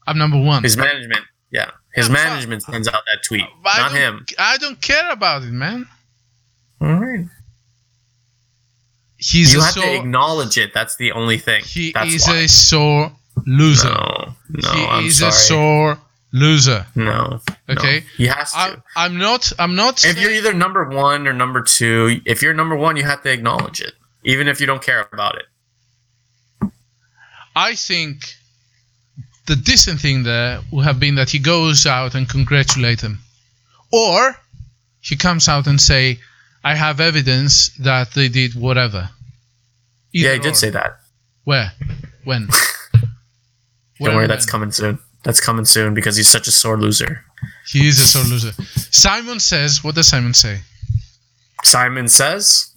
I'm 0.08 0.18
number 0.18 0.40
one. 0.52 0.62
His 0.64 0.76
management, 0.76 1.24
yeah, 1.58 1.70
his 1.98 2.08
management 2.10 2.62
sends 2.64 2.88
out 2.88 3.02
that 3.08 3.20
tweet, 3.28 3.46
I 3.64 3.78
not 3.78 3.92
him. 3.92 4.26
I 4.38 4.56
don't 4.62 4.80
care 4.80 5.08
about 5.18 5.42
it, 5.48 5.52
man. 5.64 5.86
All 6.80 6.94
right. 7.04 7.26
He's 9.18 9.52
You 9.52 9.60
have 9.60 9.74
sore. 9.74 9.84
to 9.84 9.94
acknowledge 10.00 10.58
it. 10.58 10.74
That's 10.74 10.96
the 10.96 11.12
only 11.12 11.38
thing. 11.38 11.62
he 11.64 11.92
That's 11.92 12.12
is 12.14 12.26
why. 12.26 12.36
a 12.38 12.48
sore 12.48 13.12
loser. 13.46 13.88
no, 13.88 14.34
no. 14.50 14.70
he 14.72 14.84
I'm 14.86 15.04
is 15.06 15.18
sorry. 15.18 15.28
a 15.30 15.32
sore 15.32 15.98
loser. 16.32 16.86
no. 16.94 17.04
no. 17.04 17.40
Okay. 17.68 18.04
He 18.16 18.26
has 18.26 18.52
to. 18.52 18.58
I, 18.58 18.76
I'm 18.96 19.18
not. 19.18 19.52
I'm 19.58 19.74
not. 19.74 20.04
if 20.04 20.18
you're 20.20 20.30
either 20.30 20.52
number 20.54 20.88
one 20.88 21.26
or 21.26 21.32
number 21.32 21.62
two, 21.62 22.20
if 22.24 22.42
you're 22.42 22.54
number 22.54 22.76
one, 22.76 22.96
you 22.96 23.04
have 23.04 23.22
to 23.22 23.30
acknowledge 23.32 23.80
it, 23.80 23.94
even 24.24 24.48
if 24.48 24.60
you 24.60 24.66
don't 24.66 24.82
care 24.82 25.08
about 25.12 25.36
it. 25.36 26.70
I 27.54 27.74
think 27.74 28.24
the 29.46 29.56
decent 29.56 30.00
thing 30.00 30.24
there 30.24 30.60
would 30.72 30.84
have 30.84 31.00
been 31.00 31.14
that 31.16 31.30
he 31.30 31.38
goes 31.38 31.86
out 31.86 32.14
and 32.14 32.28
congratulate 32.28 33.00
them, 33.00 33.18
or 33.92 34.36
he 35.00 35.16
comes 35.16 35.48
out 35.48 35.66
and 35.66 35.80
say, 35.80 36.18
"I 36.62 36.74
have 36.74 37.00
evidence 37.00 37.70
that 37.78 38.12
they 38.12 38.28
did 38.28 38.54
whatever." 38.54 39.08
yeah, 40.12 40.32
he 40.34 40.38
did 40.38 40.52
or. 40.52 40.54
say 40.54 40.70
that. 40.70 41.00
Where? 41.44 41.72
When? 42.24 42.48
Don't 44.00 44.14
worry, 44.14 44.26
that's 44.26 44.46
coming 44.46 44.70
soon. 44.70 44.98
That's 45.22 45.40
coming 45.40 45.64
soon 45.64 45.94
because 45.94 46.16
he's 46.16 46.28
such 46.28 46.46
a 46.46 46.52
sore 46.52 46.78
loser. 46.78 47.24
He 47.66 47.88
is 47.88 47.98
a 47.98 48.04
sore 48.04 48.24
loser. 48.24 48.52
Simon 48.90 49.40
says, 49.40 49.82
what 49.82 49.94
does 49.94 50.08
Simon 50.08 50.34
say? 50.34 50.60
Simon 51.64 52.08
says 52.08 52.76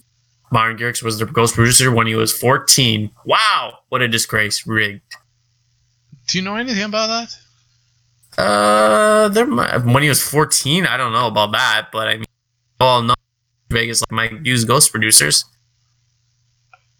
Martin 0.50 0.76
Garrix 0.76 1.02
was 1.02 1.18
the 1.18 1.26
ghost 1.26 1.54
producer 1.54 1.92
when 1.92 2.06
he 2.06 2.14
was 2.14 2.32
14. 2.36 3.10
Wow, 3.24 3.78
what 3.88 4.02
a 4.02 4.08
disgrace. 4.08 4.66
Rigged. 4.66 5.02
Do 6.26 6.38
you 6.38 6.44
know 6.44 6.56
anything 6.56 6.82
about 6.82 7.06
that? 7.06 8.42
Uh, 8.42 9.28
there 9.28 9.46
might, 9.46 9.84
when 9.84 10.02
he 10.02 10.08
was 10.08 10.22
14, 10.22 10.86
I 10.86 10.96
don't 10.96 11.12
know 11.12 11.26
about 11.26 11.52
that, 11.52 11.88
but 11.92 12.08
I 12.08 12.16
mean, 12.16 12.26
well, 12.80 13.02
no, 13.02 13.14
Vegas 13.70 14.02
like 14.02 14.32
Mike 14.32 14.46
use 14.46 14.64
ghost 14.64 14.90
producers. 14.90 15.44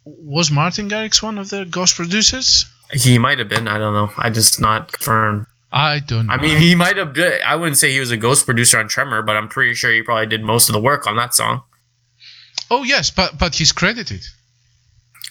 Was 0.05 0.51
Martin 0.51 0.89
Garrix 0.89 1.23
one 1.23 1.39
of 1.39 1.51
the 1.51 1.65
ghost 1.65 1.97
producers? 1.97 2.67
He 2.93 3.19
might 3.19 3.39
have 3.39 3.49
been. 3.49 3.69
I 3.69 3.79
don't 3.79 3.95
know. 3.95 4.11
I 4.19 4.31
just 4.31 4.61
not 4.61 4.93
confirmed. 4.93 5.47
I 5.73 6.01
don't 6.01 6.27
know. 6.27 6.33
I 6.33 6.41
mean, 6.41 6.59
he 6.59 6.75
might 6.75 6.97
have. 6.97 7.13
Been, 7.13 7.41
I 7.47 7.55
wouldn't 7.57 7.77
say 7.77 7.93
he 7.93 8.01
was 8.01 8.11
a 8.11 8.17
ghost 8.17 8.45
producer 8.45 8.79
on 8.79 8.89
Tremor, 8.89 9.23
but 9.23 9.37
I'm 9.37 9.49
pretty 9.49 9.75
sure 9.75 9.93
he 9.93 10.03
probably 10.03 10.27
did 10.27 10.43
most 10.43 10.69
of 10.69 10.73
the 10.73 10.81
work 10.81 11.07
on 11.07 11.17
that 11.17 11.35
song. 11.35 11.63
oh 12.71 12.83
yes, 12.83 13.11
but 13.11 13.39
but 13.39 13.55
he's 13.55 13.73
credited. 13.73 14.23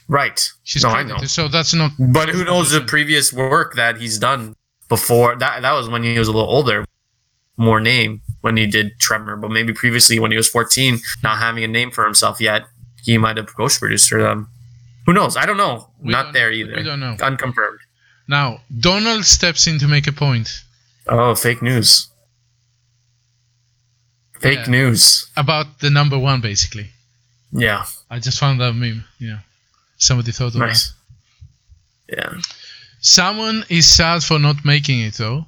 Right. 0.07 0.51
He's 0.63 0.83
no, 0.83 0.89
I 0.89 1.03
know. 1.03 1.17
So 1.19 1.47
that's 1.47 1.73
not. 1.73 1.91
But 1.99 2.29
who 2.29 2.43
knows 2.43 2.71
the 2.71 2.81
previous 2.81 3.31
work 3.31 3.75
that 3.75 3.97
he's 3.97 4.17
done 4.17 4.55
before? 4.87 5.35
That 5.35 5.61
that 5.61 5.73
was 5.73 5.87
when 5.87 6.03
he 6.03 6.17
was 6.17 6.27
a 6.27 6.31
little 6.31 6.49
older, 6.49 6.83
more 7.57 7.79
name 7.79 8.21
when 8.41 8.57
he 8.57 8.65
did 8.65 8.99
Tremor. 8.99 9.35
But 9.35 9.51
maybe 9.51 9.71
previously 9.71 10.19
when 10.19 10.31
he 10.31 10.37
was 10.37 10.49
14, 10.49 10.99
not 11.21 11.37
having 11.37 11.63
a 11.63 11.67
name 11.67 11.91
for 11.91 12.05
himself 12.05 12.41
yet, 12.41 12.63
he 13.03 13.17
might 13.19 13.37
have 13.37 13.53
ghost 13.53 13.79
producer 13.79 14.21
them. 14.21 14.31
Um, 14.31 14.47
Who 15.09 15.13
knows? 15.13 15.35
I 15.37 15.47
don't 15.47 15.57
know. 15.57 15.89
We 15.99 16.11
not 16.11 16.25
don't- 16.25 16.33
there 16.33 16.51
either. 16.51 16.75
we 16.75 16.83
don't 16.83 16.99
know. 16.99 17.17
Unconfirmed. 17.19 17.79
Now 18.27 18.61
Donald 18.89 19.25
steps 19.25 19.65
in 19.65 19.79
to 19.79 19.87
make 19.87 20.05
a 20.05 20.11
point 20.11 20.47
Oh, 21.07 21.33
fake 21.33 21.63
news. 21.63 22.09
Fake 24.39 24.59
Yeah. 24.65 24.71
news. 24.77 25.27
about 25.35 25.79
the 25.79 25.89
number 25.89 26.17
one. 26.17 26.41
Basically, 26.41 26.91
Yeah. 27.51 27.85
I 28.11 28.19
just 28.19 28.37
found 28.39 28.61
that 28.61 28.73
meme. 28.73 29.03
Yeah. 29.17 29.39
Somebody 29.97 30.31
thought 30.31 30.47
of 30.47 30.53
that. 30.53 30.59
Nice. 30.59 30.93
Yeah. 32.07 32.33
Someone 33.01 33.65
is 33.69 33.87
sad 33.87 34.23
for 34.23 34.37
not 34.37 34.63
making 34.63 34.99
it 35.01 35.15
though. 35.15 35.47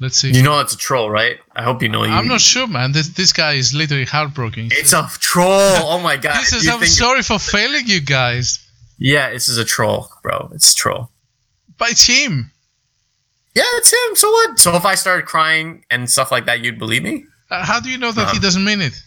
Let's 0.00 0.16
see. 0.16 0.30
You 0.30 0.42
know 0.42 0.56
that's 0.56 0.74
a 0.74 0.78
troll, 0.78 1.10
right? 1.10 1.36
I 1.54 1.62
hope 1.62 1.82
you 1.82 1.88
know. 1.90 2.04
You, 2.04 2.12
I'm 2.12 2.28
not 2.28 2.40
sure, 2.40 2.66
man. 2.68 2.92
This, 2.92 3.08
this 3.08 3.32
guy 3.32 3.52
is 3.54 3.74
literally 3.74 4.04
heartbroken. 4.06 4.68
It's 4.70 4.92
a 4.94 5.02
troll. 5.18 5.76
Oh 5.92 6.00
my 6.00 6.16
god. 6.16 6.38
He 6.38 6.44
says, 6.44 6.66
"I'm 6.68 6.86
sorry 6.86 7.22
for 7.22 7.38
failing 7.38 7.86
you 7.88 8.00
guys," 8.00 8.60
Yeah, 8.98 9.30
this 9.30 9.48
is 9.48 9.58
a 9.58 9.64
troll, 9.64 10.08
bro. 10.22 10.50
It's 10.54 10.72
a 10.72 10.74
troll. 10.74 11.10
but 11.78 11.90
it's 11.90 12.06
him. 12.06 12.50
Yeah, 13.54 13.62
it's 13.78 13.92
him. 13.92 14.16
So 14.16 14.30
what? 14.30 14.58
So 14.58 14.74
if 14.74 14.84
I 14.84 14.94
started 14.96 15.26
crying 15.26 15.84
and 15.90 16.10
stuff 16.10 16.30
like 16.32 16.46
that, 16.46 16.60
you'd 16.60 16.78
believe 16.78 17.02
me? 17.02 17.24
Uh, 17.50 17.64
how 17.64 17.80
do 17.80 17.88
you 17.88 17.98
know 17.98 18.12
that 18.12 18.26
he 18.26 18.30
Uh-huh. 18.32 18.40
doesn't 18.40 18.64
mean 18.64 18.80
it? 18.80 19.00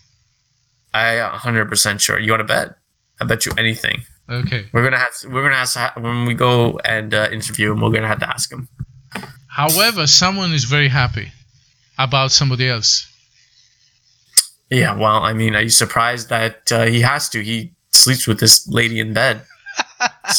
I 0.94 1.16
100% 1.20 2.00
sure. 2.02 2.20
You 2.20 2.32
want 2.32 2.42
to 2.42 2.46
bet? 2.46 2.76
I 3.20 3.26
bet 3.26 3.46
you 3.46 3.52
anything. 3.58 4.04
Okay. 4.30 4.68
We're 4.74 4.84
gonna 4.84 4.98
have 4.98 5.14
we're 5.30 5.44
gonna 5.44 5.56
ask 5.62 5.78
when 5.98 6.26
we 6.26 6.34
go 6.34 6.80
and 6.86 7.14
uh, 7.14 7.28
interview 7.32 7.72
him. 7.72 7.82
We're 7.82 7.92
gonna 7.92 8.08
have 8.08 8.20
to 8.20 8.30
ask 8.30 8.52
him. 8.52 8.68
However, 9.48 10.08
someone 10.08 10.54
is 10.54 10.64
very 10.64 10.88
happy 10.88 11.32
about 11.98 12.32
somebody 12.32 12.68
else. 12.70 13.08
Yeah. 14.70 14.96
Well, 14.96 15.24
I 15.24 15.34
mean, 15.34 15.56
are 15.56 15.62
you 15.62 15.70
surprised 15.70 16.30
that 16.30 16.72
uh, 16.72 16.86
he 16.86 17.02
has 17.02 17.28
to? 17.30 17.44
He 17.44 17.74
sleeps 17.92 18.26
with 18.28 18.40
this 18.40 18.66
lady 18.68 19.00
in 19.00 19.14
bed. 19.14 19.42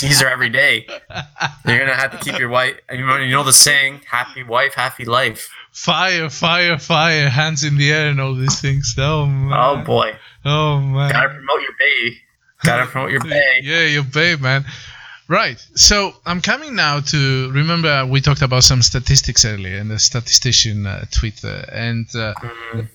Her 0.01 0.29
every 0.29 0.49
day. 0.49 0.87
You're 1.67 1.79
gonna 1.79 1.95
have 1.95 2.11
to 2.13 2.19
keep 2.19 2.39
your 2.39 2.49
wife. 2.49 2.75
You 2.91 3.07
know, 3.29 3.45
the 3.45 3.53
saying: 3.53 4.01
"Happy 4.11 4.43
wife, 4.43 4.75
happy 4.75 5.05
life." 5.05 5.49
Fire, 5.73 6.29
fire, 6.29 6.79
fire, 6.79 7.29
hands 7.31 7.65
in 7.65 7.77
the 7.79 7.91
air, 7.93 8.11
and 8.11 8.21
all 8.21 8.35
these 8.35 8.61
things. 8.61 8.95
Oh 8.99 9.27
man. 9.27 9.53
Oh 9.53 9.85
boy, 9.85 10.15
Oh 10.45 10.81
man. 10.81 11.11
gotta 11.11 11.29
promote 11.31 11.61
your 11.63 11.73
bae. 11.79 12.17
Gotta 12.65 12.87
promote 12.87 13.11
your 13.11 13.21
bae. 13.21 13.61
Yeah, 13.63 13.87
your 13.87 14.03
babe, 14.05 14.41
man. 14.41 14.65
Right. 15.29 15.59
So 15.77 16.13
I'm 16.27 16.41
coming 16.43 16.75
now 16.75 17.01
to 17.01 17.51
remember 17.53 18.05
we 18.05 18.21
talked 18.21 18.43
about 18.43 18.65
some 18.65 18.83
statistics 18.83 19.45
earlier 19.47 19.79
and 19.79 19.91
the 19.91 19.99
statistician 19.99 20.87
uh, 20.87 21.05
tweet, 21.11 21.43
uh, 21.45 21.63
and 21.73 22.07
uh, 22.15 22.35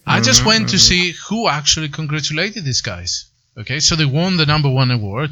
I 0.05 0.21
just 0.21 0.45
went 0.45 0.69
to 0.69 0.77
see 0.77 1.13
who 1.29 1.47
actually 1.47 1.89
congratulated 1.89 2.63
these 2.63 2.81
guys. 2.81 3.25
Okay, 3.57 3.79
so 3.79 3.95
they 3.95 4.05
won 4.05 4.37
the 4.37 4.45
number 4.45 4.69
one 4.69 4.91
award. 4.91 5.31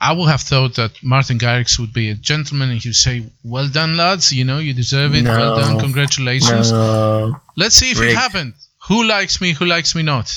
I 0.00 0.12
would 0.12 0.28
have 0.28 0.40
thought 0.40 0.76
that 0.76 1.02
Martin 1.02 1.38
Garrix 1.38 1.78
would 1.78 1.92
be 1.92 2.08
a 2.10 2.14
gentleman 2.14 2.70
and 2.70 2.82
he'd 2.82 2.94
say, 2.94 3.26
"Well 3.44 3.68
done, 3.68 3.96
lads. 3.96 4.32
You 4.32 4.44
know 4.44 4.58
you 4.58 4.72
deserve 4.72 5.14
it. 5.14 5.24
well 5.24 5.56
done. 5.58 5.78
Congratulations." 5.78 6.72
No. 6.72 7.36
Let's 7.56 7.74
see 7.76 7.90
if 7.90 8.00
it 8.00 8.14
happened. 8.14 8.54
Who 8.88 9.04
likes 9.04 9.40
me? 9.40 9.52
Who 9.52 9.66
likes 9.66 9.94
me 9.94 10.02
not? 10.02 10.32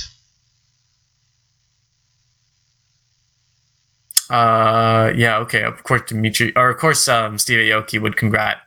Uh, 4.29 5.13
yeah, 5.15 5.37
okay. 5.39 5.63
Of 5.63 5.83
course, 5.83 6.01
Dimitri, 6.07 6.53
or 6.55 6.69
of 6.69 6.77
course, 6.77 7.07
um, 7.07 7.37
Steve 7.37 7.59
Aoki 7.59 8.01
would 8.01 8.17
congrat 8.17 8.57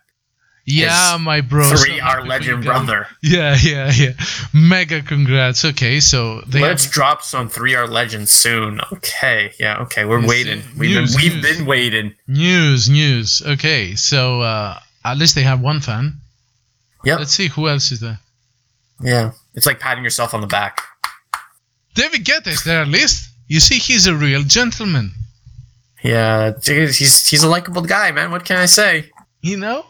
Yeah, 0.69 1.17
my 1.21 1.41
bro. 1.43 1.65
three 1.77 1.99
so 1.99 2.05
our 2.05 2.25
legend 2.27 2.65
brother. 2.65 3.07
Yeah, 3.23 3.57
yeah, 3.63 3.93
yeah. 3.95 4.13
Mega 4.53 5.01
congrats. 5.01 5.65
Okay, 5.65 6.01
so 6.01 6.41
they 6.41 6.61
Let's 6.61 6.85
have, 6.85 6.93
drop 6.93 7.23
some 7.23 7.49
Three 7.49 7.77
Are 7.77 7.87
Legends 7.87 8.33
soon. 8.33 8.81
Okay, 8.93 9.53
yeah, 9.61 9.79
okay. 9.83 10.05
We're 10.05 10.19
Yes, 10.21 10.29
waiting. 10.29 10.63
We've 10.77 10.91
news, 10.91 11.15
been 11.15 11.23
we've 11.23 11.35
news. 11.43 11.57
been 11.59 11.67
waiting. 11.67 12.15
news, 12.27 12.89
news. 12.91 13.43
Okay, 13.47 13.95
so 13.95 14.41
uh, 14.41 14.81
at 15.05 15.17
least 15.19 15.37
they 15.37 15.43
have 15.43 15.61
one 15.61 15.81
fan. 15.81 16.15
Yeah. 17.05 17.17
Let's 17.17 17.33
see 17.33 17.47
who 17.47 17.69
else 17.69 17.93
is 17.93 18.01
there. 18.01 18.19
Yeah, 19.01 19.33
it's 19.55 19.67
like 19.67 19.79
patting 19.79 20.03
yourself 20.03 20.35
on 20.35 20.41
the 20.41 20.47
back. 20.49 20.81
David 21.95 22.25
Guetta 22.25 22.49
is 22.49 22.65
there 22.65 22.81
at 22.83 22.89
least. 22.89 23.31
You 23.47 23.61
see, 23.61 23.79
he's 23.79 24.07
a 24.09 24.15
real 24.17 24.43
gentleman. 24.43 25.13
Yeah, 26.03 26.55
he's 26.65 26.99
he's 27.29 27.43
a 27.45 27.49
likable 27.49 27.83
guy, 27.83 28.11
man. 28.11 28.33
What 28.33 28.45
can 28.45 28.57
I 28.57 28.67
say? 28.67 29.11
You 29.43 29.57
know, 29.59 29.87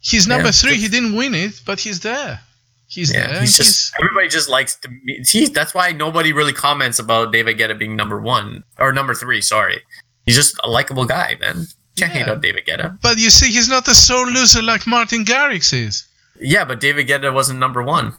he's 0.00 0.26
number 0.26 0.46
Yeah, 0.48 0.52
three. 0.52 0.70
just- 0.72 0.82
He 0.82 0.88
didn't 0.88 1.14
win 1.14 1.34
it, 1.34 1.60
but 1.64 1.80
he's 1.80 2.00
there. 2.00 2.40
He's 2.88 3.12
Yeah, 3.14 3.28
there. 3.28 3.40
he's 3.40 3.58
and 3.58 3.66
just 3.66 3.92
everybody 4.00 4.28
just 4.28 4.48
likes 4.48 4.74
to. 4.76 4.88
meet- 5.04 5.26
See, 5.26 5.46
that's 5.46 5.72
why 5.74 5.92
nobody 5.92 6.32
really 6.32 6.52
comments 6.52 6.98
about 6.98 7.32
David 7.32 7.56
Guetta 7.58 7.78
being 7.78 7.94
number 7.96 8.20
one 8.20 8.64
or 8.78 8.92
number 8.92 9.14
three. 9.14 9.40
Sorry, 9.40 9.82
he's 10.26 10.34
just 10.36 10.56
a 10.64 10.68
likable 10.68 11.04
guy, 11.04 11.36
man. 11.40 11.66
Can't 11.96 12.10
hate 12.12 12.28
on 12.28 12.40
David 12.40 12.66
Guetta. 12.66 12.98
but 13.02 13.18
you 13.18 13.30
see, 13.30 13.50
he's 13.52 13.68
not 13.68 13.86
a 13.86 13.94
sore 13.94 14.26
loser 14.26 14.62
like 14.62 14.86
Martin 14.86 15.24
Garrix 15.24 15.72
is. 15.72 16.04
Yeah, 16.40 16.64
but 16.64 16.80
David 16.80 17.06
Guetta 17.06 17.32
wasn't 17.32 17.58
number 17.60 17.82
one. 17.82 18.14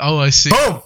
Oh, 0.00 0.18
I 0.18 0.30
see. 0.30 0.50
Boom. 0.50 0.82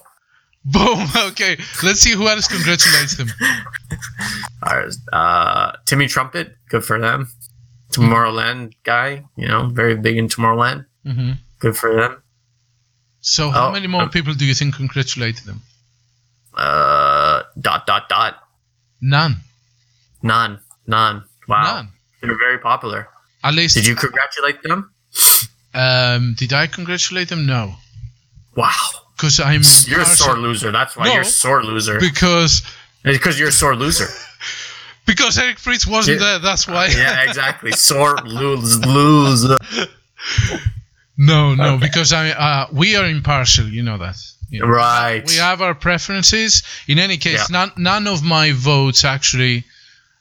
Boom. 0.64 1.08
Okay, 1.30 1.56
let's 1.82 2.00
see 2.00 2.12
who 2.12 2.28
else 2.28 2.46
congratulates 2.48 3.16
them. 3.16 3.28
Ours, 4.62 4.98
uh, 5.12 5.72
Timmy 5.86 6.06
Trumpet, 6.06 6.54
good 6.68 6.84
for 6.84 7.00
them. 7.00 7.28
Tomorrowland 7.92 8.72
guy, 8.84 9.24
you 9.36 9.46
know, 9.48 9.68
very 9.68 9.96
big 9.96 10.16
in 10.16 10.28
Tomorrowland. 10.28 10.86
hmm 11.04 11.32
Good 11.58 11.76
for 11.76 11.94
them. 11.94 12.22
So, 13.20 13.50
how 13.50 13.68
Oh, 13.68 13.72
many 13.72 13.86
more 13.86 14.02
um, 14.02 14.10
people 14.10 14.34
do 14.34 14.44
you 14.44 14.54
think 14.54 14.74
congratulated 14.74 15.44
them? 15.44 15.60
Uh, 16.54 17.42
dot 17.60 17.86
dot 17.86 18.08
dot. 18.08 18.34
None. 19.00 19.36
None, 20.22 20.58
none. 20.86 21.24
Wow, 21.48 21.62
None. 21.74 21.88
they're 22.20 22.38
very 22.38 22.58
popular. 22.58 23.08
At 23.44 23.54
least. 23.54 23.74
Did 23.74 23.86
you 23.86 23.94
congratulate 23.96 24.62
them? 24.62 24.92
Um, 25.74 26.34
did 26.36 26.52
I 26.52 26.66
congratulate 26.66 27.28
them? 27.28 27.46
No, 27.46 27.74
Wow, 28.56 28.88
because 29.16 29.40
I'm 29.40 29.62
you're 29.86 30.02
a 30.02 30.04
sore 30.04 30.36
loser. 30.38 30.70
That's 30.70 30.96
why 30.96 31.06
No. 31.06 31.12
you're 31.14 31.22
a 31.22 31.24
sore 31.24 31.62
loser. 31.64 31.98
because 31.98 32.62
Because 33.02 33.38
you're 33.38 33.48
a 33.48 33.52
sore 33.52 33.74
loser. 33.74 34.06
Because 35.04 35.36
Eric 35.38 35.58
Prydz 35.58 35.86
wasn't 35.86 36.20
Yeah. 36.20 36.26
there. 36.26 36.38
That's 36.38 36.66
why. 36.68 36.86
yeah, 36.86 37.22
exactly. 37.28 37.72
Sort, 37.72 38.24
lose 38.26 38.84
lose. 38.86 39.44
no, 41.18 41.54
no, 41.54 41.74
Okay. 41.74 41.86
because 41.86 42.12
I 42.12 42.30
uh, 42.30 42.66
we 42.72 42.96
are 42.96 43.06
impartial. 43.06 43.66
You 43.68 43.82
know 43.82 43.98
that. 43.98 44.16
You 44.50 44.60
know. 44.60 44.66
Right. 44.66 45.26
We 45.26 45.36
have 45.36 45.60
our 45.62 45.74
preferences. 45.74 46.62
In 46.86 46.98
any 46.98 47.16
case, 47.16 47.38
Yeah. 47.38 47.46
none 47.58 47.72
none 47.76 48.06
of 48.06 48.22
my 48.22 48.52
votes 48.52 49.04
actually. 49.04 49.64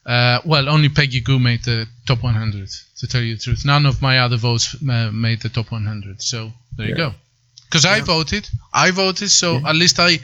Uh, 0.05 0.39
well, 0.45 0.67
only 0.67 0.89
Peggy 0.89 1.21
Gou 1.21 1.37
made 1.37 1.63
the 1.63 1.87
top 2.07 2.23
100. 2.23 2.69
To 2.97 3.07
tell 3.07 3.21
you 3.21 3.35
the 3.35 3.41
truth, 3.41 3.65
none 3.65 3.85
of 3.85 4.01
my 4.01 4.17
other 4.19 4.37
votes 4.37 4.75
uh, 4.89 5.11
made 5.11 5.41
the 5.41 5.49
top 5.49 5.71
100. 5.71 6.21
So 6.23 6.51
there 6.75 6.87
you 6.87 6.95
go. 6.95 7.13
Because 7.65 7.85
I 7.85 8.01
voted, 8.01 8.49
I 8.73 8.89
voted. 8.91 9.29
So 9.29 9.57
at 9.65 9.75
least 9.75 9.99
I, 9.99 10.19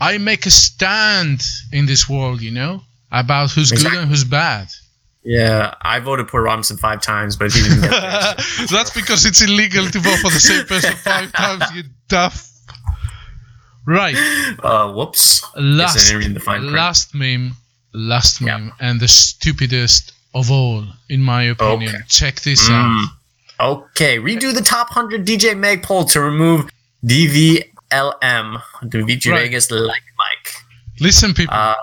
I 0.00 0.18
make 0.18 0.46
a 0.46 0.50
stand 0.50 1.44
in 1.72 1.86
this 1.86 2.08
world. 2.08 2.40
You 2.40 2.52
know 2.52 2.82
about 3.20 3.50
who's 3.52 3.70
good 3.72 3.92
and 3.92 4.08
who's 4.08 4.24
bad. 4.24 4.68
Yeah, 5.22 5.74
I 5.80 6.00
voted 6.00 6.28
Porter 6.28 6.44
Robinson 6.44 6.76
five 6.76 7.00
times, 7.00 7.36
but 7.36 7.50
he 7.52 7.62
didn't 7.62 7.80
get 7.80 7.90
there. 7.90 8.34
That's 8.70 8.90
because 8.90 9.24
it's 9.24 9.40
illegal 9.40 9.86
to 9.86 9.98
vote 9.98 10.18
for 10.18 10.30
the 10.30 10.38
same 10.40 10.66
person 10.66 10.92
five 10.96 11.32
times. 11.42 11.64
You 11.74 11.84
duff. 12.08 12.50
Right. 13.86 14.16
uh, 14.62 14.92
whoops. 14.92 15.44
Last, 15.56 16.06
didn't 16.08 16.18
read 16.20 16.34
the 16.34 16.40
fine 16.40 16.60
print. 16.60 16.74
last 16.74 17.14
meme, 17.14 17.52
last 17.92 18.40
Yeah. 18.40 18.56
meme, 18.58 18.72
and 18.80 19.00
the 19.00 19.08
stupidest 19.08 20.12
of 20.34 20.50
all, 20.50 20.84
in 21.08 21.22
my 21.22 21.44
opinion. 21.44 21.94
Okay. 21.94 22.04
Check 22.08 22.40
this 22.42 22.68
out. 22.68 22.86
Mm. 22.90 23.06
Okay, 23.60 24.18
redo 24.18 24.52
the 24.52 24.62
top 24.62 24.88
100 24.94 25.24
DJ 25.26 25.56
Mag 25.56 25.82
poll 25.82 26.04
to 26.06 26.20
remove 26.20 26.68
DVLM, 27.04 28.60
Dimitri 28.88 29.30
Right. 29.32 29.42
Vegas 29.44 29.70
like 29.70 30.02
Mike. 30.18 30.54
Listen, 31.00 31.32
people. 31.34 31.54
Uh, 31.54 31.74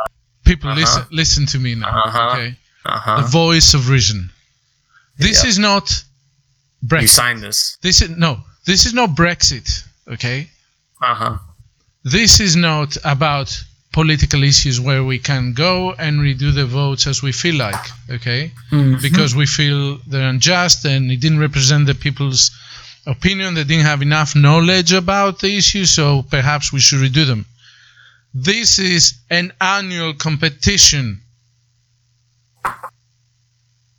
people, 0.46 0.70
uh-huh. 0.70 0.80
listen. 0.82 1.04
Listen 1.12 1.46
to 1.48 1.60
me 1.60 1.76
now. 1.76 1.90
Uh-huh. 2.06 2.32
Okay. 2.34 2.56
uh 2.86 3.22
The 3.22 3.28
voice 3.28 3.74
of 3.74 3.90
reason. 3.90 4.30
This 5.18 5.44
Yeah. 5.44 5.50
is 5.50 5.60
not 5.60 5.86
Brexit. 6.86 7.02
You 7.02 7.08
Brexit. 7.08 7.10
signed 7.10 7.42
this. 7.42 7.78
This 7.82 8.02
is 8.02 8.10
no. 8.10 8.40
This 8.66 8.86
is 8.86 8.94
not 8.94 9.10
Brexit. 9.16 9.68
Okay. 10.08 10.50
Uh 11.02 11.16
huh. 11.16 11.38
this 12.04 12.40
is 12.40 12.56
not 12.56 12.98
about 13.04 13.50
political 13.94 14.42
issues 14.44 14.80
where 14.80 15.04
we 15.04 15.20
can 15.20 15.54
go 15.54 15.94
and 15.94 16.20
redo 16.22 16.54
the 16.54 16.66
votes 16.66 17.06
as 17.08 17.22
we 17.22 17.32
feel 17.32 17.56
like, 17.56 17.86
okay? 18.10 18.52
Mm-hmm. 18.72 19.02
Because 19.02 19.36
we 19.36 19.46
feel 19.46 19.98
they're 20.08 20.30
unjust 20.30 20.86
and 20.86 21.12
it 21.12 21.20
didn't 21.20 21.40
represent 21.40 21.86
the 21.88 21.94
people's 21.96 22.50
opinion. 23.06 23.54
They 23.54 23.66
didn't 23.66 23.86
have 23.86 24.02
enough 24.02 24.36
knowledge 24.36 24.94
about 24.94 25.40
the 25.42 25.58
issue, 25.58 25.86
so 25.86 26.24
perhaps 26.24 26.72
we 26.72 26.80
should 26.80 27.00
redo 27.02 27.26
them. 27.28 27.46
This 28.34 28.80
is 28.80 29.20
an 29.30 29.54
annual 29.60 30.14
competition. 30.14 31.22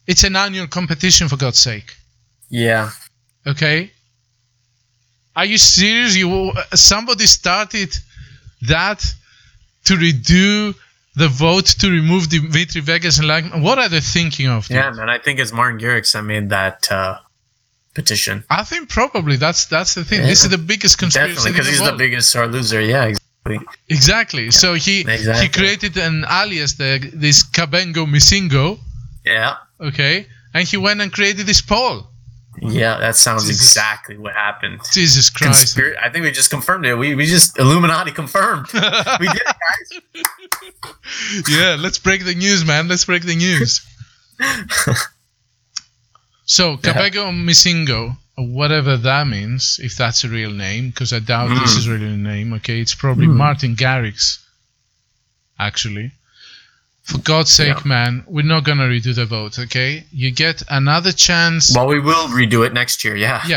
It's 0.07 0.25
an 0.25 0.37
annual 0.37 0.67
competition, 0.67 1.29
for 1.29 1.37
God's 1.37 1.59
sake. 1.59 1.95
Yeah. 2.49 2.91
Okay. 3.47 3.91
Are 5.35 5.45
you 5.45 5.59
serious? 5.59 6.17
You 6.17 6.53
somebody 6.75 7.27
started 7.27 7.95
that 8.63 9.05
to 9.85 9.95
redo 9.95 10.75
the 11.15 11.29
vote 11.29 11.67
to 11.67 11.91
remove 11.91 12.31
the 12.31 12.41
Dimitri 12.41 12.81
Vegas 12.81 13.19
and 13.19 13.29
like 13.29 13.45
what 13.55 13.79
are 13.79 13.89
they 13.89 14.01
thinking 14.01 14.49
of? 14.49 14.69
Yeah, 14.71 14.91
man. 14.91 15.09
I 15.09 15.19
think 15.19 15.39
it's 15.41 15.53
Martin 15.53 15.79
Garrix 15.81 16.13
that 16.13 16.23
made 16.23 16.51
that 16.51 16.91
uh, 16.91 17.19
petition. 17.95 18.45
I 18.51 18.65
think 18.65 18.89
probably 18.89 19.37
that's 19.37 19.67
that's 19.67 19.95
the 19.95 20.05
thing. 20.05 20.23
This 20.23 20.45
is 20.45 20.51
the 20.51 20.59
biggest 20.59 20.99
conspiracy. 20.99 21.35
Definitely, 21.35 21.53
because 21.53 21.69
he's 21.69 21.85
the 21.85 21.97
biggest 21.97 22.31
star 22.31 22.47
loser. 22.47 22.81
Yeah, 22.81 23.05
exactly. 23.05 23.22
Exactly. 23.89 24.51
So 24.51 24.75
he 24.75 25.03
he 25.03 25.49
created 25.49 25.97
an 25.97 26.25
alias, 26.31 26.75
the, 26.75 27.11
this 27.13 27.43
Kabengo 27.43 28.07
Misingo, 28.07 28.79
Yeah. 29.25 29.57
Okay, 29.81 30.27
and 30.55 30.67
he 30.69 30.77
went 30.77 31.01
and 31.01 31.13
created 31.13 31.47
this 31.47 31.61
poll. 31.61 32.07
Yeah, 32.61 32.99
that 33.01 33.17
sounds 33.17 33.47
Jesus. 33.47 33.63
exactly 33.67 34.17
what 34.19 34.35
happened. 34.35 34.81
Jesus 34.93 35.31
Christ! 35.31 35.77
Conspir- 35.77 35.97
I 36.01 36.11
think 36.11 36.25
we 36.25 36.31
just 36.31 36.51
confirmed 36.51 36.87
it. 36.87 36.95
We, 36.95 37.15
we 37.15 37.27
just 37.27 37.59
Illuminati 37.59 38.13
confirmed. 38.13 38.67
we 38.75 39.27
did 39.29 39.43
it, 39.43 39.57
guys. 40.15 41.49
yeah, 41.49 41.77
let's 41.79 41.99
break 41.99 42.25
the 42.25 42.35
news, 42.35 42.65
man. 42.65 42.89
Let's 42.89 43.07
break 43.07 43.25
the 43.25 43.35
news. 43.35 43.81
So, 46.45 46.77
Cabego 46.77 47.31
Misingo, 47.33 48.17
whatever 48.37 48.97
that 48.97 49.27
means, 49.27 49.79
if 49.83 49.97
that's 49.97 50.25
a 50.25 50.29
real 50.29 50.51
name, 50.51 50.91
because 50.91 51.13
I 51.13 51.19
doubt 51.19 51.49
this 51.49 51.73
hmm. 51.73 51.79
is 51.79 51.89
really 51.89 52.07
a 52.07 52.17
name, 52.17 52.53
okay? 52.55 52.81
It's 52.81 52.95
probably 52.95 53.27
hmm. 53.27 53.37
Martin 53.37 53.77
Garrix, 53.77 54.39
actually. 55.59 56.13
For 57.03 57.19
God's 57.19 57.51
sake, 57.51 57.79
Yeah. 57.85 57.89
man, 57.89 58.25
we're 58.27 58.45
not 58.45 58.65
going 58.65 58.79
to 58.79 58.85
redo 58.85 59.15
the 59.15 59.27
vote, 59.27 59.59
okay? 59.59 60.05
You 60.13 60.31
get 60.31 60.63
another 60.69 61.13
chance. 61.13 61.75
Well, 61.75 61.89
we 61.89 62.01
will 62.01 62.29
redo 62.29 62.65
it 62.65 62.73
next 62.73 63.05
year. 63.05 63.17
Yeah. 63.17 63.43
Yeah. 63.47 63.57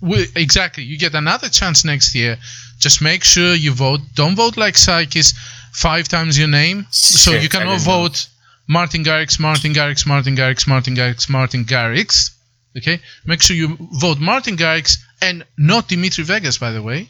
We, 0.00 0.26
exactly. 0.34 0.82
You 0.82 0.98
get 0.98 1.14
another 1.14 1.48
chance 1.48 1.84
next 1.84 2.14
year. 2.14 2.36
Just 2.78 3.00
make 3.00 3.22
sure 3.24 3.54
you 3.54 3.72
vote. 3.72 4.00
Don't 4.14 4.34
vote 4.34 4.56
like 4.56 4.74
Psychis, 4.74 5.34
five 5.72 6.08
times 6.08 6.36
your 6.36 6.48
name. 6.48 6.86
So 6.90 7.30
you 7.30 7.48
cannot 7.48 7.78
didn't 7.78 7.86
know. 7.86 8.02
vote 8.02 8.26
Martin 8.66 9.04
Garrix, 9.04 9.38
Martin 9.38 9.72
Garrix, 9.72 10.04
Martin 10.04 10.36
Garrix, 10.36 10.66
Martin 10.66 10.94
Garrix, 10.96 11.28
Martin 11.30 11.64
Garrix. 11.64 12.32
Okay? 12.76 13.00
Make 13.24 13.42
sure 13.42 13.56
you 13.56 13.76
vote 13.78 14.18
Martin 14.18 14.56
Garrix 14.56 14.98
and 15.20 15.44
not 15.58 15.88
Dimitri 15.88 16.24
Vegas, 16.24 16.58
by 16.58 16.72
the 16.72 16.82
way, 16.82 17.08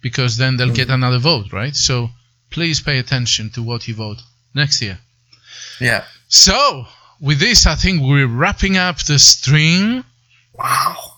because 0.00 0.36
then 0.36 0.56
they'll 0.56 0.72
get 0.72 0.88
mm-hmm. 0.88 0.94
another 0.94 1.18
vote, 1.18 1.52
right? 1.52 1.74
So 1.74 2.08
please 2.50 2.80
pay 2.80 2.98
attention 2.98 3.50
to 3.50 3.62
what 3.62 3.88
you 3.88 3.94
vote 3.94 4.18
next 4.54 4.80
year. 4.82 4.98
Yeah. 5.80 6.04
So 6.28 6.86
with 7.20 7.38
this, 7.38 7.66
I 7.66 7.74
think 7.74 8.02
we're 8.02 8.26
wrapping 8.26 8.76
up 8.76 8.98
the 8.98 9.18
stream. 9.18 10.04
Wow. 10.52 11.11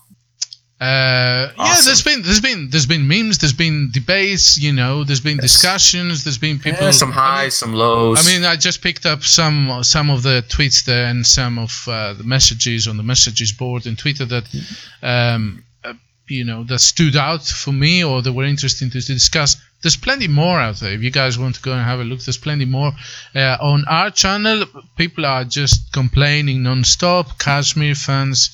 Uh, 0.79 1.51
Yeah, 1.57 1.75
there's 1.85 2.03
been 2.03 2.21
there's 2.21 2.41
been 2.41 2.69
there's 2.69 2.85
been 2.85 3.07
memes, 3.07 3.37
there's 3.37 3.53
been 3.53 3.89
debates, 3.93 4.57
you 4.57 4.73
know, 4.73 5.05
there's 5.05 5.21
been 5.21 5.37
discussions, 5.37 6.25
there's 6.25 6.37
been 6.37 6.59
people. 6.59 6.83
Yeah, 6.83 6.91
some 6.91 7.11
highs, 7.13 7.55
some 7.55 7.71
lows. 7.73 8.19
I 8.19 8.29
mean, 8.29 8.43
I 8.43 8.57
just 8.57 8.81
picked 8.81 9.05
up 9.05 9.23
some 9.23 9.83
some 9.83 10.09
of 10.09 10.21
the 10.23 10.43
tweets 10.49 10.83
there 10.83 11.05
and 11.05 11.25
some 11.25 11.57
of 11.59 11.87
uh, 11.87 12.13
the 12.13 12.25
messages 12.25 12.87
on 12.87 12.97
the 12.97 13.03
messages 13.03 13.53
board 13.53 13.85
in 13.85 13.95
Twitter 13.95 14.25
that, 14.25 14.43
um, 15.01 15.63
uh, 15.85 15.93
you 16.27 16.43
know, 16.43 16.65
that 16.65 16.79
stood 16.79 17.15
out 17.15 17.45
for 17.45 17.71
me 17.71 18.03
or 18.03 18.21
that 18.21 18.33
were 18.33 18.43
interesting 18.43 18.89
to, 18.89 19.01
to 19.01 19.13
discuss. 19.13 19.55
There's 19.81 19.95
plenty 19.97 20.27
more 20.27 20.59
out 20.59 20.77
there. 20.81 20.93
If 20.93 21.03
you 21.03 21.11
guys 21.11 21.37
want 21.39 21.55
to 21.55 21.61
go 21.61 21.71
and 21.71 21.81
have 21.85 21.99
a 21.99 22.03
look, 22.03 22.19
there's 22.19 22.37
plenty 22.37 22.65
more. 22.65 22.91
Uh, 23.33 23.55
on 23.61 23.85
our 23.87 24.09
channel, 24.11 24.65
people 24.97 25.25
are 25.25 25.45
just 25.45 25.93
complaining 25.93 26.63
non-stop. 26.63 27.37
KSHMR 27.37 27.95
fans, 27.95 28.49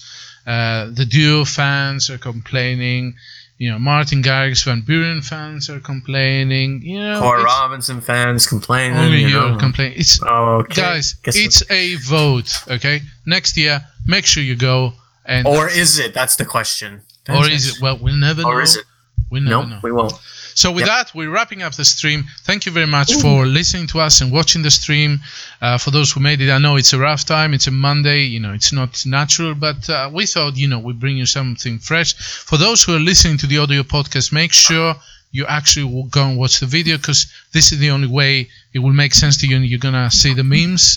uh, 0.47 0.89
the 0.91 1.05
duo 1.05 1.45
fans 1.45 2.09
are 2.09 2.17
complaining. 2.17 3.15
You 3.57 3.69
know, 3.71 3.77
Martin 3.79 4.23
Garrix, 4.23 4.63
Van 4.65 4.81
Buuren 4.81 5.23
fans 5.23 5.69
are 5.69 5.79
complaining. 5.79 6.81
You 6.81 6.97
know, 6.99 7.17
it's- 7.33 7.43
Robinson 7.43 8.01
fans 8.01 8.47
complaining. 8.47 8.97
only 8.97 9.21
you 9.21 9.27
you 9.27 9.33
know. 9.35 9.53
are 9.53 9.59
complaining. 9.59 9.99
It's 9.99 10.21
Okay. 10.23 10.81
guys, 10.81 11.13
Guess 11.23 11.35
it's 11.37 11.63
a 11.71 11.95
vote. 11.97 12.51
Okay, 12.67 13.01
next 13.25 13.55
year, 13.57 13.81
make 14.07 14.25
sure 14.25 14.41
you 14.43 14.55
go. 14.55 14.93
And 15.25 15.45
Or 15.45 15.69
is 15.69 15.99
it? 15.99 16.13
That's 16.15 16.35
the 16.37 16.45
question. 16.45 17.01
or 17.29 17.47
is 17.47 17.67
it? 17.69 17.81
Well, 17.81 17.97
we'll 18.01 18.15
never 18.15 18.41
know. 18.41 18.47
Or 18.49 18.61
is 18.63 18.75
it? 18.77 18.85
We 19.29 19.39
never 19.39 19.51
No, 19.61 19.75
know. 19.75 19.79
we 19.83 19.91
won't. 19.91 20.13
So 20.55 20.71
with 20.71 20.85
Yep. 20.85 20.87
that, 20.87 21.15
we're 21.15 21.29
wrapping 21.29 21.61
up 21.63 21.73
the 21.75 21.85
stream. 21.85 22.25
Thank 22.43 22.65
you 22.65 22.71
very 22.71 22.87
much 22.87 23.13
for 23.15 23.45
listening 23.45 23.87
to 23.87 23.99
us 23.99 24.21
and 24.21 24.31
watching 24.31 24.61
the 24.63 24.71
stream. 24.71 25.19
Uh, 25.61 25.77
for 25.77 25.91
those 25.91 26.11
who 26.11 26.19
made 26.19 26.41
it, 26.41 26.49
I 26.51 26.57
know 26.57 26.75
it's 26.77 26.93
a 26.93 26.99
rough 26.99 27.25
time. 27.25 27.53
It's 27.53 27.67
a 27.67 27.71
Monday. 27.71 28.21
You 28.23 28.39
know, 28.39 28.53
it's 28.53 28.71
not 28.73 29.05
natural, 29.05 29.55
but 29.55 29.89
uh, 29.89 30.09
we 30.13 30.25
thought, 30.25 30.57
you 30.57 30.67
know, 30.67 30.79
we 30.79 30.93
bring 30.93 31.17
you 31.17 31.25
something 31.25 31.79
fresh. 31.79 32.13
For 32.15 32.57
those 32.57 32.83
who 32.83 32.95
are 32.95 32.99
listening 32.99 33.37
to 33.39 33.47
the 33.47 33.59
audio 33.59 33.83
podcast, 33.83 34.31
make 34.31 34.53
sure 34.53 34.95
you 35.33 35.45
actually 35.45 35.85
will 35.85 36.05
go 36.05 36.25
and 36.27 36.37
watch 36.37 36.59
the 36.59 36.65
video 36.65 36.97
because 36.97 37.25
this 37.53 37.71
is 37.71 37.79
the 37.79 37.89
only 37.89 38.07
way 38.07 38.49
it 38.73 38.79
will 38.79 38.91
make 38.91 39.13
sense 39.13 39.37
to 39.37 39.47
you 39.47 39.55
and 39.55 39.65
you're 39.65 39.79
gonna 39.79 40.11
see 40.11 40.33
the 40.33 40.43
memes 40.43 40.95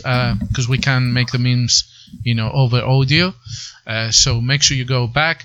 because 0.48 0.68
we 0.68 0.76
can 0.78 1.12
make 1.12 1.30
the 1.30 1.38
memes, 1.38 1.84
you 2.24 2.34
know, 2.34 2.50
over 2.52 2.80
audio. 2.82 3.32
Uh, 3.86 4.10
so 4.10 4.40
make 4.40 4.60
sure 4.62 4.76
you 4.76 4.84
go 4.84 5.06
back. 5.06 5.44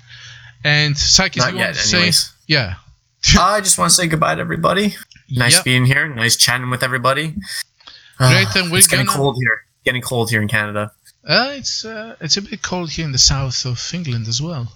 And 0.64 0.98
Psyche, 0.98 1.38
Not 1.40 1.52
you 1.52 1.58
yet, 1.58 1.66
want 1.66 1.76
to 1.76 1.82
say, 2.12 2.12
yeah, 2.48 2.74
I 3.38 3.60
just 3.60 3.78
want 3.78 3.90
to 3.90 3.94
say 3.94 4.06
goodbye 4.06 4.34
to 4.36 4.40
everybody. 4.40 4.94
Nice 5.30 5.56
Yep. 5.56 5.64
being 5.64 5.84
here. 5.86 6.08
Nice 6.08 6.36
chatting 6.36 6.70
with 6.70 6.82
everybody. 6.82 7.34
Then 8.18 8.70
we're 8.70 8.78
it's 8.78 8.86
getting 8.86 9.06
gonna- 9.06 9.16
cold 9.18 9.36
here. 9.40 9.62
Getting 9.84 10.02
cold 10.02 10.30
here 10.30 10.42
in 10.42 10.48
Canada. 10.48 10.92
Uh, 11.26 11.52
it's 11.56 11.84
uh, 11.84 12.16
it's 12.20 12.36
a 12.36 12.42
bit 12.42 12.62
cold 12.62 12.90
here 12.90 13.04
in 13.04 13.12
the 13.12 13.18
south 13.18 13.64
of 13.66 13.78
England 13.94 14.26
as 14.28 14.40
well. 14.42 14.72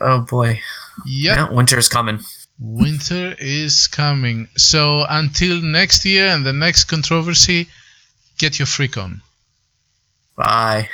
Oh 0.00 0.20
boy. 0.20 0.60
Yep, 1.06 1.36
Yeah, 1.36 1.50
winter 1.50 1.78
is 1.78 1.88
coming. 1.88 2.20
winter 2.58 3.34
is 3.38 3.86
coming. 3.88 4.48
So 4.56 5.04
until 5.08 5.60
next 5.62 6.04
year 6.04 6.26
and 6.28 6.44
the 6.44 6.52
next 6.52 6.84
controversy, 6.84 7.68
get 8.38 8.58
your 8.58 8.66
freak 8.66 8.96
on. 8.98 9.22
Bye. 10.36 10.88